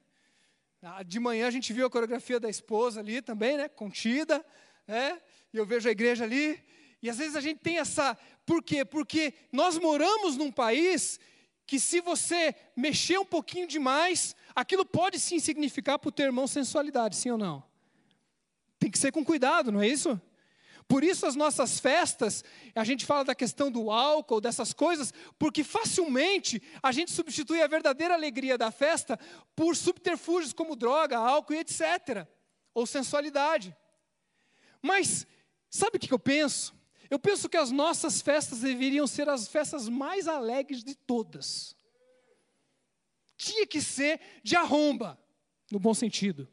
Ah, 0.82 1.04
de 1.04 1.19
manhã 1.19 1.48
a 1.48 1.52
gente 1.52 1.74
viu 1.74 1.86
a 1.86 1.89
coreografia 1.89 2.39
da 2.39 2.50
esposa 2.50 3.00
ali 3.00 3.22
também, 3.22 3.58
né? 3.58 3.67
Contida, 3.67 4.45
né? 4.88 5.19
E 5.54 5.58
eu 5.58 5.66
vejo 5.66 5.88
a 5.88 5.92
igreja 5.92 6.24
ali, 6.24 6.62
e 7.02 7.10
às 7.10 7.18
vezes 7.18 7.36
a 7.36 7.42
gente 7.42 7.60
tem 7.60 7.78
essa. 7.78 8.18
Por 8.46 8.64
quê? 8.64 8.84
Porque 8.84 9.34
nós 9.52 9.78
moramos 9.78 10.36
num 10.36 10.52
país 10.52 11.20
que, 11.66 11.80
se 11.80 12.02
você 12.02 12.56
mexer 12.76 13.20
um 13.20 13.26
pouquinho 13.26 13.68
demais, 13.68 14.36
aquilo 14.56 14.86
pode 14.86 15.20
sim 15.20 15.40
significar 15.40 16.00
para 16.00 16.10
o 16.10 16.12
teu 16.12 16.26
irmão 16.26 16.48
sensualidade, 16.48 17.16
sim 17.16 17.30
ou 17.32 17.38
não? 17.38 17.64
Tem 18.80 18.90
que 18.90 18.98
ser 18.98 19.12
com 19.12 19.24
cuidado, 19.24 19.72
não 19.72 19.82
é 19.82 19.88
isso? 19.88 20.20
Por 20.88 21.04
isso 21.04 21.28
as 21.28 21.36
nossas 21.36 21.80
festas, 21.80 22.44
a 22.74 22.84
gente 22.84 23.06
fala 23.06 23.24
da 23.24 23.36
questão 23.36 23.70
do 23.70 23.92
álcool, 23.92 24.42
dessas 24.42 24.74
coisas, 24.74 25.14
porque 25.38 25.64
facilmente 25.64 26.60
a 26.82 26.92
gente 26.92 27.12
substitui 27.12 27.62
a 27.62 27.68
verdadeira 27.68 28.16
alegria 28.16 28.58
da 28.58 28.72
festa 28.72 29.20
por 29.56 29.76
subterfúgios 29.76 30.52
como 30.52 30.76
droga, 30.76 31.20
álcool 31.20 31.54
e 31.54 31.60
etc. 31.60 32.28
Ou 32.74 32.88
sensualidade. 32.88 33.78
Mas 34.82 35.28
Sabe 35.70 35.98
o 35.98 36.00
que 36.00 36.14
eu 36.14 36.20
penso? 36.20 36.74
Eu 37.10 37.20
penso 37.20 37.50
que 37.50 37.58
as 37.58 37.72
nossas 37.72 38.22
festas 38.22 38.60
deveriam 38.60 39.08
ser 39.08 39.28
as 39.30 39.48
festas 39.48 39.90
mais 39.90 40.28
alegres 40.28 40.84
de 40.84 40.96
todas. 40.96 41.76
Tinha 43.36 43.66
que 43.66 43.82
ser 43.82 44.20
de 44.44 44.56
arromba, 44.56 45.20
no 45.72 45.80
bom 45.80 45.94
sentido. 45.94 46.48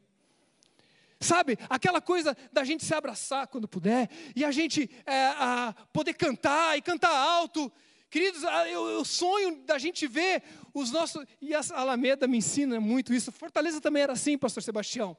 Sabe, 1.19 1.57
aquela 1.69 1.99
coisa 1.99 2.37
da 2.53 2.63
gente 2.63 2.85
se 2.85 2.93
abraçar 2.93 3.47
quando 3.47 3.67
puder, 3.67 4.09
e 4.35 4.45
a 4.45 4.51
gente 4.51 4.89
é, 5.05 5.25
a 5.27 5.75
poder 5.91 6.13
cantar 6.13 6.77
e 6.77 6.81
cantar 6.81 7.09
alto. 7.11 7.71
Queridos, 8.09 8.43
eu, 8.43 8.87
eu, 8.89 9.03
sonho 9.03 9.63
da 9.65 9.77
gente 9.77 10.07
ver 10.07 10.43
os 10.73 10.91
nossos. 10.91 11.25
E 11.41 11.53
a 11.53 11.61
Alameda 11.73 12.27
me 12.27 12.37
ensina 12.37 12.79
muito 12.79 13.13
isso. 13.13 13.31
Fortaleza 13.31 13.81
também 13.81 14.03
era 14.03 14.13
assim, 14.13 14.37
Pastor 14.37 14.63
Sebastião. 14.63 15.17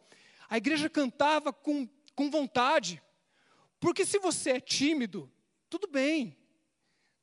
A 0.49 0.57
igreja 0.57 0.89
cantava 0.89 1.53
com, 1.53 1.87
com 2.15 2.31
vontade. 2.31 3.03
Porque 3.81 4.05
se 4.05 4.19
você 4.19 4.51
é 4.53 4.61
tímido, 4.61 5.31
tudo 5.69 5.87
bem. 5.87 6.37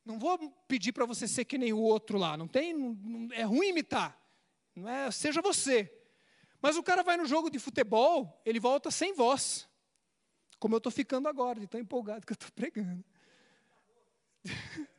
Não 0.06 0.20
vou 0.20 0.38
pedir 0.68 0.92
para 0.92 1.06
você 1.06 1.28
ser 1.28 1.46
que 1.46 1.58
nem 1.58 1.74
o 1.74 1.80
outro 1.80 2.18
lá. 2.18 2.38
Não 2.38 2.48
tem, 2.48 2.74
não, 2.74 3.28
é 3.34 3.44
ruim 3.44 3.70
imitar. 3.70 4.20
Não 4.76 4.88
é, 4.88 5.10
seja 5.12 5.42
você. 5.42 5.92
Mas 6.62 6.78
o 6.78 6.84
cara 6.84 7.04
vai 7.04 7.18
no 7.18 7.26
jogo 7.26 7.50
de 7.50 7.60
futebol, 7.60 8.42
ele 8.46 8.60
volta 8.60 8.92
sem 8.92 9.14
voz. 9.14 9.68
Como 10.60 10.76
eu 10.76 10.78
estou 10.78 10.92
ficando 10.92 11.28
agora, 11.28 11.60
de 11.60 11.68
tão 11.68 11.80
empolgado 11.80 12.26
que 12.26 12.34
eu 12.34 12.36
estou 12.36 12.52
pregando. 12.52 13.04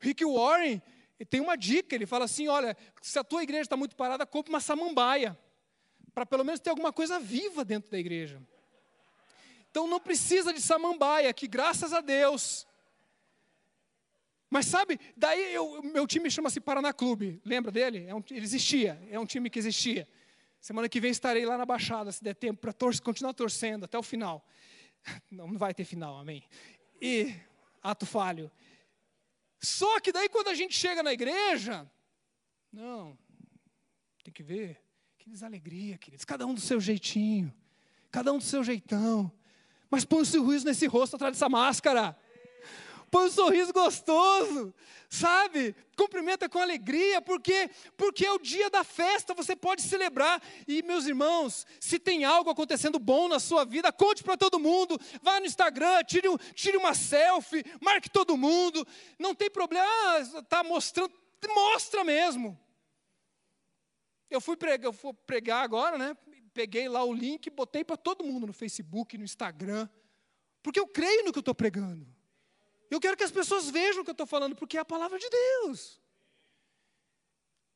Rick 0.00 0.24
Warren 0.24 0.80
tem 1.28 1.40
uma 1.40 1.56
dica, 1.56 1.94
ele 1.94 2.06
fala 2.06 2.24
assim: 2.24 2.48
olha, 2.48 2.76
se 3.00 3.18
a 3.18 3.24
tua 3.24 3.42
igreja 3.42 3.62
está 3.62 3.76
muito 3.76 3.96
parada, 3.96 4.26
compre 4.26 4.50
uma 4.50 4.60
samambaia. 4.60 5.38
Para 6.14 6.26
pelo 6.26 6.44
menos 6.44 6.60
ter 6.60 6.70
alguma 6.70 6.92
coisa 6.92 7.20
viva 7.20 7.64
dentro 7.64 7.90
da 7.90 7.98
igreja. 7.98 8.42
Então 9.70 9.86
não 9.86 10.00
precisa 10.00 10.52
de 10.52 10.60
samambaia, 10.60 11.32
que 11.32 11.46
graças 11.46 11.92
a 11.92 12.00
Deus. 12.00 12.66
Mas 14.50 14.66
sabe, 14.66 14.98
daí 15.16 15.54
eu, 15.54 15.80
meu 15.82 16.06
time 16.08 16.28
chama-se 16.28 16.60
Paraná 16.60 16.92
Clube, 16.92 17.40
lembra 17.44 17.70
dele? 17.70 18.04
É 18.08 18.14
um, 18.14 18.22
ele 18.30 18.44
existia, 18.44 19.00
é 19.08 19.18
um 19.18 19.24
time 19.24 19.48
que 19.48 19.60
existia. 19.60 20.08
Semana 20.60 20.88
que 20.88 21.00
vem 21.00 21.12
estarei 21.12 21.46
lá 21.46 21.56
na 21.56 21.64
Baixada, 21.64 22.10
se 22.10 22.22
der 22.22 22.34
tempo, 22.34 22.60
para 22.60 22.72
tor 22.72 22.98
continuar 23.00 23.32
torcendo 23.32 23.84
até 23.84 23.96
o 23.96 24.02
final. 24.02 24.44
Não, 25.30 25.48
não 25.48 25.56
vai 25.56 25.72
ter 25.72 25.84
final, 25.84 26.18
amém. 26.18 26.44
E, 27.00 27.34
ato 27.82 28.04
falho. 28.04 28.50
Só 29.58 29.98
que 29.98 30.12
daí 30.12 30.28
quando 30.28 30.48
a 30.48 30.54
gente 30.54 30.76
chega 30.76 31.02
na 31.02 31.10
igreja, 31.10 31.90
não, 32.70 33.16
tem 34.22 34.32
que 34.32 34.42
ver, 34.42 34.78
que 35.16 35.32
alegria, 35.42 35.96
queridos, 35.96 36.24
cada 36.26 36.46
um 36.46 36.52
do 36.52 36.60
seu 36.60 36.78
jeitinho, 36.80 37.54
cada 38.10 38.30
um 38.30 38.38
do 38.38 38.44
seu 38.44 38.62
jeitão. 38.62 39.32
Mas 39.90 40.04
põe 40.04 40.20
um 40.20 40.24
sorriso 40.24 40.64
nesse 40.64 40.86
rosto 40.86 41.16
atrás 41.16 41.34
dessa 41.34 41.48
máscara. 41.48 42.16
Põe 43.10 43.26
um 43.26 43.30
sorriso 43.30 43.72
gostoso, 43.72 44.72
sabe? 45.08 45.74
Cumprimenta 45.96 46.48
com 46.48 46.60
alegria, 46.60 47.20
porque 47.20 47.68
porque 47.96 48.24
é 48.24 48.30
o 48.30 48.38
dia 48.38 48.70
da 48.70 48.84
festa, 48.84 49.34
você 49.34 49.56
pode 49.56 49.82
celebrar. 49.82 50.40
E 50.68 50.80
meus 50.82 51.06
irmãos, 51.06 51.66
se 51.80 51.98
tem 51.98 52.24
algo 52.24 52.50
acontecendo 52.50 53.00
bom 53.00 53.26
na 53.26 53.40
sua 53.40 53.64
vida, 53.64 53.92
conte 53.92 54.22
para 54.22 54.36
todo 54.36 54.60
mundo. 54.60 54.96
Vá 55.22 55.40
no 55.40 55.46
Instagram, 55.46 56.04
tire, 56.04 56.28
tire 56.54 56.76
uma 56.76 56.94
selfie, 56.94 57.64
marque 57.80 58.08
todo 58.08 58.36
mundo. 58.36 58.86
Não 59.18 59.34
tem 59.34 59.50
problema, 59.50 59.84
ah, 59.84 60.42
tá 60.48 60.62
mostrando, 60.62 61.12
mostra 61.52 62.04
mesmo. 62.04 62.56
Eu 64.30 64.40
fui 64.40 64.56
pregar, 64.56 64.86
eu 64.86 64.92
fui 64.92 65.12
pregar 65.26 65.64
agora, 65.64 65.98
né? 65.98 66.16
Peguei 66.52 66.88
lá 66.88 67.04
o 67.04 67.12
link 67.12 67.46
e 67.46 67.50
botei 67.50 67.84
para 67.84 67.96
todo 67.96 68.24
mundo 68.24 68.46
no 68.46 68.52
Facebook, 68.52 69.16
no 69.16 69.24
Instagram, 69.24 69.88
porque 70.62 70.80
eu 70.80 70.86
creio 70.86 71.24
no 71.24 71.32
que 71.32 71.38
eu 71.38 71.40
estou 71.40 71.54
pregando. 71.54 72.06
Eu 72.90 73.00
quero 73.00 73.16
que 73.16 73.24
as 73.24 73.30
pessoas 73.30 73.70
vejam 73.70 74.02
o 74.02 74.04
que 74.04 74.10
eu 74.10 74.12
estou 74.12 74.26
falando, 74.26 74.56
porque 74.56 74.76
é 74.76 74.80
a 74.80 74.84
palavra 74.84 75.18
de 75.18 75.28
Deus. 75.28 76.00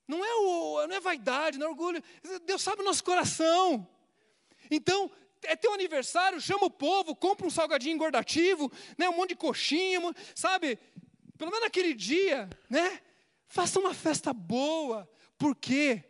Não 0.06 0.24
é, 0.24 0.34
o, 0.34 0.86
não 0.86 0.96
é 0.96 1.00
vaidade, 1.00 1.58
não 1.58 1.68
é 1.68 1.70
orgulho. 1.70 2.02
Deus 2.44 2.60
sabe 2.62 2.82
o 2.82 2.84
nosso 2.84 3.02
coração. 3.02 3.88
Então, 4.70 5.10
é 5.42 5.56
teu 5.56 5.72
aniversário, 5.72 6.40
chama 6.40 6.66
o 6.66 6.70
povo, 6.70 7.14
compra 7.14 7.46
um 7.46 7.50
salgadinho 7.50 7.94
engordativo, 7.94 8.70
né, 8.98 9.08
um 9.08 9.16
monte 9.16 9.30
de 9.30 9.36
coxinha, 9.36 10.00
sabe? 10.34 10.78
Pelo 11.38 11.50
menos 11.50 11.64
naquele 11.64 11.94
dia, 11.94 12.48
né? 12.68 13.00
Faça 13.46 13.78
uma 13.78 13.94
festa 13.94 14.32
boa, 14.32 15.08
porque 15.38 16.02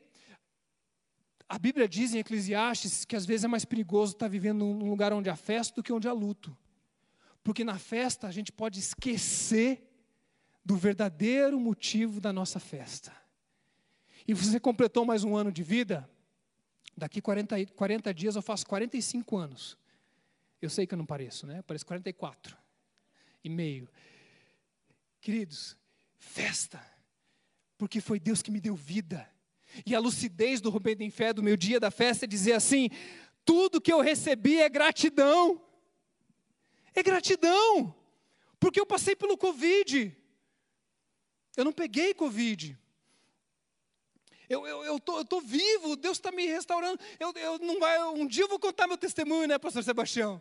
a 1.48 1.58
Bíblia 1.58 1.88
diz 1.88 2.14
em 2.14 2.18
Eclesiastes 2.18 3.04
que 3.04 3.16
às 3.16 3.26
vezes 3.26 3.44
é 3.44 3.48
mais 3.48 3.64
perigoso 3.64 4.12
estar 4.12 4.28
vivendo 4.28 4.64
num 4.64 4.88
lugar 4.88 5.12
onde 5.12 5.28
há 5.28 5.36
festa 5.36 5.74
do 5.76 5.82
que 5.82 5.92
onde 5.92 6.08
há 6.08 6.12
luto. 6.12 6.56
Porque 7.42 7.62
na 7.62 7.78
festa 7.78 8.26
a 8.26 8.30
gente 8.30 8.50
pode 8.50 8.80
esquecer 8.80 9.90
do 10.64 10.76
verdadeiro 10.76 11.60
motivo 11.60 12.20
da 12.20 12.32
nossa 12.32 12.58
festa. 12.58 13.12
E 14.26 14.32
você 14.32 14.58
completou 14.58 15.04
mais 15.04 15.22
um 15.22 15.36
ano 15.36 15.52
de 15.52 15.62
vida, 15.62 16.08
daqui 16.96 17.20
40, 17.20 17.66
40 17.66 18.14
dias 18.14 18.36
eu 18.36 18.42
faço 18.42 18.66
45 18.66 19.36
anos. 19.36 19.76
Eu 20.62 20.70
sei 20.70 20.86
que 20.86 20.94
eu 20.94 20.98
não 20.98 21.04
pareço, 21.04 21.46
né? 21.46 21.58
Eu 21.58 21.62
pareço 21.62 21.84
44 21.84 22.56
e 23.44 23.50
meio. 23.50 23.86
Queridos, 25.20 25.76
festa, 26.16 26.82
porque 27.76 28.00
foi 28.00 28.18
Deus 28.18 28.40
que 28.40 28.50
me 28.50 28.60
deu 28.60 28.74
vida. 28.74 29.28
E 29.84 29.94
a 29.94 30.00
lucidez 30.00 30.60
do 30.60 30.70
Rubem 30.70 30.96
em 31.00 31.10
Fé, 31.10 31.32
do 31.32 31.42
meu 31.42 31.56
dia 31.56 31.80
da 31.80 31.90
festa, 31.90 32.24
é 32.24 32.28
dizer 32.28 32.52
assim: 32.52 32.90
tudo 33.44 33.80
que 33.80 33.92
eu 33.92 34.00
recebi 34.00 34.60
é 34.60 34.68
gratidão. 34.68 35.60
É 36.94 37.02
gratidão, 37.02 37.94
porque 38.60 38.78
eu 38.78 38.86
passei 38.86 39.16
pelo 39.16 39.36
Covid. 39.36 40.16
Eu 41.56 41.64
não 41.64 41.72
peguei 41.72 42.14
Covid. 42.14 42.78
Eu, 44.48 44.66
eu, 44.66 44.84
eu, 44.84 45.00
tô, 45.00 45.18
eu 45.18 45.24
tô 45.24 45.40
vivo, 45.40 45.96
Deus 45.96 46.18
está 46.18 46.30
me 46.30 46.46
restaurando. 46.46 47.00
Eu, 47.18 47.32
eu 47.32 47.58
não 47.58 47.80
vai, 47.80 48.02
um 48.04 48.26
dia 48.26 48.44
eu 48.44 48.48
vou 48.48 48.58
contar 48.58 48.86
meu 48.86 48.96
testemunho, 48.96 49.48
né, 49.48 49.58
pastor 49.58 49.82
Sebastião? 49.82 50.40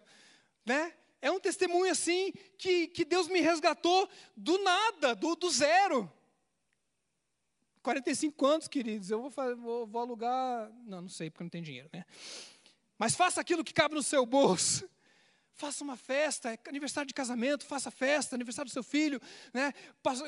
Né? 0.65 0.93
É 1.21 1.31
um 1.31 1.39
testemunho 1.39 1.91
assim 1.91 2.33
que, 2.57 2.87
que 2.87 3.05
Deus 3.05 3.27
me 3.27 3.39
resgatou 3.39 4.09
do 4.35 4.61
nada, 4.61 5.15
do, 5.15 5.35
do 5.35 5.49
zero. 5.49 6.11
45 7.83 8.45
anos, 8.45 8.67
queridos, 8.69 9.11
eu 9.11 9.21
vou, 9.21 9.55
vou, 9.57 9.85
vou 9.85 10.01
alugar. 10.01 10.71
Não, 10.85 11.01
não 11.01 11.09
sei, 11.09 11.29
porque 11.29 11.43
não 11.43 11.49
tem 11.49 11.61
dinheiro, 11.61 11.89
né? 11.91 12.05
Mas 12.97 13.13
faça 13.13 13.41
aquilo 13.41 13.63
que 13.63 13.73
cabe 13.73 13.93
no 13.93 14.01
seu 14.01 14.25
bolso. 14.25 14.89
Faça 15.55 15.83
uma 15.83 15.95
festa, 15.95 16.51
é 16.51 16.57
aniversário 16.67 17.07
de 17.07 17.13
casamento, 17.13 17.63
faça 17.63 17.91
festa, 17.91 18.35
aniversário 18.35 18.71
do 18.71 18.73
seu 18.73 18.81
filho, 18.81 19.21
né? 19.53 19.71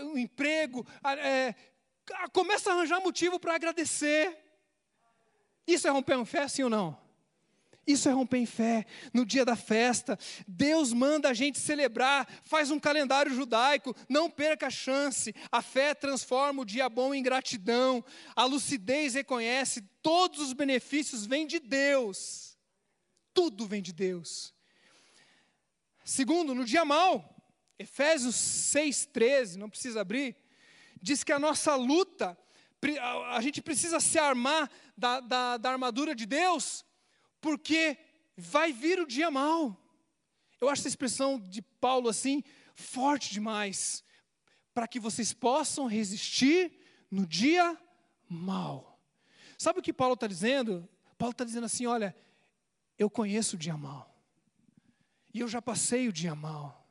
um 0.03 0.20
emprego, 0.20 0.86
é, 1.18 1.56
começa 2.32 2.70
a 2.70 2.76
arranjar 2.76 3.01
motivo 3.01 3.39
para 3.39 3.56
agradecer. 3.56 4.38
Isso 5.66 5.88
é 5.88 5.89
romper 5.89 6.16
uma 6.16 6.28
fé, 6.28 6.47
sim 6.47 6.62
ou 6.62 6.70
não? 6.70 6.95
Isso 7.86 8.10
é 8.10 8.12
romper 8.12 8.38
em 8.38 8.46
fé. 8.46 8.86
No 9.14 9.26
dia 9.26 9.46
da 9.46 9.56
festa, 9.56 10.18
Deus 10.48 10.92
manda 10.92 11.30
a 11.30 11.34
gente 11.34 11.60
celebrar, 11.60 12.28
faz 12.44 12.72
um 12.72 12.80
calendário 12.80 13.34
judaico, 13.34 13.96
não 14.10 14.30
perca 14.30 14.68
a 14.68 14.72
chance. 14.72 15.36
A 15.52 15.62
fé 15.62 15.94
transforma 15.94 16.64
o 16.64 16.66
dia 16.66 16.90
bom 16.90 17.14
em 17.14 17.22
gratidão. 17.22 18.04
A 18.36 18.46
lucidez 18.46 19.14
reconhece 19.14 19.82
todos 20.02 20.40
os 20.40 20.54
benefícios 20.54 21.26
vêm 21.26 21.46
de 21.46 21.60
Deus. 21.60 22.58
Tudo 23.34 23.68
vem 23.68 23.82
de 23.82 23.94
Deus. 23.94 24.54
Segundo, 26.04 26.56
no 26.56 26.66
dia 26.66 26.86
mau, 26.86 27.36
Efésios 27.78 28.36
6,13, 28.36 29.58
não 29.58 29.70
precisa 29.70 30.02
abrir, 30.02 30.36
diz 31.02 31.24
que 31.24 31.32
a 31.32 31.40
nossa 31.40 31.76
luta, 31.76 32.38
a 33.32 33.42
gente 33.42 33.62
precisa 33.62 34.00
se 34.00 34.18
armar 34.18 34.70
da, 34.96 35.20
da, 35.20 35.58
da 35.58 35.72
armadura 35.72 36.16
de 36.16 36.26
Deus 36.26 36.85
porque 37.46 37.96
vai 38.36 38.74
vir 38.74 39.00
o 39.00 39.06
dia 39.06 39.30
mal. 39.30 39.80
Eu 40.60 40.68
acho 40.68 40.82
essa 40.82 40.88
expressão 40.88 41.39
de 41.39 41.62
Paulo 41.62 42.10
assim 42.10 42.43
forte 42.74 43.32
demais, 43.32 44.04
para 44.74 44.88
que 44.88 45.00
vocês 45.00 45.32
possam 45.32 45.86
resistir 45.86 46.72
no 47.12 47.24
dia 47.24 47.80
mal. 48.28 49.00
Sabe 49.60 49.78
o 49.80 49.84
que 49.84 49.93
Paulo 49.93 50.16
está 50.16 50.26
dizendo? 50.26 50.89
Paulo 51.20 51.34
está 51.34 51.43
dizendo 51.43 51.66
assim: 51.66 51.86
olha, 51.86 52.16
eu 52.98 53.12
conheço 53.12 53.56
o 53.56 53.60
dia 53.60 53.78
mal, 53.78 54.12
e 55.32 55.39
eu 55.39 55.48
já 55.48 55.62
passei 55.62 56.08
o 56.08 56.14
dia 56.14 56.34
mal. 56.34 56.89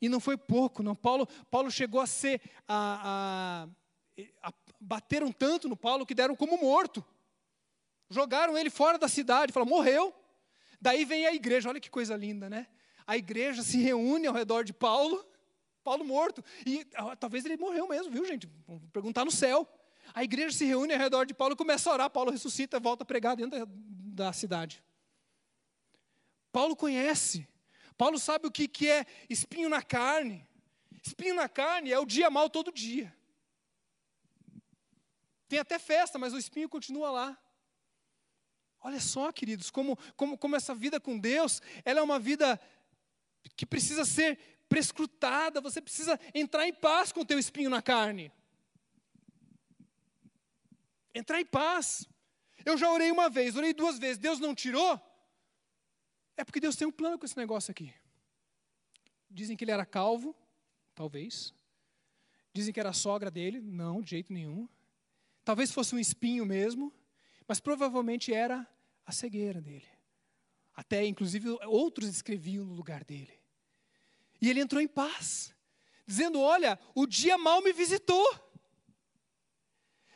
E 0.00 0.08
não 0.08 0.20
foi 0.20 0.36
pouco, 0.36 0.84
não. 0.84 0.94
Paulo, 0.94 1.26
Paulo 1.50 1.68
chegou 1.68 2.00
a 2.00 2.06
ser, 2.06 2.40
a, 2.68 3.66
a, 4.16 4.48
a 4.48 4.52
bateram 4.80 5.32
tanto 5.32 5.68
no 5.68 5.76
Paulo 5.76 6.06
que 6.06 6.14
deram 6.14 6.36
como 6.36 6.56
morto. 6.58 7.04
Jogaram 8.10 8.58
ele 8.58 8.68
fora 8.68 8.98
da 8.98 9.08
cidade, 9.08 9.52
falaram, 9.52 9.70
morreu. 9.70 10.12
Daí 10.80 11.04
vem 11.04 11.26
a 11.26 11.32
igreja, 11.32 11.68
olha 11.68 11.80
que 11.80 11.88
coisa 11.88 12.16
linda, 12.16 12.50
né? 12.50 12.66
A 13.06 13.16
igreja 13.16 13.62
se 13.62 13.78
reúne 13.78 14.26
ao 14.26 14.34
redor 14.34 14.64
de 14.64 14.72
Paulo, 14.72 15.24
Paulo 15.84 16.04
morto. 16.04 16.44
E 16.66 16.86
ah, 16.94 17.14
talvez 17.14 17.44
ele 17.44 17.56
morreu 17.56 17.88
mesmo, 17.88 18.10
viu, 18.10 18.24
gente? 18.24 18.50
Vamos 18.66 18.82
perguntar 18.92 19.24
no 19.24 19.30
céu. 19.30 19.68
A 20.12 20.24
igreja 20.24 20.56
se 20.56 20.64
reúne 20.64 20.92
ao 20.92 20.98
redor 20.98 21.24
de 21.24 21.32
Paulo 21.32 21.56
começa 21.56 21.88
a 21.88 21.92
orar. 21.92 22.10
Paulo 22.10 22.30
ressuscita, 22.30 22.80
volta 22.80 23.04
a 23.04 23.06
pregar 23.06 23.36
dentro 23.36 23.58
da, 23.58 23.66
da 24.26 24.32
cidade. 24.32 24.82
Paulo 26.50 26.74
conhece. 26.74 27.48
Paulo 27.96 28.18
sabe 28.18 28.46
o 28.46 28.50
que, 28.50 28.66
que 28.66 28.88
é 28.88 29.06
espinho 29.28 29.68
na 29.68 29.82
carne. 29.82 30.44
Espinho 31.04 31.34
na 31.34 31.48
carne 31.48 31.92
é 31.92 31.98
o 31.98 32.06
dia 32.06 32.28
mal 32.28 32.50
todo 32.50 32.72
dia. 32.72 33.14
Tem 35.48 35.58
até 35.58 35.78
festa, 35.78 36.18
mas 36.18 36.32
o 36.32 36.38
espinho 36.38 36.68
continua 36.68 37.10
lá. 37.10 37.38
Olha 38.80 39.00
só, 39.00 39.30
queridos, 39.30 39.70
como, 39.70 39.96
como, 40.16 40.38
como 40.38 40.56
essa 40.56 40.74
vida 40.74 40.98
com 40.98 41.18
Deus, 41.18 41.60
ela 41.84 42.00
é 42.00 42.02
uma 42.02 42.18
vida 42.18 42.58
que 43.56 43.66
precisa 43.66 44.04
ser 44.04 44.38
prescrutada, 44.68 45.60
você 45.60 45.80
precisa 45.80 46.18
entrar 46.34 46.66
em 46.66 46.72
paz 46.72 47.12
com 47.12 47.20
o 47.20 47.24
teu 47.24 47.38
espinho 47.38 47.68
na 47.68 47.82
carne. 47.82 48.32
Entrar 51.14 51.40
em 51.40 51.44
paz. 51.44 52.08
Eu 52.64 52.78
já 52.78 52.90
orei 52.90 53.10
uma 53.10 53.28
vez, 53.28 53.56
orei 53.56 53.74
duas 53.74 53.98
vezes, 53.98 54.18
Deus 54.18 54.38
não 54.38 54.54
tirou? 54.54 55.00
É 56.36 56.44
porque 56.44 56.60
Deus 56.60 56.76
tem 56.76 56.86
um 56.86 56.92
plano 56.92 57.18
com 57.18 57.26
esse 57.26 57.36
negócio 57.36 57.70
aqui. 57.70 57.92
Dizem 59.28 59.56
que 59.56 59.64
ele 59.64 59.72
era 59.72 59.84
calvo, 59.84 60.34
talvez. 60.94 61.52
Dizem 62.52 62.72
que 62.72 62.80
era 62.80 62.92
sogra 62.92 63.30
dele, 63.30 63.60
não, 63.60 64.00
de 64.00 64.10
jeito 64.10 64.32
nenhum. 64.32 64.68
Talvez 65.44 65.70
fosse 65.70 65.94
um 65.94 65.98
espinho 65.98 66.46
mesmo. 66.46 66.92
Mas 67.50 67.58
provavelmente 67.58 68.32
era 68.32 68.64
a 69.04 69.10
cegueira 69.10 69.60
dele. 69.60 69.88
Até, 70.72 71.04
inclusive, 71.04 71.48
outros 71.66 72.08
escreviam 72.08 72.64
no 72.64 72.74
lugar 72.74 73.02
dele. 73.02 73.36
E 74.40 74.48
ele 74.48 74.60
entrou 74.60 74.80
em 74.80 74.86
paz, 74.86 75.52
dizendo: 76.06 76.40
Olha, 76.40 76.78
o 76.94 77.08
dia 77.08 77.36
mal 77.36 77.60
me 77.60 77.72
visitou. 77.72 78.24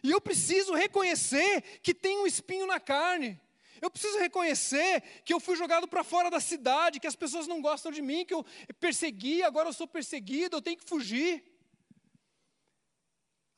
E 0.01 0.13
eu 0.13 0.21
preciso 0.21 0.75
reconhecer 0.75 1.81
que 1.83 1.93
tem 1.93 2.19
um 2.19 2.27
espinho 2.29 2.69
na 2.69 2.79
carne. 2.79 3.41
Eu 3.83 3.91
preciso 3.91 4.17
reconhecer 4.21 5.03
que 5.25 5.35
eu 5.35 5.41
fui 5.41 5.57
jogado 5.57 5.89
para 5.89 6.05
fora 6.05 6.31
da 6.31 6.39
cidade, 6.39 7.01
que 7.01 7.09
as 7.09 7.17
pessoas 7.17 7.49
não 7.49 7.61
gostam 7.61 7.91
de 7.91 8.01
mim, 8.01 8.25
que 8.25 8.35
eu 8.35 8.47
persegui, 8.79 9.43
agora 9.43 9.69
eu 9.69 9.73
sou 9.73 9.89
perseguido, 9.89 10.59
eu 10.59 10.63
tenho 10.63 10.77
que 10.77 10.89
fugir. 10.89 11.43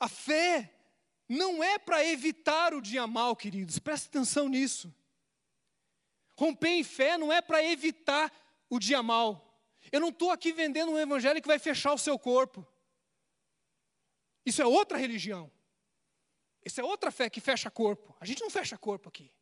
A 0.01 0.09
fé 0.09 0.76
não 1.29 1.63
é 1.63 1.79
para 1.79 2.05
evitar 2.05 2.75
o 2.75 2.81
dia 2.81 3.07
mal, 3.07 3.35
queridos, 3.35 3.79
presta 3.79 4.09
atenção 4.09 4.49
nisso. 4.49 4.95
Romper 6.39 6.69
em 6.69 6.85
fé 6.85 7.17
não 7.17 7.33
é 7.33 7.41
para 7.41 7.65
evitar 7.65 8.33
o 8.69 8.79
dia 8.79 9.03
mal. 9.03 9.43
Eu 9.91 10.01
não 10.01 10.11
estou 10.11 10.31
aqui 10.31 10.53
vendendo 10.53 10.93
um 10.93 10.99
evangelho 10.99 11.41
que 11.41 11.49
vai 11.49 11.59
fechar 11.59 11.93
o 11.93 11.99
seu 11.99 12.19
corpo. 12.19 12.67
Isso 14.45 14.61
é 14.61 14.67
outra 14.67 14.99
religião. 14.99 15.51
Isso 16.65 16.81
é 16.81 16.85
outra 16.85 17.11
fé 17.11 17.31
que 17.31 17.41
fecha 17.41 17.71
corpo. 17.71 18.17
A 18.21 18.27
gente 18.27 18.43
não 18.43 18.51
fecha 18.51 18.77
corpo 18.77 19.09
aqui. 19.09 19.33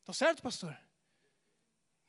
Está 0.00 0.12
certo, 0.12 0.42
pastor? 0.42 0.76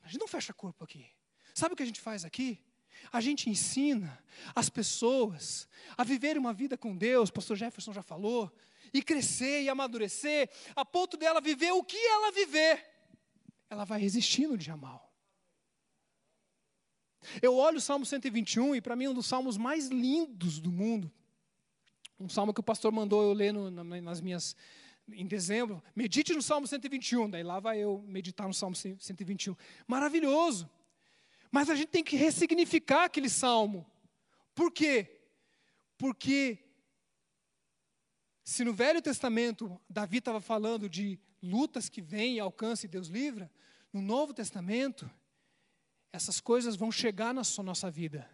A 0.01 0.07
gente 0.07 0.19
não 0.19 0.27
fecha 0.27 0.53
corpo 0.53 0.83
aqui. 0.83 1.09
Sabe 1.53 1.73
o 1.73 1.75
que 1.77 1.83
a 1.83 1.85
gente 1.85 1.99
faz 1.99 2.23
aqui? 2.23 2.63
A 3.11 3.21
gente 3.21 3.49
ensina 3.49 4.23
as 4.55 4.69
pessoas 4.69 5.67
a 5.97 6.03
viver 6.03 6.37
uma 6.37 6.53
vida 6.53 6.77
com 6.77 6.95
Deus, 6.95 7.31
pastor 7.31 7.55
Jefferson 7.55 7.93
já 7.93 8.01
falou, 8.01 8.51
e 8.93 9.01
crescer 9.01 9.63
e 9.63 9.69
amadurecer, 9.69 10.49
a 10.75 10.85
ponto 10.85 11.17
dela 11.17 11.41
viver 11.41 11.71
o 11.71 11.83
que 11.83 11.97
ela 11.97 12.31
viver, 12.31 12.85
ela 13.69 13.83
vai 13.83 13.99
resistir 13.99 14.47
no 14.47 14.57
dia 14.57 14.77
mal. 14.77 15.13
Eu 17.41 17.55
olho 17.55 17.77
o 17.77 17.81
Salmo 17.81 18.05
121 18.05 18.75
e 18.75 18.81
para 18.81 18.95
mim 18.95 19.05
é 19.05 19.09
um 19.09 19.13
dos 19.13 19.25
salmos 19.25 19.57
mais 19.57 19.87
lindos 19.87 20.59
do 20.59 20.71
mundo. 20.71 21.11
Um 22.19 22.29
salmo 22.29 22.53
que 22.53 22.59
o 22.59 22.63
pastor 22.63 22.91
mandou 22.91 23.23
eu 23.23 23.33
ler 23.33 23.51
no, 23.51 23.69
nas 23.71 24.21
minhas 24.21 24.55
em 25.11 25.25
dezembro. 25.25 25.83
Medite 25.95 26.33
no 26.33 26.41
Salmo 26.41 26.67
121, 26.67 27.29
daí 27.29 27.43
lá 27.43 27.59
vai 27.59 27.79
eu 27.79 28.03
meditar 28.07 28.47
no 28.47 28.53
Salmo 28.53 28.75
121. 28.75 29.55
Maravilhoso. 29.87 30.69
Mas 31.55 31.69
a 31.69 31.75
gente 31.75 31.87
tem 31.87 32.03
que 32.03 32.17
ressignificar 32.17 33.05
aquele 33.05 33.29
salmo. 33.29 33.89
Por 34.53 34.69
quê? 34.69 35.21
Porque 35.97 36.59
se 38.43 38.65
no 38.65 38.73
Velho 38.73 39.01
Testamento 39.01 39.79
Davi 39.89 40.17
estava 40.17 40.41
falando 40.41 40.89
de 40.89 41.17
lutas 41.41 41.87
que 41.87 42.01
vêm 42.01 42.35
e 42.35 42.39
alcance 42.41 42.87
e 42.87 42.89
Deus 42.89 43.07
livra, 43.07 43.49
no 43.93 44.01
Novo 44.01 44.33
Testamento 44.33 45.09
essas 46.11 46.41
coisas 46.41 46.75
vão 46.75 46.91
chegar 46.91 47.33
na 47.33 47.43
nossa 47.63 47.89
vida, 47.89 48.29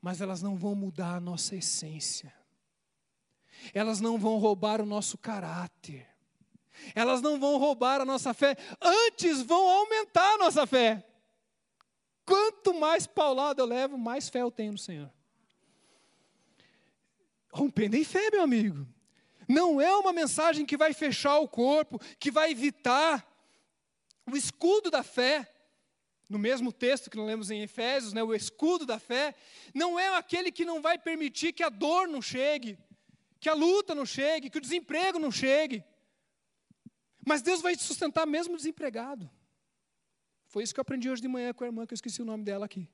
mas 0.00 0.22
elas 0.22 0.40
não 0.40 0.56
vão 0.56 0.74
mudar 0.74 1.16
a 1.16 1.20
nossa 1.20 1.54
essência. 1.54 2.34
elas 3.74 4.00
não 4.00 4.18
vão 4.18 4.38
roubar 4.38 4.80
o 4.80 4.86
nosso 4.86 5.18
caráter, 5.18 6.08
elas 6.94 7.20
não 7.20 7.38
vão 7.38 7.58
roubar 7.58 8.00
a 8.00 8.06
nossa 8.06 8.32
fé, 8.32 8.56
antes 8.80 9.42
vão 9.42 9.68
aumentar 9.68 10.36
a 10.36 10.38
nossa 10.38 10.66
fé. 10.66 11.10
Quanto 12.24 12.72
mais 12.74 13.06
paulado 13.06 13.60
eu 13.60 13.66
levo, 13.66 13.98
mais 13.98 14.28
fé 14.28 14.40
eu 14.40 14.50
tenho 14.50 14.72
no 14.72 14.78
Senhor. 14.78 15.12
Rompendo 17.52 17.96
em 17.96 18.04
fé, 18.04 18.30
meu 18.30 18.42
amigo. 18.42 18.86
Não 19.48 19.80
é 19.80 19.94
uma 19.96 20.12
mensagem 20.12 20.64
que 20.64 20.76
vai 20.76 20.92
fechar 20.92 21.38
o 21.38 21.48
corpo, 21.48 22.00
que 22.18 22.30
vai 22.30 22.50
evitar 22.50 23.24
o 24.26 24.36
escudo 24.36 24.90
da 24.90 25.02
fé. 25.02 25.50
No 26.28 26.38
mesmo 26.38 26.72
texto 26.72 27.10
que 27.10 27.16
nós 27.18 27.26
lemos 27.26 27.50
em 27.50 27.62
Efésios, 27.62 28.14
né, 28.14 28.22
o 28.22 28.34
escudo 28.34 28.86
da 28.86 28.98
fé, 28.98 29.34
não 29.74 29.98
é 29.98 30.16
aquele 30.16 30.50
que 30.50 30.64
não 30.64 30.80
vai 30.80 30.98
permitir 30.98 31.52
que 31.52 31.62
a 31.62 31.68
dor 31.68 32.08
não 32.08 32.22
chegue, 32.22 32.78
que 33.38 33.48
a 33.48 33.54
luta 33.54 33.94
não 33.94 34.06
chegue, 34.06 34.48
que 34.48 34.56
o 34.56 34.60
desemprego 34.60 35.18
não 35.18 35.30
chegue. 35.30 35.84
Mas 37.26 37.42
Deus 37.42 37.60
vai 37.60 37.76
te 37.76 37.82
sustentar 37.82 38.26
mesmo 38.26 38.56
desempregado. 38.56 39.30
Foi 40.54 40.62
isso 40.62 40.72
que 40.72 40.78
eu 40.78 40.82
aprendi 40.82 41.10
hoje 41.10 41.20
de 41.20 41.26
manhã 41.26 41.52
com 41.52 41.64
a 41.64 41.66
irmã, 41.66 41.84
que 41.84 41.92
eu 41.92 41.96
esqueci 41.96 42.22
o 42.22 42.24
nome 42.24 42.44
dela 42.44 42.64
aqui. 42.64 42.88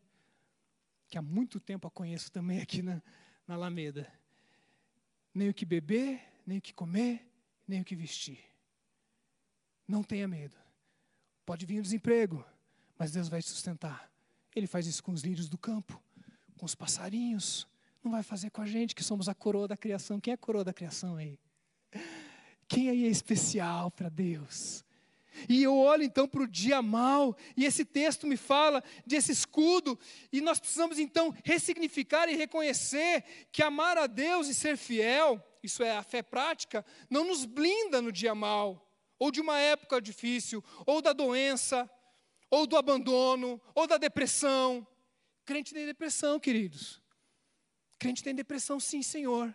Que 1.11 1.19
há 1.19 1.21
muito 1.21 1.61
tempo 1.61 1.87
a 1.87 1.91
conheço 1.91 2.33
também 2.33 2.59
aqui 2.59 2.81
na, 2.81 3.03
na 3.47 3.55
Alameda. 3.55 4.11
Nem 5.35 5.51
o 5.51 5.53
que 5.53 5.67
beber, 5.67 6.23
nem 6.47 6.57
o 6.57 6.61
que 6.63 6.73
comer, 6.73 7.31
nem 7.69 7.83
o 7.83 7.85
que 7.85 7.95
vestir. 7.95 8.43
Não 9.87 10.03
tenha 10.03 10.27
medo. 10.27 10.57
Pode 11.45 11.67
vir 11.67 11.81
o 11.81 11.83
desemprego, 11.83 12.43
mas 12.99 13.13
Deus 13.13 13.29
vai 13.29 13.43
te 13.43 13.51
sustentar. 13.51 14.11
Ele 14.57 14.67
faz 14.67 14.87
isso 14.87 15.03
com 15.03 15.13
os 15.13 15.21
lírios 15.21 15.51
do 15.51 15.59
campo, 15.59 16.03
com 16.57 16.65
os 16.65 16.75
passarinhos. 16.75 17.69
Não 18.03 18.11
vai 18.11 18.23
fazer 18.23 18.49
com 18.49 18.63
a 18.63 18.67
gente, 18.67 18.95
que 18.95 19.05
somos 19.05 19.29
a 19.29 19.35
coroa 19.35 19.69
da 19.69 19.77
criação. 19.77 20.19
Quem 20.19 20.33
é 20.33 20.35
a 20.35 20.39
coroa 20.39 20.65
da 20.65 20.73
criação 20.73 21.17
aí? 21.17 21.39
Quem 22.67 22.89
aí 22.89 23.05
é 23.05 23.11
especial 23.11 23.91
para 23.91 24.09
Deus? 24.09 24.83
E 25.49 25.63
eu 25.63 25.77
olho 25.77 26.03
então 26.03 26.27
para 26.29 26.43
o 26.43 26.47
dia 26.47 26.81
mal, 26.83 27.37
e 27.57 27.65
esse 27.65 27.85
texto 27.85 28.27
me 28.27 28.37
fala 28.37 28.83
desse 29.07 29.33
escudo, 29.33 29.99
e 30.33 30.41
nós 30.41 30.61
precisamos 30.61 30.99
então 30.99 31.35
ressignificar 31.45 32.29
e 32.29 32.37
reconhecer 32.37 33.25
que 33.53 33.63
amar 33.63 33.99
a 33.99 34.07
Deus 34.07 34.49
e 34.49 34.55
ser 34.55 34.77
fiel 34.77 35.43
isso 35.63 35.83
é 35.83 35.97
a 35.97 36.03
fé 36.03 36.23
prática, 36.23 36.85
não 37.09 37.25
nos 37.25 37.45
blinda 37.45 38.01
no 38.01 38.11
dia 38.11 38.35
mal, 38.35 38.89
ou 39.19 39.31
de 39.31 39.41
uma 39.41 39.59
época 39.59 40.01
difícil, 40.01 40.65
ou 40.87 41.03
da 41.03 41.13
doença, 41.13 41.89
ou 42.51 42.67
do 42.67 42.77
abandono, 42.77 43.61
ou 43.75 43.87
da 43.87 43.99
depressão. 43.99 44.87
Crente 45.45 45.75
tem 45.75 45.85
depressão, 45.85 46.41
queridos. 46.41 47.03
Crente 47.99 48.23
tem 48.23 48.35
depressão, 48.35 48.81
sim, 48.81 49.03
Senhor. 49.03 49.55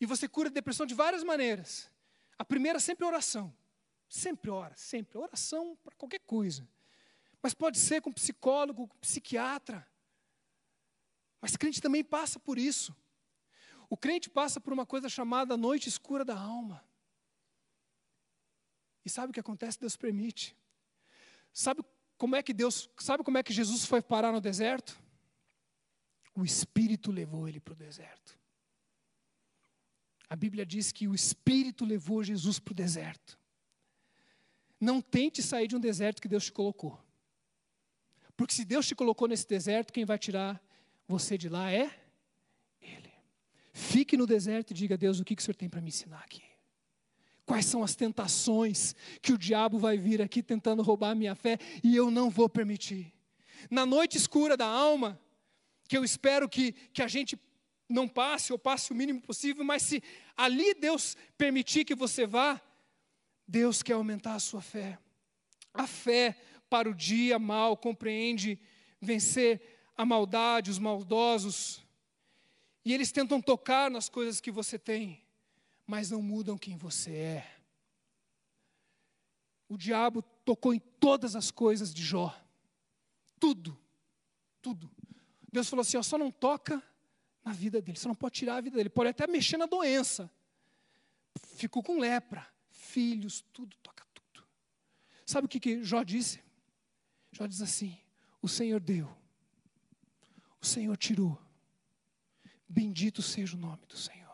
E 0.00 0.06
você 0.06 0.28
cura 0.28 0.48
a 0.48 0.52
depressão 0.52 0.86
de 0.86 0.94
várias 0.94 1.24
maneiras. 1.24 1.90
A 2.38 2.44
primeira 2.44 2.78
sempre 2.78 3.04
é 3.04 3.08
oração. 3.08 3.54
Sempre 4.14 4.48
ora, 4.48 4.76
sempre. 4.76 5.18
Oração 5.18 5.76
para 5.82 5.96
qualquer 5.96 6.20
coisa. 6.20 6.68
Mas 7.42 7.52
pode 7.52 7.80
ser 7.80 8.00
com 8.00 8.12
psicólogo, 8.12 8.86
com 8.86 8.96
psiquiatra. 8.98 9.84
Mas 11.40 11.56
crente 11.56 11.82
também 11.82 12.04
passa 12.04 12.38
por 12.38 12.56
isso. 12.56 12.94
O 13.90 13.96
crente 13.96 14.30
passa 14.30 14.60
por 14.60 14.72
uma 14.72 14.86
coisa 14.86 15.08
chamada 15.08 15.56
noite 15.56 15.88
escura 15.88 16.24
da 16.24 16.38
alma. 16.38 16.84
E 19.04 19.10
sabe 19.10 19.30
o 19.30 19.34
que 19.34 19.40
acontece? 19.40 19.80
Deus 19.80 19.96
permite. 19.96 20.56
Sabe 21.52 21.84
como 22.16 22.36
é 22.36 22.42
que 22.42 22.54
Deus, 22.54 22.88
sabe 23.00 23.24
como 23.24 23.36
é 23.36 23.42
que 23.42 23.52
Jesus 23.52 23.84
foi 23.84 24.00
parar 24.00 24.30
no 24.30 24.40
deserto? 24.40 24.96
O 26.36 26.44
Espírito 26.44 27.10
levou 27.10 27.48
ele 27.48 27.58
para 27.58 27.72
o 27.72 27.76
deserto. 27.76 28.38
A 30.30 30.36
Bíblia 30.36 30.64
diz 30.64 30.92
que 30.92 31.08
o 31.08 31.16
Espírito 31.16 31.84
levou 31.84 32.22
Jesus 32.22 32.60
para 32.60 32.70
o 32.70 32.76
deserto. 32.76 33.42
Não 34.80 35.00
tente 35.00 35.42
sair 35.42 35.66
de 35.66 35.76
um 35.76 35.80
deserto 35.80 36.20
que 36.20 36.28
Deus 36.28 36.44
te 36.44 36.52
colocou. 36.52 36.98
Porque 38.36 38.54
se 38.54 38.64
Deus 38.64 38.86
te 38.86 38.94
colocou 38.94 39.28
nesse 39.28 39.46
deserto, 39.46 39.92
quem 39.92 40.04
vai 40.04 40.18
tirar 40.18 40.62
você 41.06 41.38
de 41.38 41.48
lá 41.48 41.70
é 41.72 42.04
Fique 43.76 44.16
no 44.16 44.24
deserto 44.24 44.70
e 44.70 44.74
diga: 44.74 44.96
Deus, 44.96 45.18
o 45.18 45.24
que, 45.24 45.34
que 45.34 45.42
o 45.42 45.44
Senhor 45.44 45.56
tem 45.56 45.68
para 45.68 45.80
me 45.80 45.88
ensinar 45.88 46.20
aqui? 46.20 46.44
Quais 47.44 47.66
são 47.66 47.82
as 47.82 47.96
tentações 47.96 48.94
que 49.20 49.32
o 49.32 49.36
diabo 49.36 49.78
vai 49.78 49.98
vir 49.98 50.22
aqui 50.22 50.44
tentando 50.44 50.80
roubar 50.80 51.10
a 51.10 51.14
minha 51.14 51.34
fé 51.34 51.58
e 51.82 51.96
eu 51.96 52.08
não 52.08 52.30
vou 52.30 52.48
permitir? 52.48 53.12
Na 53.68 53.84
noite 53.84 54.16
escura 54.16 54.56
da 54.56 54.66
alma, 54.66 55.20
que 55.88 55.98
eu 55.98 56.04
espero 56.04 56.48
que, 56.48 56.70
que 56.92 57.02
a 57.02 57.08
gente 57.08 57.36
não 57.88 58.06
passe 58.06 58.52
ou 58.52 58.58
passe 58.58 58.92
o 58.92 58.94
mínimo 58.94 59.20
possível, 59.20 59.64
mas 59.64 59.82
se 59.82 60.00
ali 60.36 60.72
Deus 60.74 61.16
permitir 61.36 61.84
que 61.84 61.96
você 61.96 62.28
vá, 62.28 62.62
Deus 63.46 63.82
quer 63.82 63.94
aumentar 63.94 64.34
a 64.34 64.40
sua 64.40 64.62
fé. 64.62 64.98
A 65.72 65.86
fé 65.86 66.36
para 66.68 66.88
o 66.88 66.94
dia 66.94 67.38
mal 67.38 67.76
compreende 67.76 68.58
vencer 69.00 69.60
a 69.96 70.04
maldade, 70.04 70.70
os 70.70 70.78
maldosos, 70.78 71.84
e 72.84 72.92
eles 72.92 73.10
tentam 73.10 73.40
tocar 73.40 73.90
nas 73.90 74.08
coisas 74.08 74.40
que 74.40 74.50
você 74.50 74.78
tem, 74.78 75.22
mas 75.86 76.10
não 76.10 76.20
mudam 76.20 76.58
quem 76.58 76.76
você 76.76 77.12
é. 77.12 77.56
O 79.68 79.78
diabo 79.78 80.22
tocou 80.44 80.74
em 80.74 80.78
todas 80.78 81.34
as 81.34 81.50
coisas 81.50 81.94
de 81.94 82.02
Jó. 82.02 82.34
Tudo. 83.40 83.78
Tudo. 84.60 84.90
Deus 85.50 85.68
falou 85.68 85.80
assim: 85.80 85.96
ó, 85.96 86.02
só 86.02 86.18
não 86.18 86.30
toca 86.30 86.82
na 87.42 87.52
vida 87.52 87.80
dele, 87.80 87.98
só 87.98 88.08
não 88.08 88.14
pode 88.14 88.34
tirar 88.34 88.56
a 88.56 88.60
vida 88.60 88.76
dele. 88.76 88.90
Pode 88.90 89.10
até 89.10 89.26
mexer 89.26 89.56
na 89.56 89.66
doença. 89.66 90.30
Ficou 91.56 91.82
com 91.82 91.98
lepra, 91.98 92.46
filhos, 92.94 93.44
tudo, 93.52 93.76
toca 93.82 94.04
tudo. 94.14 94.46
Sabe 95.26 95.46
o 95.46 95.48
que, 95.48 95.58
que 95.58 95.82
Jó 95.82 96.02
disse? 96.02 96.40
Jó 97.32 97.46
diz 97.46 97.60
assim: 97.60 97.98
O 98.40 98.48
Senhor 98.48 98.80
deu, 98.80 99.08
o 100.60 100.66
Senhor 100.66 100.96
tirou, 100.96 101.38
Bendito 102.68 103.22
seja 103.22 103.56
o 103.56 103.60
nome 103.60 103.84
do 103.86 103.96
Senhor. 103.96 104.24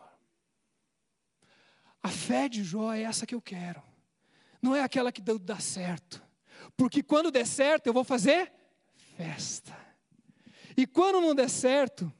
A 2.03 2.09
fé 2.09 2.49
de 2.49 2.65
Jó 2.65 2.93
é 2.93 3.03
essa 3.03 3.27
que 3.27 3.35
eu 3.35 3.43
quero. 3.43 3.83
Não 4.63 4.75
é 4.75 4.83
aquela 4.83 5.13
que 5.13 5.21
dá 5.21 5.59
certo. 5.59 6.23
Porque 6.77 7.03
quando 7.03 7.31
der 7.31 7.47
certo, 7.47 7.87
eu 7.87 7.93
vou 7.93 8.05
fazer 8.05 8.51
festa. 9.17 9.77
E 10.77 10.87
quando 10.87 11.21
não 11.21 11.35
der 11.35 11.51
certo, 11.51 12.11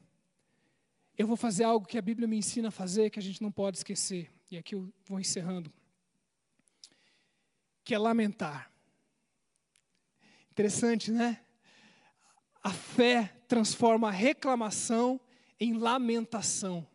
eu 1.17 1.25
vou 1.25 1.37
fazer 1.37 1.63
algo 1.63 1.87
que 1.87 1.97
a 1.97 2.01
Bíblia 2.01 2.27
me 2.27 2.37
ensina 2.37 2.67
a 2.67 2.71
fazer, 2.71 3.09
que 3.09 3.19
a 3.19 3.23
gente 3.23 3.41
não 3.41 3.51
pode 3.51 3.77
esquecer. 3.77 4.31
E 4.51 4.57
aqui 4.57 4.75
eu 4.75 4.93
vou 5.05 5.19
encerrando. 5.19 5.73
Que 7.83 7.95
é 7.95 7.97
lamentar. 7.97 8.71
Interessante, 10.51 11.11
né? 11.11 11.39
A 12.63 12.71
fé 12.71 13.33
transforma 13.47 14.09
a 14.09 14.11
reclamação 14.11 15.19
em 15.59 15.73
lamentação. 15.73 16.87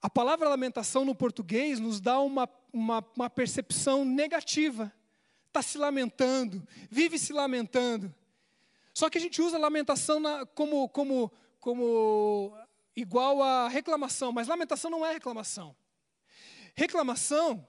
A 0.00 0.10
palavra 0.10 0.48
lamentação 0.48 1.04
no 1.04 1.14
português 1.14 1.80
nos 1.80 2.00
dá 2.00 2.20
uma, 2.20 2.48
uma, 2.72 3.04
uma 3.16 3.30
percepção 3.30 4.04
negativa. 4.04 4.92
Está 5.48 5.62
se 5.62 5.78
lamentando, 5.78 6.66
vive 6.90 7.18
se 7.18 7.32
lamentando. 7.32 8.14
Só 8.92 9.08
que 9.08 9.18
a 9.18 9.20
gente 9.20 9.40
usa 9.40 9.58
lamentação 9.58 10.20
na, 10.20 10.44
como, 10.46 10.88
como, 10.88 11.32
como 11.58 12.56
igual 12.94 13.42
a 13.42 13.68
reclamação, 13.68 14.30
mas 14.30 14.46
lamentação 14.46 14.90
não 14.90 15.04
é 15.04 15.12
reclamação. 15.12 15.74
Reclamação 16.74 17.66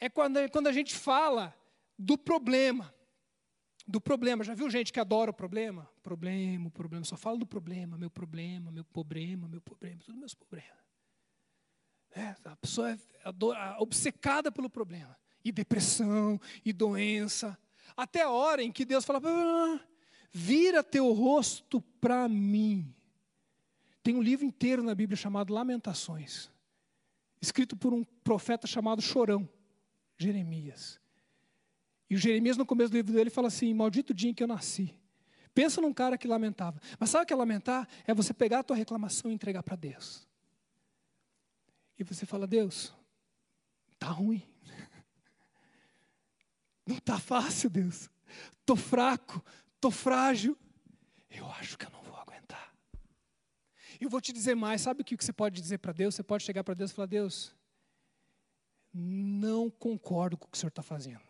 é 0.00 0.08
quando, 0.08 0.38
quando 0.50 0.66
a 0.66 0.72
gente 0.72 0.94
fala 0.94 1.54
do 1.98 2.16
problema 2.16 2.94
do 3.88 4.00
problema. 4.00 4.44
Já 4.44 4.54
viu 4.54 4.68
gente 4.68 4.92
que 4.92 5.00
adora 5.00 5.30
o 5.30 5.34
problema? 5.34 5.90
Problema, 6.02 6.70
problema. 6.70 7.04
Só 7.04 7.16
fala 7.16 7.38
do 7.38 7.46
problema, 7.46 7.96
meu 7.96 8.10
problema, 8.10 8.70
meu 8.70 8.84
problema, 8.84 9.48
meu 9.48 9.62
problema, 9.62 10.02
tudo 10.04 10.18
meus 10.18 10.34
problemas. 10.34 10.76
É, 12.10 12.36
a 12.44 12.56
pessoa 12.56 12.92
é 12.92 12.98
obcecada 13.78 14.52
pelo 14.52 14.68
problema. 14.68 15.16
E 15.42 15.50
depressão, 15.50 16.38
e 16.62 16.72
doença. 16.72 17.56
Até 17.96 18.22
a 18.22 18.30
hora 18.30 18.62
em 18.62 18.70
que 18.70 18.84
Deus 18.84 19.06
fala: 19.06 19.20
ah, 19.24 19.80
vira 20.30 20.84
teu 20.84 21.10
rosto 21.12 21.80
para 21.80 22.28
mim. 22.28 22.94
Tem 24.02 24.14
um 24.14 24.22
livro 24.22 24.44
inteiro 24.44 24.82
na 24.82 24.94
Bíblia 24.94 25.16
chamado 25.16 25.52
Lamentações, 25.52 26.50
escrito 27.40 27.76
por 27.76 27.94
um 27.94 28.04
profeta 28.04 28.66
chamado 28.66 29.02
Chorão, 29.02 29.48
Jeremias. 30.18 31.00
E 32.10 32.14
o 32.14 32.18
Jeremias, 32.18 32.56
no 32.56 32.66
começo 32.66 32.90
do 32.90 32.96
livro 32.96 33.12
dele, 33.12 33.30
fala 33.30 33.48
assim: 33.48 33.72
Maldito 33.72 34.12
dia 34.12 34.30
em 34.30 34.34
que 34.34 34.42
eu 34.42 34.46
nasci. 34.46 34.94
Pensa 35.54 35.80
num 35.80 35.92
cara 35.92 36.16
que 36.16 36.26
lamentava. 36.26 36.80
Mas 36.98 37.10
sabe 37.10 37.24
o 37.24 37.26
que 37.26 37.32
é 37.32 37.36
lamentar? 37.36 37.88
É 38.06 38.14
você 38.14 38.32
pegar 38.32 38.60
a 38.60 38.62
tua 38.62 38.76
reclamação 38.76 39.30
e 39.30 39.34
entregar 39.34 39.62
para 39.62 39.76
Deus. 39.76 40.26
E 41.98 42.04
você 42.04 42.26
fala: 42.26 42.46
Deus, 42.46 42.94
tá 43.98 44.08
ruim. 44.08 44.42
Não 46.86 46.98
tá 46.98 47.18
fácil, 47.18 47.68
Deus. 47.68 48.08
Tô 48.64 48.76
fraco, 48.76 49.44
tô 49.80 49.90
frágil. 49.90 50.56
Eu 51.30 51.46
acho 51.52 51.76
que 51.76 51.84
eu 51.84 51.90
não 51.90 52.02
vou 52.02 52.16
aguentar. 52.16 52.74
Eu 54.00 54.08
vou 54.08 54.20
te 54.20 54.32
dizer 54.32 54.54
mais: 54.54 54.80
sabe 54.80 55.02
o 55.02 55.04
que 55.04 55.16
você 55.16 55.32
pode 55.32 55.60
dizer 55.60 55.78
para 55.78 55.92
Deus? 55.92 56.14
Você 56.14 56.22
pode 56.22 56.44
chegar 56.44 56.64
para 56.64 56.74
Deus 56.74 56.90
e 56.90 56.94
falar: 56.94 57.06
Deus, 57.06 57.54
não 58.92 59.70
concordo 59.70 60.36
com 60.36 60.46
o 60.46 60.50
que 60.50 60.56
o 60.56 60.60
Senhor 60.60 60.70
está 60.70 60.82
fazendo. 60.82 61.20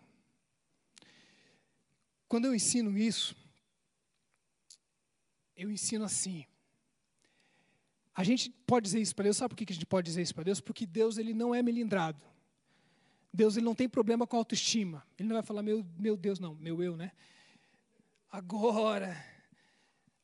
Quando 2.28 2.44
eu 2.44 2.54
ensino 2.54 2.96
isso, 2.96 3.34
eu 5.56 5.70
ensino 5.70 6.04
assim. 6.04 6.44
A 8.14 8.22
gente 8.22 8.50
pode 8.66 8.84
dizer 8.84 9.00
isso 9.00 9.14
para 9.14 9.24
Deus, 9.24 9.36
sabe 9.36 9.54
por 9.54 9.56
que 9.56 9.72
a 9.72 9.74
gente 9.74 9.86
pode 9.86 10.06
dizer 10.06 10.22
isso 10.22 10.34
para 10.34 10.44
Deus? 10.44 10.60
Porque 10.60 10.84
Deus 10.84 11.18
ele 11.18 11.32
não 11.32 11.54
é 11.54 11.62
melindrado. 11.62 12.20
Deus 13.32 13.56
ele 13.56 13.64
não 13.64 13.74
tem 13.74 13.88
problema 13.88 14.26
com 14.26 14.36
autoestima. 14.36 15.06
Ele 15.18 15.28
não 15.28 15.36
vai 15.36 15.42
falar, 15.42 15.62
meu, 15.62 15.86
meu 15.98 16.16
Deus, 16.16 16.38
não, 16.38 16.54
meu 16.56 16.82
eu, 16.82 16.96
né? 16.96 17.12
Agora, 18.30 19.16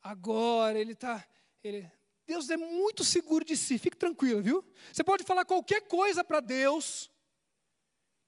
agora 0.03 0.79
ele 0.79 0.93
está. 0.93 1.27
Ele, 1.63 1.91
Deus 2.27 2.51
é 2.51 2.57
muito 2.57 3.05
seguro 3.05 3.45
de 3.45 3.57
si, 3.57 3.79
fique 3.79 3.97
tranquilo, 3.97 4.43
viu? 4.43 4.65
Você 4.93 5.05
pode 5.05 5.25
falar 5.25 5.45
qualquer 5.45 5.83
coisa 5.83 6.23
para 6.23 6.41
Deus 6.41 7.11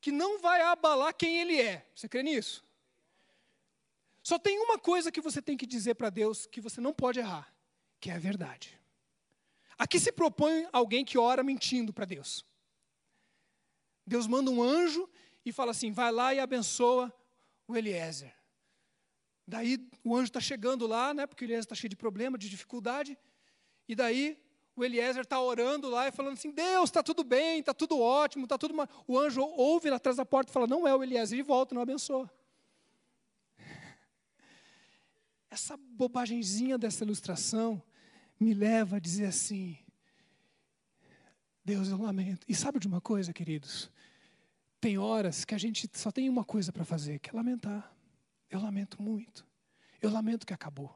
que 0.06 0.12
não 0.12 0.38
vai 0.38 0.62
abalar 0.62 1.12
quem 1.12 1.40
Ele 1.40 1.60
é. 1.60 1.84
Você 1.92 2.08
crê 2.08 2.22
nisso? 2.22 2.64
Só 4.22 4.38
tem 4.38 4.56
uma 4.56 4.78
coisa 4.78 5.10
que 5.10 5.20
você 5.20 5.42
tem 5.42 5.56
que 5.56 5.66
dizer 5.66 5.96
para 5.96 6.10
Deus 6.10 6.46
que 6.46 6.60
você 6.60 6.80
não 6.80 6.94
pode 6.94 7.18
errar, 7.18 7.52
que 7.98 8.08
é 8.08 8.14
a 8.14 8.18
verdade. 8.20 8.80
Aqui 9.76 9.98
se 9.98 10.12
propõe 10.12 10.68
alguém 10.72 11.04
que 11.04 11.18
ora 11.18 11.42
mentindo 11.42 11.92
para 11.92 12.04
Deus. 12.04 12.44
Deus 14.06 14.28
manda 14.28 14.48
um 14.48 14.62
anjo 14.62 15.10
e 15.44 15.50
fala 15.50 15.72
assim: 15.72 15.90
vai 15.90 16.12
lá 16.12 16.32
e 16.32 16.38
abençoa 16.38 17.12
o 17.66 17.76
Eliezer. 17.76 18.32
Daí 19.44 19.76
o 20.04 20.14
anjo 20.14 20.26
está 20.26 20.40
chegando 20.40 20.86
lá, 20.86 21.12
né, 21.12 21.26
porque 21.26 21.44
o 21.44 21.46
Eliezer 21.46 21.64
está 21.64 21.74
cheio 21.74 21.90
de 21.90 21.96
problema, 21.96 22.38
de 22.38 22.48
dificuldade. 22.48 23.18
E 23.88 23.96
daí 23.96 24.40
o 24.76 24.84
Eliezer 24.84 25.22
está 25.22 25.40
orando 25.40 25.88
lá 25.88 26.06
e 26.06 26.12
falando 26.12 26.34
assim: 26.34 26.50
Deus, 26.50 26.90
está 26.90 27.02
tudo 27.02 27.24
bem, 27.24 27.60
está 27.60 27.72
tudo 27.72 27.98
ótimo, 27.98 28.44
está 28.44 28.58
tudo. 28.58 28.74
Mal. 28.74 28.86
O 29.08 29.18
anjo 29.18 29.42
ouve 29.42 29.88
lá 29.88 29.96
atrás 29.96 30.18
da 30.18 30.26
porta 30.26 30.50
e 30.50 30.52
fala: 30.52 30.66
Não 30.66 30.86
é 30.86 30.94
o 30.94 31.02
Eliezer, 31.02 31.38
e 31.38 31.42
volta, 31.42 31.74
não 31.74 31.80
abençoa. 31.80 32.30
Essa 35.50 35.76
bobagemzinha 35.76 36.76
dessa 36.76 37.04
ilustração 37.04 37.82
me 38.38 38.52
leva 38.52 38.96
a 38.96 39.00
dizer 39.00 39.24
assim: 39.24 39.78
Deus, 41.64 41.88
eu 41.88 41.96
lamento. 41.96 42.44
E 42.46 42.54
sabe 42.54 42.78
de 42.78 42.86
uma 42.86 43.00
coisa, 43.00 43.32
queridos? 43.32 43.90
Tem 44.78 44.98
horas 44.98 45.44
que 45.44 45.54
a 45.54 45.58
gente 45.58 45.90
só 45.94 46.12
tem 46.12 46.28
uma 46.28 46.44
coisa 46.44 46.70
para 46.70 46.84
fazer, 46.84 47.18
que 47.18 47.30
é 47.30 47.32
lamentar. 47.32 47.92
Eu 48.50 48.60
lamento 48.60 49.02
muito. 49.02 49.46
Eu 50.02 50.10
lamento 50.10 50.46
que 50.46 50.52
acabou. 50.52 50.94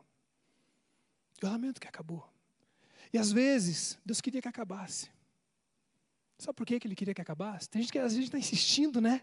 Eu 1.40 1.48
lamento 1.48 1.80
que 1.80 1.88
acabou. 1.88 2.28
E 3.12 3.18
às 3.18 3.32
vezes, 3.32 3.98
Deus 4.04 4.20
queria 4.20 4.40
que 4.40 4.48
acabasse. 4.48 5.10
Sabe 6.38 6.56
por 6.56 6.66
que 6.66 6.80
Ele 6.82 6.96
queria 6.96 7.14
que 7.14 7.20
acabasse? 7.20 7.68
Tem 7.68 7.82
gente 7.82 7.92
que 7.92 7.98
às 7.98 8.12
vezes 8.12 8.28
está 8.28 8.38
insistindo, 8.38 9.00
né? 9.00 9.22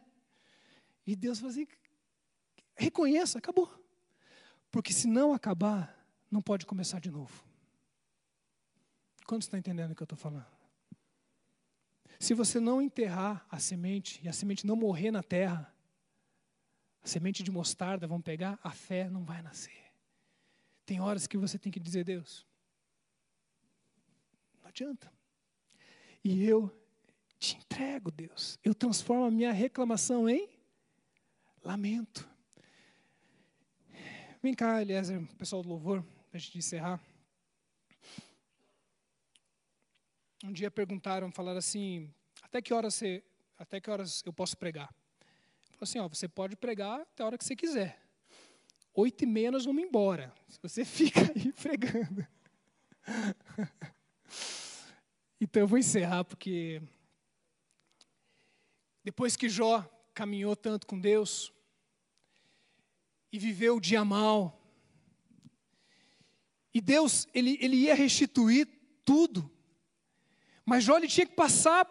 E 1.06 1.16
Deus 1.16 1.40
fala 1.40 1.52
assim: 1.52 1.68
reconheça, 2.76 3.40
acabou. 3.40 3.70
Porque 4.70 4.94
se 4.94 5.08
não 5.08 5.34
acabar, 5.34 5.98
não 6.30 6.42
pode 6.42 6.66
começar 6.66 7.00
de 7.00 7.10
novo. 7.10 7.44
Quantos 9.26 9.46
estão 9.46 9.60
entendendo 9.60 9.92
o 9.92 9.96
que 9.96 10.02
eu 10.02 10.06
estou 10.06 10.18
falando? 10.18 10.46
Se 12.20 12.34
você 12.34 12.60
não 12.60 12.82
enterrar 12.82 13.46
a 13.50 13.60
semente 13.60 14.20
e 14.24 14.30
a 14.30 14.34
semente 14.34 14.66
não 14.66 14.76
morrer 14.76 15.12
na 15.12 15.22
terra, 15.22 15.74
a 17.04 17.08
semente 17.08 17.44
de 17.44 17.52
mostarda 17.52 18.08
vão 18.08 18.22
pegar, 18.22 18.60
a 18.64 18.72
fé 18.72 19.10
não 19.10 19.24
vai 19.24 19.42
nascer. 19.42 19.92
Tem 20.86 21.00
horas 21.02 21.28
que 21.28 21.38
você 21.38 21.60
tem 21.60 21.72
que 21.72 21.80
dizer, 21.80 22.04
Deus, 22.04 22.47
não 24.68 24.70
adianta. 24.70 25.12
E 26.24 26.44
eu 26.44 26.70
te 27.40 27.56
entrego, 27.56 28.12
Deus. 28.12 28.60
Eu 28.64 28.76
transformo 28.76 29.24
a 29.24 29.32
minha 29.32 29.54
reclamação 29.54 30.30
em 30.30 30.50
lamento. 31.64 32.30
Vem 34.44 34.54
cá, 34.54 34.82
Eliezer, 34.82 35.26
pessoal 35.38 35.64
do 35.64 35.70
louvor, 35.70 36.06
a 36.34 36.38
gente 36.38 36.58
encerrar. 36.58 37.02
Um 40.44 40.52
dia 40.52 40.70
perguntaram, 40.70 41.32
falaram 41.32 41.58
assim, 41.58 42.14
até 42.42 42.62
que 42.62 42.74
horas 42.74 42.94
você, 42.94 43.24
até 43.58 43.80
que 43.80 43.90
horas 43.90 44.22
eu 44.26 44.34
posso 44.34 44.58
pregar? 44.58 44.94
Falou 45.72 45.84
assim, 45.84 46.00
ó, 46.00 46.08
você 46.08 46.28
pode 46.28 46.56
pregar 46.56 47.02
até 47.02 47.24
a 47.24 47.26
hora 47.26 47.38
que 47.38 47.46
você 47.46 47.56
quiser. 47.56 48.02
Oito 48.94 49.24
e 49.24 49.28
meia 49.28 49.52
nós 49.52 49.66
vamos 49.66 49.84
embora. 49.84 50.34
Se 50.48 50.60
você 50.62 50.84
fica 50.86 51.22
aí 51.22 51.54
pregando. 51.54 52.28
Então 55.40 55.62
eu 55.62 55.68
vou 55.68 55.78
encerrar 55.78 56.24
porque 56.24 56.82
depois 59.04 59.36
que 59.36 59.48
Jó 59.48 59.82
caminhou 60.14 60.56
tanto 60.56 60.88
com 60.88 61.00
Deus 61.00 61.54
e 63.32 63.38
viveu 63.38 63.78
o 63.78 63.82
dia 63.82 64.04
mal, 64.04 64.60
e 66.74 66.82
Deus 66.82 67.28
ele, 67.34 67.58
ele 67.62 67.76
ia 67.76 67.96
restituir 67.96 68.68
tudo. 69.06 69.50
Mas 70.66 70.84
Jó 70.84 70.98
ele 70.98 71.08
tinha 71.08 71.26
que 71.26 71.36
passar 71.36 71.88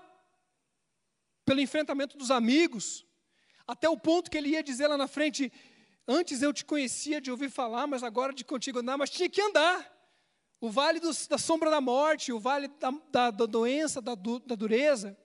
pelo 1.45 1.61
enfrentamento 1.61 2.19
dos 2.19 2.31
amigos, 2.31 3.07
até 3.67 3.89
o 3.89 3.97
ponto 3.97 4.31
que 4.31 4.37
ele 4.37 4.51
ia 4.51 4.63
dizer 4.63 4.89
lá 4.89 4.97
na 4.97 5.09
frente: 5.09 5.53
Antes 6.07 6.43
eu 6.43 6.53
te 6.53 6.65
conhecia 6.65 7.21
de 7.21 7.31
ouvir 7.31 7.51
falar, 7.51 7.87
mas 7.87 8.03
agora 8.03 8.33
de 8.33 8.45
contigo 8.45 8.81
andar, 8.81 8.99
mas 8.99 9.11
tinha 9.11 9.29
que 9.29 9.41
andar. 9.41 9.96
O 10.61 10.71
vale 10.71 11.01
dos, 11.01 11.27
da 11.27 11.39
sombra 11.39 11.71
da 11.71 11.81
morte, 11.81 12.33
o 12.33 12.41
vale 12.41 12.69
da, 12.69 12.91
da, 13.11 13.31
da 13.31 13.47
doença, 13.47 14.01
da, 14.01 14.15
da, 14.15 14.55
dureza. 14.55 15.17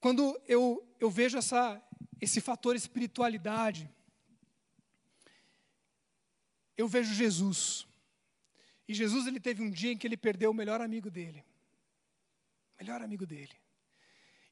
Quando 0.00 0.40
eu, 0.46 0.86
eu 0.98 1.10
vejo 1.10 1.38
essa, 1.38 1.80
esse 2.20 2.40
fator 2.40 2.74
espiritualidade, 2.74 3.88
eu 6.76 6.88
vejo 6.88 7.14
Jesus. 7.14 7.86
E 8.88 8.94
Jesus 8.94 9.26
ele 9.26 9.38
teve 9.38 9.62
um 9.62 9.70
dia 9.70 9.92
em 9.92 9.96
que 9.96 10.06
ele 10.06 10.16
perdeu 10.16 10.50
o 10.50 10.54
melhor 10.54 10.80
amigo 10.80 11.10
dele 11.10 11.44
melhor 12.82 13.00
amigo 13.00 13.24
dele. 13.24 13.52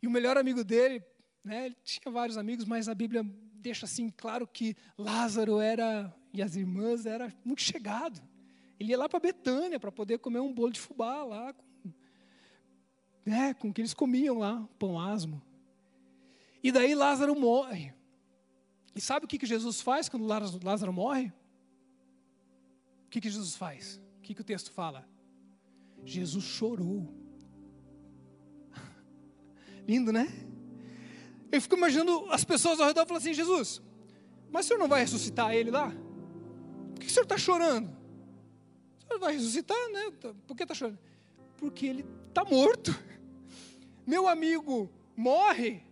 E 0.01 0.07
o 0.07 0.11
melhor 0.11 0.39
amigo 0.39 0.63
dele, 0.63 1.03
né, 1.43 1.67
ele 1.67 1.77
tinha 1.83 2.13
vários 2.13 2.39
amigos, 2.39 2.65
mas 2.65 2.89
a 2.89 2.95
Bíblia 2.95 3.25
deixa 3.55 3.87
assim 3.87 4.09
claro 4.09 4.47
que 4.47 4.77
Lázaro 4.97 5.59
era, 5.59 6.15
e 6.33 6.41
as 6.41 6.55
irmãs, 6.55 7.07
era 7.07 7.35
muito 7.45 7.61
chegado. 7.61 8.23
Ele 8.81 8.93
ia 8.93 8.99
lá 8.99 9.11
para 9.11 9.21
Betânia 9.21 9.79
para 9.79 9.93
poder 9.93 10.19
comer 10.19 10.41
um 10.41 10.55
bolo 10.55 10.73
de 10.73 10.81
fubá 10.81 11.23
lá, 11.23 11.53
com, 11.53 11.93
né, 13.27 13.53
com 13.53 13.69
o 13.69 13.75
que 13.75 13.83
eles 13.83 13.93
comiam 13.93 14.39
lá, 14.39 14.67
pão 14.79 14.99
asmo. 14.99 15.43
E 16.63 16.73
daí 16.73 16.95
Lázaro 16.95 17.39
morre. 17.39 17.93
E 18.95 19.01
sabe 19.01 19.27
o 19.27 19.29
que, 19.29 19.37
que 19.37 19.45
Jesus 19.45 19.83
faz 19.83 20.09
quando 20.09 20.27
Lázaro 20.65 20.93
morre? 20.95 21.31
O 23.07 23.11
que, 23.11 23.21
que 23.21 23.29
Jesus 23.29 23.55
faz? 23.55 24.01
O 24.19 24.23
que, 24.23 24.35
que 24.35 24.41
o 24.41 24.45
texto 24.45 24.73
fala? 24.73 25.07
Jesus 26.03 26.45
chorou. 26.45 27.07
Lindo, 29.87 30.11
né? 30.11 30.27
Eu 31.53 31.61
fico 31.61 31.77
imaginando 31.77 32.31
as 32.31 32.45
pessoas 32.45 32.81
ao 32.81 32.87
redor 32.87 33.05
falando 33.05 33.21
assim: 33.21 33.35
Jesus, 33.35 33.83
mas 34.51 34.65
o 34.65 34.69
senhor 34.69 34.81
não 34.81 34.89
vai 34.89 35.01
ressuscitar 35.01 35.53
ele 35.53 35.71
lá? 35.71 35.91
Por 36.95 37.01
que 37.01 37.09
o 37.09 37.11
senhor 37.11 37.25
está 37.25 37.37
chorando? 37.37 38.00
Vai 39.19 39.35
ressuscitar, 39.35 39.77
né? 39.91 40.13
Por 40.47 40.57
que 40.57 40.63
está 40.63 40.75
chorando? 40.75 40.99
Porque 41.57 41.87
ele 41.87 42.07
está 42.29 42.45
morto. 42.45 42.95
Meu 44.07 44.29
amigo 44.29 44.91
morre, 45.17 45.83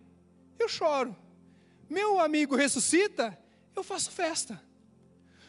eu 0.57 0.67
choro. 0.67 1.15
Meu 1.89 2.19
amigo 2.19 2.55
ressuscita, 2.55 3.37
eu 3.75 3.83
faço 3.83 4.11
festa. 4.11 4.61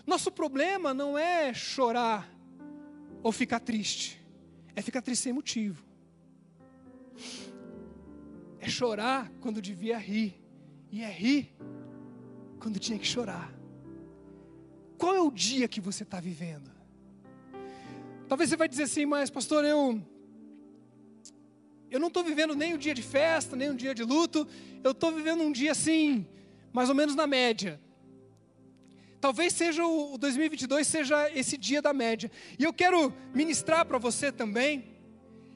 Nosso 0.06 0.30
problema 0.30 0.92
não 0.92 1.16
é 1.16 1.54
chorar 1.54 2.28
ou 3.22 3.30
ficar 3.30 3.60
triste, 3.60 4.20
é 4.74 4.82
ficar 4.82 5.02
triste 5.02 5.22
sem 5.22 5.32
motivo 5.32 5.90
é 8.60 8.68
chorar 8.68 9.32
quando 9.40 9.60
devia 9.60 9.98
rir, 9.98 10.38
e 10.92 11.02
é 11.02 11.10
rir 11.10 11.54
quando 12.58 12.78
tinha 12.78 12.98
que 12.98 13.06
chorar. 13.06 13.52
Qual 14.98 15.14
é 15.14 15.20
o 15.20 15.30
dia 15.30 15.66
que 15.66 15.80
você 15.80 16.02
está 16.02 16.20
vivendo? 16.20 16.70
Talvez 18.31 18.49
você 18.49 18.57
vai 18.57 18.68
dizer 18.68 18.85
assim, 18.85 19.05
mas 19.05 19.28
pastor, 19.28 19.64
eu 19.64 20.01
eu 21.91 21.99
não 21.99 22.07
estou 22.07 22.22
vivendo 22.22 22.55
nem 22.55 22.74
um 22.74 22.78
dia 22.78 22.95
de 22.95 23.03
festa, 23.03 23.57
nem 23.57 23.68
um 23.68 23.74
dia 23.74 23.93
de 23.93 24.05
luto, 24.05 24.47
eu 24.85 24.93
estou 24.93 25.11
vivendo 25.11 25.43
um 25.43 25.51
dia 25.51 25.72
assim, 25.72 26.24
mais 26.72 26.89
ou 26.89 26.95
menos 26.95 27.16
na 27.16 27.26
média. 27.26 27.81
Talvez 29.20 29.53
seja 29.53 29.85
o 29.85 30.16
2022 30.16 30.87
seja 30.87 31.28
esse 31.37 31.57
dia 31.59 31.83
da 31.83 31.93
média. 31.93 32.31
E 32.57 32.62
eu 32.62 32.72
quero 32.72 33.12
ministrar 33.35 33.85
para 33.85 33.99
você 33.99 34.31
também 34.31 34.85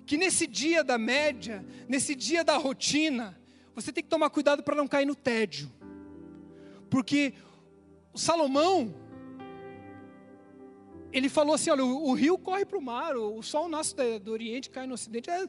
que 0.04 0.16
nesse 0.16 0.44
dia 0.44 0.82
da 0.82 0.98
média, 0.98 1.64
nesse 1.88 2.12
dia 2.12 2.42
da 2.42 2.56
rotina, 2.56 3.40
você 3.72 3.92
tem 3.92 4.02
que 4.02 4.10
tomar 4.10 4.30
cuidado 4.30 4.64
para 4.64 4.74
não 4.74 4.88
cair 4.88 5.06
no 5.06 5.14
tédio. 5.14 5.70
Porque 6.90 7.34
Salomão, 8.16 8.92
ele 11.14 11.28
falou 11.28 11.54
assim: 11.54 11.70
olha, 11.70 11.84
o, 11.84 12.08
o 12.08 12.12
rio 12.12 12.36
corre 12.36 12.64
para 12.66 12.76
o 12.76 12.82
mar, 12.82 13.16
o, 13.16 13.40
sol 13.40 13.68
nasce 13.68 13.94
do, 13.94 14.18
do 14.18 14.32
Oriente, 14.32 14.68
cai 14.68 14.86
no 14.86 14.94
Ocidente. 14.94 15.30
É, 15.30 15.48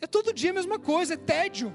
é 0.00 0.06
todo 0.08 0.32
dia 0.32 0.50
a 0.50 0.54
mesma 0.54 0.78
coisa, 0.78 1.14
é 1.14 1.16
tédio. 1.16 1.72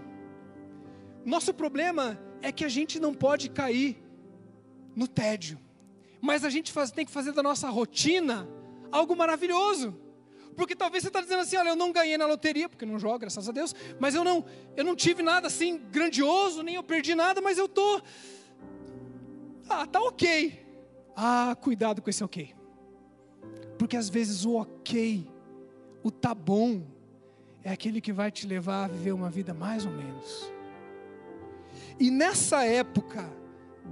Nosso 1.25 1.53
problema 1.53 2.19
é 2.41 2.51
que 2.51 2.65
a 2.65 2.69
gente 2.69 2.99
não 2.99 3.13
pode 3.13 3.49
cair 3.49 3.97
no 4.93 5.07
tédio, 5.07 5.57
mas 6.19 6.43
a 6.43 6.49
gente 6.49 6.71
faz, 6.71 6.91
tem 6.91 7.05
que 7.05 7.11
fazer 7.11 7.31
da 7.31 7.41
nossa 7.41 7.69
rotina 7.69 8.47
algo 8.91 9.15
maravilhoso. 9.15 9.95
Porque 10.57 10.75
talvez 10.75 11.03
você 11.03 11.09
está 11.09 11.21
dizendo 11.21 11.41
assim, 11.41 11.55
olha, 11.55 11.69
eu 11.69 11.75
não 11.75 11.91
ganhei 11.91 12.17
na 12.17 12.25
loteria, 12.25 12.67
porque 12.67 12.85
não 12.85 12.97
jogo, 12.97 13.19
graças 13.19 13.47
a 13.47 13.51
Deus, 13.51 13.75
mas 13.99 14.15
eu 14.15 14.23
não, 14.23 14.43
eu 14.75 14.83
não 14.83 14.95
tive 14.95 15.21
nada 15.21 15.47
assim 15.47 15.77
grandioso, 15.77 16.63
nem 16.63 16.75
eu 16.75 16.83
perdi 16.83 17.13
nada, 17.13 17.39
mas 17.39 17.59
eu 17.59 17.67
tô, 17.67 18.01
ah, 19.69 19.85
tá 19.85 20.01
ok. 20.01 20.65
Ah, 21.15 21.55
cuidado 21.61 22.01
com 22.01 22.09
esse 22.09 22.23
ok, 22.23 22.55
porque 23.77 23.95
às 23.95 24.09
vezes 24.09 24.45
o 24.45 24.55
ok, 24.55 25.27
o 26.03 26.11
tá 26.11 26.33
bom, 26.33 26.81
é 27.63 27.71
aquele 27.71 27.99
que 27.99 28.13
vai 28.13 28.31
te 28.31 28.47
levar 28.47 28.85
a 28.85 28.87
viver 28.87 29.11
uma 29.11 29.29
vida 29.29 29.53
mais 29.53 29.85
ou 29.85 29.91
menos. 29.91 30.51
E 31.99 32.09
nessa 32.09 32.63
época 32.63 33.29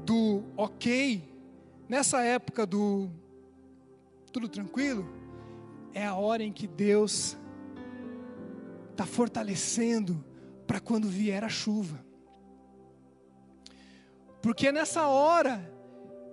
do 0.05 0.43
ok, 0.55 1.23
nessa 1.89 2.21
época 2.21 2.65
do 2.65 3.09
tudo 4.31 4.47
tranquilo, 4.47 5.07
é 5.93 6.05
a 6.05 6.13
hora 6.13 6.43
em 6.43 6.51
que 6.51 6.67
Deus 6.67 7.37
está 8.91 9.05
fortalecendo 9.05 10.23
para 10.67 10.79
quando 10.79 11.07
vier 11.07 11.43
a 11.43 11.49
chuva. 11.49 12.03
Porque 14.41 14.67
é 14.67 14.71
nessa 14.71 15.07
hora 15.07 15.73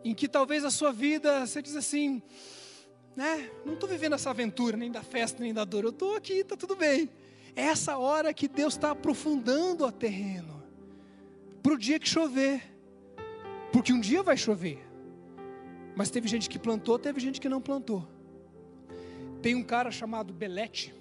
em 0.05 0.15
que 0.15 0.29
talvez 0.29 0.65
a 0.65 0.71
sua 0.71 0.93
vida, 0.93 1.47
você 1.47 1.63
diz 1.63 1.77
assim, 1.77 2.23
né? 3.17 3.51
Não 3.65 3.75
estou 3.75 3.89
vivendo 3.89 4.15
essa 4.15 4.31
aventura, 4.31 4.77
nem 4.77 4.91
da 4.91 5.03
festa, 5.03 5.43
nem 5.43 5.53
da 5.53 5.65
dor, 5.65 5.85
eu 5.85 5.91
estou 5.91 6.17
aqui, 6.17 6.35
está 6.35 6.57
tudo 6.57 6.77
bem. 6.77 7.11
É 7.55 7.63
essa 7.63 7.99
hora 7.99 8.33
que 8.33 8.49
Deus 8.49 8.75
está 8.75 8.93
aprofundando 8.93 9.85
o 9.85 9.93
terreno, 9.93 10.63
para 11.63 11.75
o 11.75 11.79
dia 11.79 11.99
que 11.99 12.09
chover, 12.09 12.63
porque 13.73 13.93
um 13.93 14.01
dia 14.01 14.23
vai 14.23 14.37
chover, 14.37 14.79
mas 15.95 16.11
teve 16.11 16.27
gente 16.29 16.49
que 16.49 16.59
plantou, 16.59 16.99
teve 16.99 17.21
gente 17.21 17.41
que 17.41 17.49
não 17.49 17.61
plantou. 17.61 18.09
Tem 19.43 19.55
um 19.55 19.63
cara 19.63 19.91
chamado 19.91 20.33
Belete, 20.33 20.95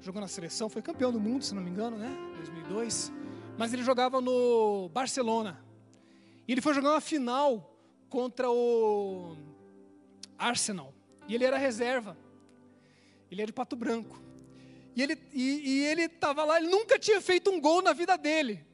jogou 0.00 0.20
na 0.20 0.28
seleção, 0.28 0.68
foi 0.68 0.82
campeão 0.82 1.10
do 1.10 1.18
mundo, 1.18 1.44
se 1.44 1.54
não 1.54 1.62
me 1.62 1.70
engano, 1.70 1.96
né? 1.96 2.14
2002. 2.36 3.12
Mas 3.56 3.72
ele 3.72 3.82
jogava 3.82 4.20
no 4.20 4.88
Barcelona. 4.90 5.58
E 6.46 6.52
ele 6.52 6.60
foi 6.60 6.72
jogar 6.72 6.90
uma 6.90 7.00
final 7.00 7.76
contra 8.08 8.50
o 8.50 9.36
Arsenal. 10.38 10.94
E 11.26 11.34
ele 11.34 11.44
era 11.44 11.58
reserva. 11.58 12.16
Ele 13.30 13.42
era 13.42 13.46
de 13.46 13.52
Pato 13.52 13.76
Branco. 13.76 14.22
E 14.94 15.02
ele 15.02 15.18
e, 15.32 15.42
e 15.42 15.84
ele 15.84 16.02
estava 16.02 16.44
lá, 16.44 16.58
ele 16.58 16.68
nunca 16.68 16.98
tinha 16.98 17.20
feito 17.20 17.50
um 17.50 17.60
gol 17.60 17.82
na 17.82 17.92
vida 17.92 18.16
dele. 18.16 18.66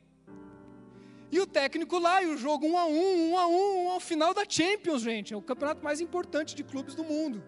E 1.32 1.40
o 1.40 1.46
técnico 1.46 1.98
lá, 1.98 2.22
e 2.22 2.26
o 2.26 2.36
jogo 2.36 2.66
um 2.66 2.78
a 2.78 2.86
um, 2.86 3.30
um 3.30 3.38
a 3.38 3.46
um, 3.48 3.90
ao 3.90 3.98
final 3.98 4.32
da 4.32 4.44
Champions, 4.48 5.02
gente. 5.02 5.34
É 5.34 5.36
o 5.36 5.42
campeonato 5.42 5.82
mais 5.82 6.00
importante 6.00 6.54
de 6.54 6.62
clubes 6.62 6.94
do 6.94 7.02
mundo. 7.02 7.42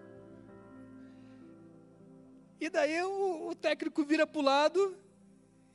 E 2.60 2.68
daí 2.68 3.00
o, 3.02 3.48
o 3.48 3.54
técnico 3.54 4.04
vira 4.04 4.26
para 4.26 4.40
o 4.40 4.42
lado 4.42 4.96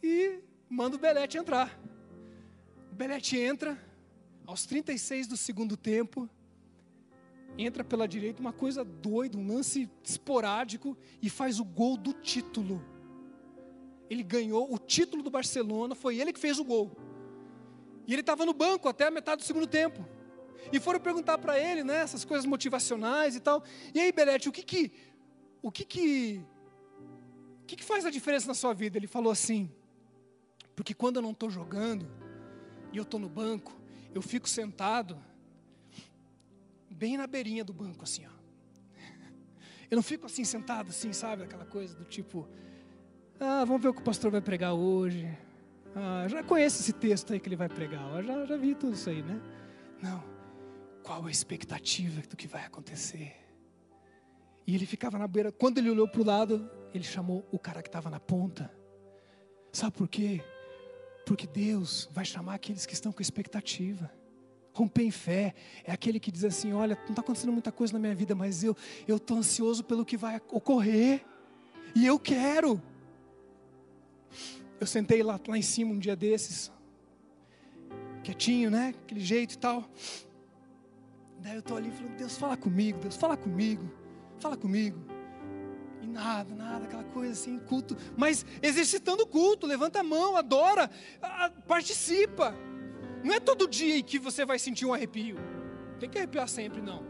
e 0.04 0.40
manda 0.70 0.96
o 0.96 1.00
Belete 1.00 1.38
entrar. 1.38 1.80
O 2.92 2.96
Belete 2.96 3.38
entra, 3.38 3.82
aos 4.46 4.66
36 4.66 5.28
do 5.28 5.38
segundo 5.38 5.78
tempo, 5.78 6.30
entra 7.58 7.84
pela 7.84 8.08
direita, 8.08 8.42
uma 8.42 8.54
coisa 8.54 8.84
doida, 8.84 9.38
um 9.38 9.48
lance 9.48 9.90
esporádico, 10.04 10.98
e 11.22 11.30
faz 11.30 11.60
o 11.60 11.66
gol 11.66 11.98
do 11.98 12.14
título. 12.14 12.84
Ele 14.10 14.24
ganhou 14.24 14.74
o 14.74 14.78
título 14.78 15.24
do 15.24 15.30
Barcelona, 15.30 15.96
foi 15.96 16.18
ele 16.18 16.34
que 16.34 16.40
fez 16.40 16.60
o 16.60 16.64
gol. 16.64 16.92
E 18.08 18.14
ele 18.14 18.22
estava 18.22 18.46
no 18.46 18.54
banco 18.54 18.90
até 18.90 19.08
a 19.08 19.12
metade 19.12 19.42
do 19.42 19.46
segundo 19.46 19.68
tempo. 19.68 20.06
E 20.72 20.80
foram 20.80 21.00
perguntar 21.00 21.38
para 21.38 21.58
ele, 21.60 21.84
né, 21.84 21.98
essas 21.98 22.26
coisas 22.26 22.46
motivacionais 22.46 23.36
e 23.36 23.40
tal. 23.40 23.64
E 23.94 24.00
aí, 24.00 24.12
Belete, 24.12 24.50
o 24.50 24.52
que 24.52 24.64
que, 24.64 24.92
o 25.62 25.72
que 25.72 25.86
que 25.86 26.46
que, 27.72 27.78
que 27.78 27.84
faz 27.86 28.06
a 28.06 28.10
diferença 28.10 28.48
na 28.48 28.54
sua 28.54 28.74
vida? 28.74 28.98
Ele 28.98 29.08
falou 29.08 29.32
assim: 29.32 29.72
porque 30.76 30.94
quando 30.94 31.18
eu 31.18 31.22
não 31.22 31.32
estou 31.32 31.50
jogando 31.50 32.06
e 32.92 32.98
eu 32.98 33.04
estou 33.04 33.20
no 33.20 33.30
banco, 33.30 33.74
eu 34.14 34.22
fico 34.22 34.50
sentado 34.50 35.18
bem 37.02 37.18
na 37.18 37.26
beirinha 37.26 37.64
do 37.64 37.74
banco, 37.74 38.04
assim, 38.04 38.28
ó. 38.28 38.42
Eu 39.90 39.96
não 39.96 40.04
fico 40.04 40.28
assim 40.28 40.44
sentado, 40.44 40.92
assim, 40.92 41.12
sabe? 41.12 41.42
Aquela 41.42 41.66
coisa 41.66 41.96
do 41.96 42.06
tipo, 42.06 42.48
ah, 43.40 43.66
vamos 43.66 43.82
ver 43.82 43.88
o 43.88 43.94
que 43.94 44.02
o 44.02 44.04
pastor 44.04 44.30
vai 44.30 44.40
pregar 44.40 44.76
hoje. 44.76 45.28
Ah, 45.96 46.28
já 46.28 46.44
conheço 46.44 46.80
esse 46.80 46.94
texto 46.94 47.34
aí 47.34 47.40
que 47.40 47.50
ele 47.50 47.56
vai 47.56 47.68
pregar, 47.68 48.18
eu 48.18 48.24
já, 48.24 48.46
já 48.46 48.56
vi 48.56 48.76
tudo 48.76 48.94
isso 48.94 49.10
aí, 49.10 49.24
né? 49.24 49.42
Não. 50.00 50.24
Qual 51.02 51.26
a 51.26 51.32
expectativa 51.32 52.22
do 52.22 52.38
que 52.38 52.48
vai 52.48 52.64
acontecer? 52.64 53.36
E 54.68 54.76
ele 54.76 54.86
ficava 54.86 55.18
na 55.18 55.28
beira. 55.28 55.52
Quando 55.52 55.80
ele 55.80 55.90
olhou 55.90 56.08
para 56.08 56.22
o 56.22 56.24
lado, 56.24 56.70
ele 56.94 57.04
chamou 57.04 57.44
o 57.52 57.58
cara 57.58 57.82
que 57.82 57.90
estava 57.90 58.12
na 58.12 58.20
ponta. 58.20 58.72
Sabe 59.74 59.98
por 59.98 60.08
quê? 60.08 60.40
Porque 61.26 61.48
Deus 61.48 62.08
vai 62.12 62.26
chamar 62.26 62.54
aqueles 62.54 62.86
que 62.86 62.94
estão 62.94 63.12
com 63.12 63.24
expectativa. 63.24 64.21
Romper 64.74 65.04
em 65.04 65.12
fé 65.12 65.54
é 65.84 65.92
aquele 65.92 66.20
que 66.20 66.32
diz 66.32 66.46
assim: 66.46 66.72
Olha, 66.74 66.96
não 67.04 67.10
está 67.10 67.22
acontecendo 67.22 67.52
muita 67.52 67.72
coisa 67.72 67.94
na 67.94 68.00
minha 68.00 68.16
vida, 68.16 68.34
mas 68.34 68.64
eu 68.64 68.76
estou 69.08 69.38
ansioso 69.38 69.84
pelo 69.84 70.06
que 70.06 70.16
vai 70.16 70.42
ocorrer 70.50 71.26
e 71.94 72.06
eu 72.06 72.18
quero. 72.18 72.82
Eu 74.80 74.88
sentei 74.88 75.22
lá, 75.22 75.40
lá 75.48 75.58
em 75.58 75.62
cima 75.62 75.92
um 75.92 76.00
dia 76.00 76.16
desses, 76.16 76.72
quietinho, 78.24 78.72
né? 78.72 78.96
Aquele 79.04 79.20
jeito 79.20 79.56
e 79.56 79.58
tal. 79.58 79.84
Daí 81.40 81.56
eu 81.56 81.60
estou 81.60 81.76
ali 81.76 81.92
falando: 81.92 82.16
Deus, 82.16 82.38
fala 82.38 82.56
comigo, 82.56 83.00
Deus, 83.00 83.16
fala 83.18 83.36
comigo, 83.36 83.92
fala 84.40 84.56
comigo. 84.56 85.00
E 86.02 86.08
nada, 86.08 86.56
nada, 86.56 86.86
aquela 86.86 87.04
coisa 87.04 87.34
assim, 87.34 87.60
culto. 87.60 87.96
Mas 88.18 88.46
exercitando 88.62 89.24
o 89.24 89.28
culto, 89.28 89.68
levanta 89.68 90.00
a 90.00 90.04
mão, 90.04 90.36
adora, 90.36 90.90
participa. 91.68 92.56
Não 93.24 93.34
é 93.34 93.40
todo 93.40 93.68
dia 93.68 94.02
que 94.02 94.18
você 94.18 94.46
vai 94.46 94.58
sentir 94.58 94.86
um 94.86 94.94
arrepio. 94.94 95.38
Tem 96.00 96.10
que 96.10 96.18
arrepiar 96.18 96.48
sempre, 96.48 96.82
não. 96.82 97.06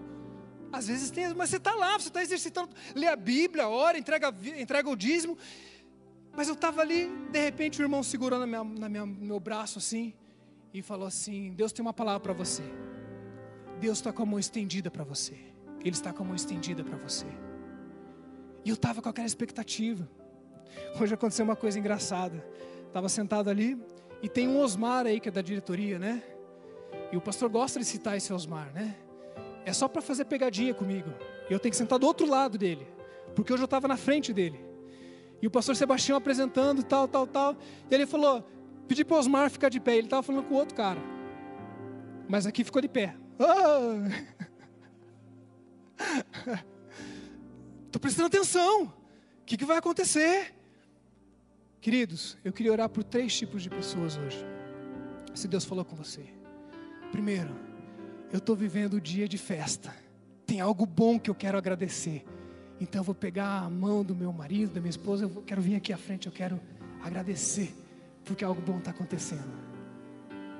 Às 0.71 0.87
vezes 0.87 1.11
tem, 1.11 1.33
mas 1.33 1.49
você 1.49 1.57
está 1.57 1.73
lá, 1.75 1.99
você 1.99 2.07
está 2.07 2.21
exercitando, 2.21 2.69
lê 2.95 3.07
a 3.07 3.15
Bíblia, 3.15 3.67
ora, 3.67 3.97
entrega, 3.97 4.33
entrega 4.57 4.89
o 4.89 4.95
dízimo. 4.95 5.37
Mas 6.33 6.47
eu 6.47 6.53
estava 6.53 6.81
ali, 6.81 7.09
de 7.29 7.39
repente 7.39 7.81
o 7.81 7.83
irmão 7.83 8.01
segurando 8.01 8.45
na 8.45 8.89
meu 8.89 9.39
braço 9.39 9.79
assim, 9.79 10.13
e 10.73 10.81
falou 10.81 11.07
assim: 11.07 11.53
Deus 11.53 11.71
tem 11.71 11.83
uma 11.83 11.93
palavra 11.93 12.21
para 12.21 12.33
você. 12.33 12.63
Deus 13.79 13.97
está 13.97 14.13
com 14.13 14.23
a 14.23 14.25
mão 14.25 14.39
estendida 14.39 14.89
para 14.89 15.03
você. 15.03 15.33
Ele 15.79 15.89
está 15.89 16.13
com 16.13 16.23
a 16.23 16.25
mão 16.25 16.35
estendida 16.35 16.83
para 16.83 16.97
você. 16.97 17.25
E 18.63 18.69
eu 18.69 18.75
estava 18.75 19.01
com 19.01 19.09
aquela 19.09 19.27
expectativa. 19.27 20.07
Hoje 20.99 21.13
aconteceu 21.13 21.43
uma 21.43 21.55
coisa 21.55 21.79
engraçada. 21.79 22.45
Estava 22.87 23.09
sentado 23.09 23.49
ali 23.49 23.77
e 24.21 24.29
tem 24.29 24.47
um 24.47 24.59
Osmar 24.59 25.05
aí 25.05 25.19
que 25.19 25.29
é 25.29 25.31
da 25.31 25.41
diretoria, 25.41 25.97
né? 25.97 26.23
E 27.11 27.17
o 27.17 27.21
pastor 27.21 27.49
gosta 27.49 27.79
de 27.79 27.85
citar 27.85 28.15
esse 28.15 28.31
Osmar, 28.31 28.71
né? 28.73 28.95
É 29.65 29.73
só 29.73 29.87
para 29.87 30.01
fazer 30.01 30.25
pegadinha 30.25 30.73
comigo. 30.73 31.09
Eu 31.49 31.59
tenho 31.59 31.71
que 31.71 31.77
sentar 31.77 31.99
do 31.99 32.05
outro 32.07 32.27
lado 32.27 32.57
dele, 32.57 32.87
porque 33.35 33.51
eu 33.51 33.57
estava 33.57 33.87
na 33.87 33.97
frente 33.97 34.31
dele. 34.31 34.59
E 35.41 35.47
o 35.47 35.51
pastor 35.51 35.75
Sebastião 35.75 36.17
apresentando, 36.17 36.83
tal, 36.83 37.07
tal, 37.07 37.25
tal. 37.25 37.55
E 37.89 37.93
ele 37.93 38.05
falou: 38.05 38.47
pedi 38.87 39.03
para 39.03 39.15
o 39.15 39.19
Osmar 39.19 39.49
ficar 39.49 39.69
de 39.69 39.79
pé. 39.79 39.97
Ele 39.97 40.07
estava 40.07 40.21
falando 40.21 40.45
com 40.45 40.53
o 40.53 40.57
outro 40.57 40.75
cara. 40.75 40.99
Mas 42.29 42.45
aqui 42.45 42.63
ficou 42.63 42.81
de 42.81 42.87
pé. 42.87 43.15
Ah! 43.39 44.07
Estou 47.87 47.99
prestando 47.99 48.27
atenção. 48.27 48.83
O 48.83 48.93
que, 49.45 49.57
que 49.57 49.65
vai 49.65 49.77
acontecer? 49.77 50.53
Queridos, 51.81 52.37
eu 52.45 52.53
queria 52.53 52.71
orar 52.71 52.87
por 52.87 53.03
três 53.03 53.35
tipos 53.35 53.63
de 53.63 53.69
pessoas 53.69 54.15
hoje. 54.15 54.45
Se 55.33 55.47
Deus 55.47 55.65
falou 55.65 55.83
com 55.83 55.95
você. 55.95 56.23
Primeiro, 57.11 57.55
eu 58.31 58.37
estou 58.37 58.55
vivendo 58.55 58.93
o 58.93 59.01
dia 59.01 59.27
de 59.27 59.39
festa. 59.39 59.91
Tem 60.45 60.61
algo 60.61 60.85
bom 60.85 61.19
que 61.19 61.27
eu 61.27 61.33
quero 61.33 61.57
agradecer. 61.57 62.23
Então 62.79 62.99
eu 62.99 63.03
vou 63.03 63.15
pegar 63.15 63.63
a 63.63 63.69
mão 63.69 64.03
do 64.03 64.15
meu 64.15 64.31
marido, 64.31 64.73
da 64.73 64.79
minha 64.79 64.91
esposa, 64.91 65.25
eu 65.25 65.43
quero 65.43 65.59
vir 65.59 65.75
aqui 65.75 65.91
à 65.91 65.97
frente, 65.97 66.27
eu 66.27 66.31
quero 66.31 66.61
agradecer, 67.01 67.73
porque 68.23 68.43
algo 68.43 68.61
bom 68.61 68.77
está 68.77 68.91
acontecendo. 68.91 69.51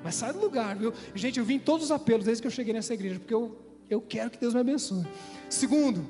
Mas 0.04 0.16
sai 0.16 0.34
do 0.34 0.40
lugar, 0.40 0.76
viu? 0.76 0.92
Gente, 1.14 1.38
eu 1.38 1.46
vim 1.46 1.60
todos 1.60 1.86
os 1.86 1.92
apelos 1.92 2.26
desde 2.26 2.42
que 2.42 2.48
eu 2.48 2.52
cheguei 2.52 2.74
nessa 2.74 2.96
igreja, 2.96 3.20
porque 3.20 3.34
eu, 3.34 3.60
eu 3.88 4.02
quero 4.02 4.32
que 4.32 4.40
Deus 4.40 4.56
me 4.56 4.60
abençoe. 4.60 5.06
Segundo, 5.48 6.04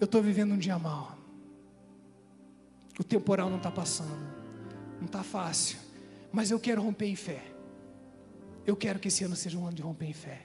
eu 0.00 0.06
estou 0.06 0.22
vivendo 0.22 0.52
um 0.52 0.58
dia 0.58 0.78
mal. 0.78 1.13
O 2.98 3.04
temporal 3.04 3.50
não 3.50 3.56
está 3.56 3.70
passando. 3.70 4.18
Não 4.98 5.06
está 5.06 5.22
fácil. 5.22 5.78
Mas 6.32 6.50
eu 6.50 6.60
quero 6.60 6.82
romper 6.82 7.06
em 7.06 7.16
fé. 7.16 7.42
Eu 8.66 8.76
quero 8.76 8.98
que 8.98 9.08
esse 9.08 9.24
ano 9.24 9.36
seja 9.36 9.58
um 9.58 9.66
ano 9.66 9.76
de 9.76 9.82
romper 9.82 10.06
em 10.06 10.12
fé. 10.12 10.42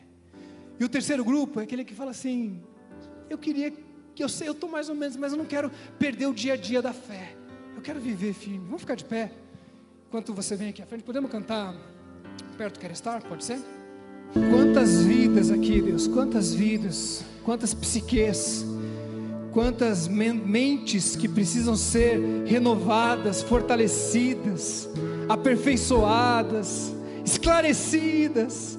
E 0.79 0.83
o 0.83 0.89
terceiro 0.89 1.23
grupo 1.23 1.59
é 1.59 1.63
aquele 1.63 1.83
que 1.83 1.93
fala 1.93 2.11
assim: 2.11 2.61
eu 3.29 3.37
queria 3.37 3.71
que 4.15 4.23
eu 4.23 4.29
sei, 4.29 4.47
eu 4.47 4.53
estou 4.53 4.69
mais 4.69 4.89
ou 4.89 4.95
menos, 4.95 5.15
mas 5.15 5.31
eu 5.31 5.37
não 5.37 5.45
quero 5.45 5.71
perder 5.97 6.27
o 6.27 6.33
dia 6.33 6.53
a 6.53 6.57
dia 6.57 6.81
da 6.81 6.93
fé. 6.93 7.35
Eu 7.75 7.81
quero 7.81 7.99
viver 7.99 8.33
firme. 8.33 8.65
Vamos 8.65 8.81
ficar 8.81 8.95
de 8.95 9.05
pé. 9.05 9.31
Enquanto 10.07 10.33
você 10.33 10.55
vem 10.55 10.69
aqui 10.69 10.81
à 10.81 10.85
frente, 10.85 11.03
podemos 11.03 11.31
cantar 11.31 11.75
perto 12.59 12.77
quer 12.77 12.91
estar? 12.91 13.21
Pode 13.23 13.45
ser? 13.45 13.57
Quantas 14.33 15.01
vidas 15.01 15.49
aqui, 15.49 15.81
Deus, 15.81 16.07
quantas 16.09 16.53
vidas, 16.53 17.23
quantas 17.45 17.73
psiques, 17.73 18.65
quantas 19.51 20.07
mentes 20.07 21.15
que 21.15 21.27
precisam 21.27 21.75
ser 21.75 22.19
renovadas, 22.45 23.41
fortalecidas, 23.41 24.89
aperfeiçoadas, 25.27 26.93
esclarecidas, 27.25 28.77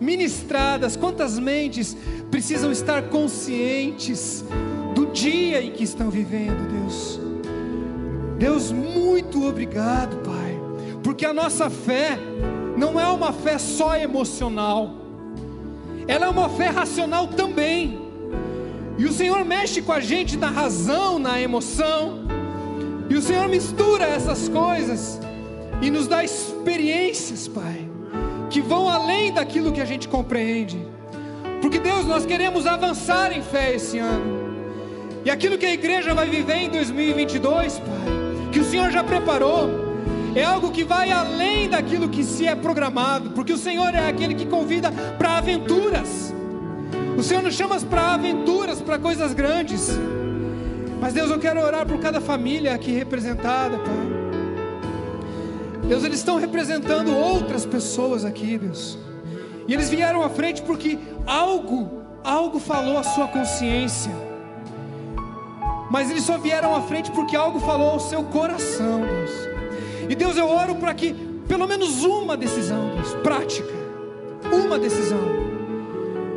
ministradas, 0.00 0.96
quantas 0.96 1.38
mentes 1.38 1.96
precisam 2.30 2.70
estar 2.70 3.04
conscientes 3.04 4.44
do 4.94 5.06
dia 5.06 5.62
em 5.62 5.72
que 5.72 5.84
estão 5.84 6.10
vivendo, 6.10 6.68
Deus. 6.70 7.20
Deus, 8.38 8.72
muito 8.72 9.46
obrigado, 9.46 10.16
Pai, 10.18 10.58
porque 11.02 11.24
a 11.24 11.32
nossa 11.32 11.70
fé 11.70 12.18
não 12.76 13.00
é 13.00 13.08
uma 13.08 13.32
fé 13.32 13.58
só 13.58 13.96
emocional, 13.96 14.94
ela 16.06 16.26
é 16.26 16.28
uma 16.28 16.48
fé 16.48 16.68
racional 16.68 17.26
também. 17.28 18.05
E 18.98 19.04
o 19.04 19.12
Senhor 19.12 19.44
mexe 19.44 19.82
com 19.82 19.92
a 19.92 20.00
gente 20.00 20.36
na 20.36 20.48
razão, 20.48 21.18
na 21.18 21.40
emoção, 21.40 22.24
e 23.08 23.14
o 23.14 23.22
Senhor 23.22 23.48
mistura 23.48 24.04
essas 24.04 24.48
coisas 24.48 25.20
e 25.82 25.90
nos 25.90 26.08
dá 26.08 26.24
experiências, 26.24 27.46
Pai, 27.46 27.88
que 28.48 28.60
vão 28.60 28.88
além 28.88 29.32
daquilo 29.32 29.70
que 29.70 29.80
a 29.80 29.84
gente 29.84 30.08
compreende. 30.08 30.78
Porque 31.60 31.78
Deus, 31.78 32.06
nós 32.06 32.24
queremos 32.24 32.66
avançar 32.66 33.36
em 33.36 33.42
fé 33.42 33.74
esse 33.74 33.98
ano. 33.98 34.46
E 35.24 35.30
aquilo 35.30 35.58
que 35.58 35.66
a 35.66 35.72
igreja 35.72 36.14
vai 36.14 36.28
viver 36.28 36.56
em 36.56 36.70
2022, 36.70 37.78
Pai, 37.78 38.50
que 38.52 38.60
o 38.60 38.64
Senhor 38.64 38.90
já 38.90 39.04
preparou, 39.04 39.68
é 40.34 40.44
algo 40.44 40.70
que 40.70 40.84
vai 40.84 41.10
além 41.10 41.68
daquilo 41.68 42.08
que 42.08 42.22
se 42.22 42.46
é 42.46 42.54
programado, 42.54 43.30
porque 43.30 43.52
o 43.52 43.58
Senhor 43.58 43.94
é 43.94 44.08
aquele 44.08 44.34
que 44.34 44.46
convida 44.46 44.90
para 45.18 45.38
aventuras. 45.38 46.34
O 47.16 47.22
Senhor 47.22 47.42
nos 47.42 47.54
chama 47.54 47.80
para 47.80 48.14
aventuras, 48.14 48.82
para 48.82 48.98
coisas 48.98 49.32
grandes. 49.32 49.90
Mas 51.00 51.14
Deus, 51.14 51.30
eu 51.30 51.38
quero 51.38 51.60
orar 51.60 51.86
por 51.86 51.98
cada 51.98 52.20
família 52.20 52.74
aqui 52.74 52.90
representada, 52.92 53.78
Pai. 53.78 54.16
Deus, 55.88 56.04
eles 56.04 56.18
estão 56.18 56.36
representando 56.36 57.16
outras 57.16 57.64
pessoas 57.64 58.24
aqui, 58.24 58.58
Deus. 58.58 58.98
E 59.66 59.72
eles 59.72 59.88
vieram 59.88 60.22
à 60.22 60.28
frente 60.28 60.62
porque 60.62 60.98
algo, 61.26 62.02
algo 62.22 62.58
falou 62.58 62.98
à 62.98 63.02
sua 63.02 63.28
consciência. 63.28 64.12
Mas 65.90 66.10
eles 66.10 66.24
só 66.24 66.36
vieram 66.36 66.74
à 66.74 66.82
frente 66.82 67.10
porque 67.12 67.36
algo 67.36 67.60
falou 67.60 67.90
ao 67.90 68.00
seu 68.00 68.24
coração, 68.24 69.00
Deus. 69.00 69.30
E 70.08 70.14
Deus, 70.14 70.36
eu 70.36 70.48
oro 70.48 70.74
para 70.74 70.92
que 70.92 71.14
pelo 71.48 71.66
menos 71.66 72.02
uma 72.04 72.36
decisão, 72.36 72.90
Deus, 72.96 73.14
prática, 73.22 73.72
uma 74.52 74.78
decisão, 74.78 75.55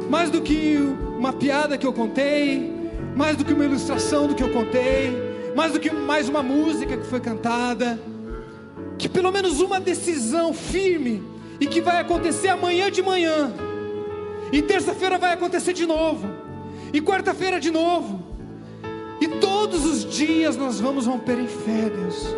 mais 0.10 0.32
do 0.32 0.41
que 0.41 0.76
uma 1.18 1.32
piada 1.32 1.78
que 1.78 1.86
eu 1.86 1.93
contei, 1.93 2.74
mais 3.16 3.38
do 3.38 3.45
que 3.45 3.53
uma 3.53 3.64
ilustração 3.64 4.28
do 4.28 4.34
que 4.34 4.41
eu 4.41 4.49
contei, 4.49 5.16
mais 5.55 5.72
do 5.72 5.80
que 5.80 5.91
mais 5.91 6.28
uma 6.28 6.41
música 6.41 6.97
que 6.97 7.05
foi 7.05 7.20
cantada, 7.20 7.99
que 8.97 9.07
pelo 9.07 9.32
menos 9.32 9.62
uma 9.62 9.80
decisão 9.80 10.53
firme 10.53 11.24
e 11.60 11.68
que 11.68 11.80
vai 11.80 11.99
acontecer 11.99 12.47
amanhã 12.47 12.89
de 12.89 13.03
manhã, 13.03 13.53
e 14.51 14.62
terça-feira 14.64 15.20
vai 15.20 15.34
acontecer 15.34 15.74
de 15.74 15.86
novo, 15.86 16.28
e 16.91 16.99
quarta-feira 16.99 17.60
de 17.60 17.70
novo, 17.70 18.24
e 19.22 19.28
todos 19.28 19.86
os 19.86 20.03
dias 20.03 20.57
nós 20.57 20.80
vamos 20.80 21.05
romper 21.05 21.39
em 21.39 21.47
fé, 21.47 21.89
Deus. 21.89 22.36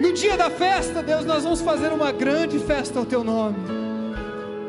No 0.00 0.12
dia 0.12 0.36
da 0.36 0.50
festa, 0.50 1.02
Deus, 1.02 1.24
nós 1.24 1.44
vamos 1.44 1.60
fazer 1.60 1.92
uma 1.92 2.10
grande 2.10 2.58
festa 2.58 2.98
ao 2.98 3.04
Teu 3.04 3.22
nome. 3.22 3.83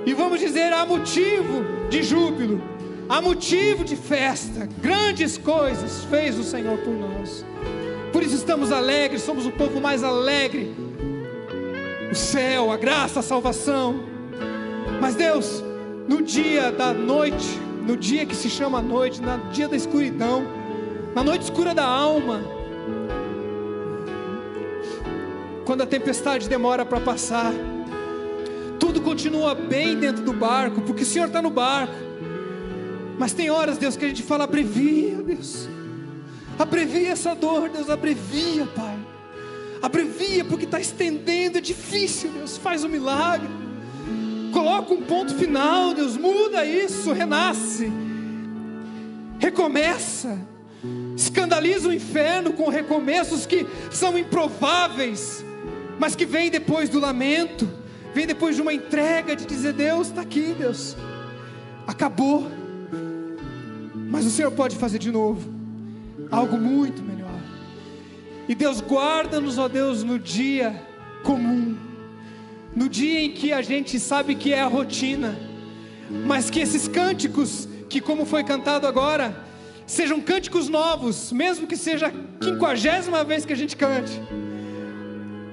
E 0.06 0.14
vamos 0.14 0.40
dizer: 0.40 0.72
há 0.72 0.86
motivo 0.86 1.64
de 1.90 2.04
júbilo, 2.04 2.62
há 3.10 3.22
motivo 3.22 3.84
de 3.84 3.96
festa. 3.96 4.70
Grandes 4.80 5.38
coisas 5.38 6.04
fez 6.06 6.38
o 6.38 6.44
Senhor 6.44 6.78
por 6.80 6.94
nós. 6.94 7.46
Por 8.14 8.24
isso 8.24 8.36
estamos 8.36 8.72
alegres, 8.72 9.24
somos 9.24 9.46
o 9.46 9.52
povo 9.52 9.82
mais 9.82 10.04
alegre. 10.04 10.74
O 12.12 12.16
céu, 12.16 12.72
a 12.72 12.78
graça, 12.78 13.20
a 13.20 13.24
salvação. 13.24 14.04
Mas 15.02 15.16
Deus, 15.16 15.64
no 16.08 16.22
dia 16.22 16.72
da 16.72 16.94
noite, 16.94 17.60
no 17.86 17.98
dia 17.98 18.26
que 18.26 18.36
se 18.36 18.50
chama 18.50 18.82
noite, 18.82 19.22
no 19.22 19.52
dia 19.52 19.68
da 19.68 19.76
escuridão, 19.76 20.46
na 21.14 21.24
noite 21.24 21.44
escura 21.44 21.74
da 21.74 21.84
alma, 21.86 22.42
quando 25.66 25.82
a 25.82 25.86
tempestade 25.86 26.48
demora 26.48 26.86
para 26.86 27.00
passar, 27.00 27.52
tudo 28.86 29.02
continua 29.02 29.56
bem 29.56 29.98
dentro 29.98 30.24
do 30.24 30.32
barco, 30.32 30.80
porque 30.82 31.02
o 31.02 31.06
Senhor 31.06 31.26
está 31.26 31.42
no 31.42 31.50
barco. 31.50 31.96
Mas 33.18 33.34
tem 33.34 33.50
horas, 33.50 33.80
Deus, 33.80 33.98
que 33.98 34.06
a 34.06 34.08
gente 34.08 34.22
fala, 34.22 34.44
abrevia, 34.44 35.24
Deus. 35.24 35.68
Abrevia 36.60 37.10
essa 37.10 37.34
dor, 37.34 37.68
Deus, 37.68 37.90
abrevia, 37.90 38.68
Pai. 38.76 38.96
Abrevia, 39.82 40.46
porque 40.46 40.66
está 40.66 40.80
estendendo, 40.80 41.58
é 41.58 41.62
difícil, 41.62 42.30
Deus. 42.30 42.58
Faz 42.58 42.84
um 42.84 42.88
milagre. 42.88 43.50
Coloca 44.54 44.94
um 44.94 45.02
ponto 45.02 45.34
final, 45.34 45.96
Deus. 45.96 46.16
Muda 46.16 46.64
isso, 46.64 47.12
renasce. 47.12 47.92
Recomeça. 49.40 50.40
Escandaliza 51.18 51.90
o 51.90 51.94
inferno 51.94 52.54
com 52.54 52.70
recomeços 52.70 53.48
que 53.48 53.66
são 53.90 54.16
improváveis 54.16 55.44
mas 55.98 56.16
que 56.16 56.26
vem 56.26 56.50
depois 56.50 56.90
do 56.90 57.00
lamento, 57.00 57.68
vem 58.16 58.26
depois 58.26 58.56
de 58.56 58.62
uma 58.62 58.74
entrega 58.74 59.36
de 59.36 59.46
dizer: 59.46 59.74
Deus 59.74 60.08
está 60.08 60.22
aqui, 60.22 60.56
Deus, 60.58 60.96
acabou, 61.86 62.50
mas 64.10 64.26
o 64.26 64.30
Senhor 64.30 64.52
pode 64.52 64.78
fazer 64.78 65.00
de 65.00 65.12
novo, 65.12 65.52
algo 66.32 66.58
muito 66.58 67.04
melhor. 67.04 67.38
E 68.48 68.56
Deus 68.56 68.80
guarda-nos, 68.80 69.58
ó 69.58 69.68
Deus, 69.68 70.02
no 70.02 70.18
dia 70.18 70.82
comum, 71.24 71.76
no 72.74 72.88
dia 72.88 73.20
em 73.20 73.32
que 73.32 73.52
a 73.52 73.62
gente 73.62 74.00
sabe 74.00 74.36
que 74.36 74.54
é 74.54 74.62
a 74.62 74.68
rotina, 74.68 75.38
mas 76.26 76.50
que 76.50 76.62
esses 76.62 76.88
cânticos, 76.88 77.68
que 77.90 78.00
como 78.00 78.26
foi 78.26 78.46
cantado 78.46 78.88
agora, 78.88 79.44
sejam 79.86 80.22
cânticos 80.22 80.70
novos, 80.70 81.34
mesmo 81.34 81.68
que 81.68 81.76
seja 81.76 82.08
a 82.08 82.12
quinquagésima 82.40 83.26
vez 83.26 83.46
que 83.46 83.52
a 83.52 83.58
gente 83.58 83.76
cante. 83.76 84.22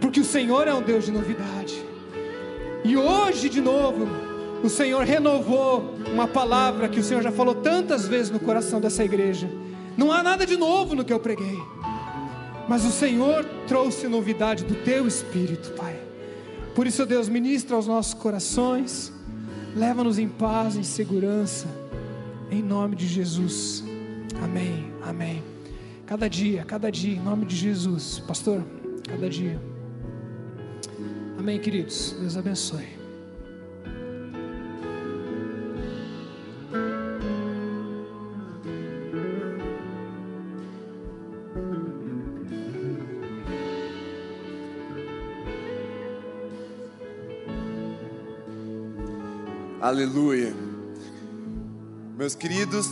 Porque 0.01 0.21
o 0.21 0.25
Senhor 0.25 0.69
é 0.69 0.75
um 0.75 0.83
Deus 0.83 1.07
de 1.07 1.11
novidade. 1.11 1.92
E 2.85 2.97
hoje, 2.97 3.49
de 3.49 3.61
novo, 3.61 4.07
o 4.63 4.69
Senhor 4.69 5.05
renovou 5.05 5.95
uma 6.13 6.27
palavra 6.27 6.89
que 6.89 7.01
o 7.01 7.03
Senhor 7.03 7.23
já 7.23 7.31
falou 7.31 7.55
tantas 7.55 8.07
vezes 8.07 8.31
no 8.31 8.41
coração 8.41 8.81
dessa 8.81 9.05
igreja. 9.05 9.49
Não 9.97 10.11
há 10.11 10.23
nada 10.23 10.47
de 10.47 10.57
novo 10.57 10.95
no 10.95 11.05
que 11.05 11.13
eu 11.13 11.21
preguei, 11.21 11.59
mas 12.69 12.85
o 12.85 12.91
Senhor 12.91 13.45
trouxe 13.67 14.09
novidade 14.09 14.65
do 14.65 14.75
teu 14.75 15.07
espírito, 15.07 15.71
Pai. 15.73 15.97
Por 16.75 16.87
isso, 16.87 17.05
Deus, 17.05 17.29
ministra 17.29 17.77
aos 17.77 17.87
nossos 17.87 18.15
corações, 18.15 19.13
leva-nos 19.77 20.19
em 20.19 20.29
paz, 20.29 20.77
em 20.77 20.83
segurança, 20.83 21.67
em 22.51 22.63
nome 22.63 22.97
de 22.97 23.07
Jesus. 23.07 23.85
Amém, 24.43 24.87
amém. 25.03 25.43
Cada 26.07 26.29
dia, 26.29 26.65
cada 26.65 26.91
dia, 26.91 27.17
em 27.17 27.21
nome 27.21 27.45
de 27.47 27.57
Jesus, 27.57 28.19
pastor, 28.21 28.63
cada 29.07 29.29
dia. 29.29 29.72
Amém, 31.43 31.59
queridos. 31.59 32.15
Deus 32.21 32.37
abençoe. 32.37 32.87
Aleluia. 49.81 50.55
Meus 52.17 52.37
queridos, 52.37 52.87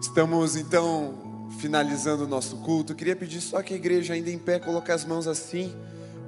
estamos 0.00 0.56
então 0.56 1.50
finalizando 1.60 2.24
o 2.24 2.26
nosso 2.26 2.56
culto. 2.56 2.94
Queria 2.94 3.14
pedir 3.14 3.42
só 3.42 3.62
que 3.62 3.74
a 3.74 3.76
igreja 3.76 4.14
ainda 4.14 4.30
em 4.30 4.38
pé 4.38 4.58
coloque 4.58 4.90
as 4.90 5.04
mãos 5.04 5.26
assim 5.26 5.70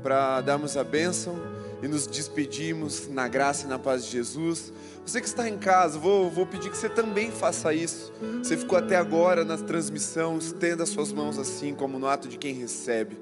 para 0.03 0.41
darmos 0.41 0.77
a 0.77 0.85
bênção 0.85 1.39
e 1.83 1.89
nos 1.89 2.07
despedirmos 2.07 3.09
na 3.09 3.27
graça 3.29 3.67
e 3.67 3.69
na 3.69 3.79
paz 3.79 4.05
de 4.05 4.11
Jesus. 4.11 4.73
Você 5.05 5.21
que 5.21 5.27
está 5.27 5.49
em 5.49 5.57
casa, 5.57 5.99
vou, 5.99 6.31
vou 6.31 6.47
pedir 6.47 6.71
que 6.71 6.77
você 6.77 6.89
também 6.89 7.31
faça 7.31 7.73
isso. 7.73 8.13
Você 8.43 8.57
ficou 8.57 8.79
até 8.79 8.97
agora 8.97 9.45
na 9.45 9.57
transmissão, 9.57 10.39
estenda 10.39 10.85
suas 10.85 11.13
mãos 11.13 11.39
assim, 11.39 11.75
como 11.75 11.99
no 11.99 12.07
ato 12.07 12.29
de 12.29 12.37
quem 12.37 12.55
recebe. 12.55 13.19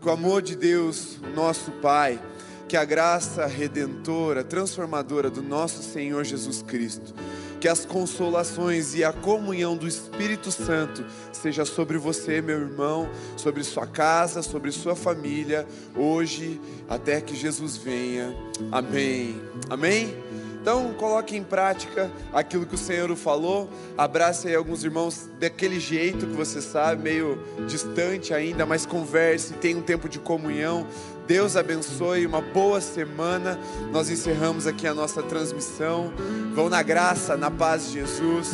Com 0.00 0.08
o 0.08 0.12
amor 0.12 0.40
de 0.40 0.54
Deus, 0.54 1.18
nosso 1.34 1.72
Pai, 1.72 2.20
que 2.68 2.76
a 2.76 2.84
graça 2.84 3.46
redentora, 3.46 4.44
transformadora 4.44 5.28
do 5.28 5.42
nosso 5.42 5.82
Senhor 5.82 6.24
Jesus 6.24 6.62
Cristo, 6.62 7.12
que 7.60 7.68
as 7.68 7.84
consolações 7.84 8.94
e 8.94 9.04
a 9.04 9.12
comunhão 9.12 9.76
do 9.76 9.86
Espírito 9.86 10.50
Santo 10.50 11.04
seja 11.30 11.64
sobre 11.66 11.98
você, 11.98 12.40
meu 12.40 12.58
irmão, 12.58 13.08
sobre 13.36 13.62
sua 13.62 13.86
casa, 13.86 14.42
sobre 14.42 14.72
sua 14.72 14.96
família, 14.96 15.66
hoje, 15.94 16.58
até 16.88 17.20
que 17.20 17.36
Jesus 17.36 17.76
venha. 17.76 18.34
Amém. 18.72 19.40
Amém. 19.68 20.14
Então, 20.60 20.92
coloque 20.92 21.34
em 21.34 21.42
prática 21.42 22.10
aquilo 22.34 22.66
que 22.66 22.74
o 22.74 22.78
Senhor 22.78 23.14
falou. 23.16 23.70
Abrace 23.96 24.46
aí 24.46 24.54
alguns 24.54 24.84
irmãos 24.84 25.26
daquele 25.38 25.80
jeito 25.80 26.26
que 26.26 26.34
você 26.34 26.60
sabe, 26.60 27.02
meio 27.02 27.42
distante 27.66 28.34
ainda, 28.34 28.66
mas 28.66 28.84
converse, 28.84 29.54
tenha 29.54 29.78
um 29.78 29.82
tempo 29.82 30.06
de 30.06 30.18
comunhão. 30.18 30.86
Deus 31.30 31.54
abençoe, 31.54 32.26
uma 32.26 32.40
boa 32.40 32.80
semana. 32.80 33.56
Nós 33.92 34.10
encerramos 34.10 34.66
aqui 34.66 34.84
a 34.84 34.92
nossa 34.92 35.22
transmissão. 35.22 36.12
Vão 36.56 36.68
na 36.68 36.82
graça, 36.82 37.36
na 37.36 37.48
paz 37.48 37.86
de 37.86 38.00
Jesus. 38.00 38.48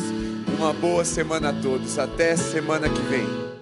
Uma 0.59 0.73
boa 0.73 1.03
semana 1.03 1.49
a 1.49 1.53
todos. 1.53 1.97
Até 1.97 2.35
semana 2.35 2.87
que 2.87 3.01
vem. 3.01 3.56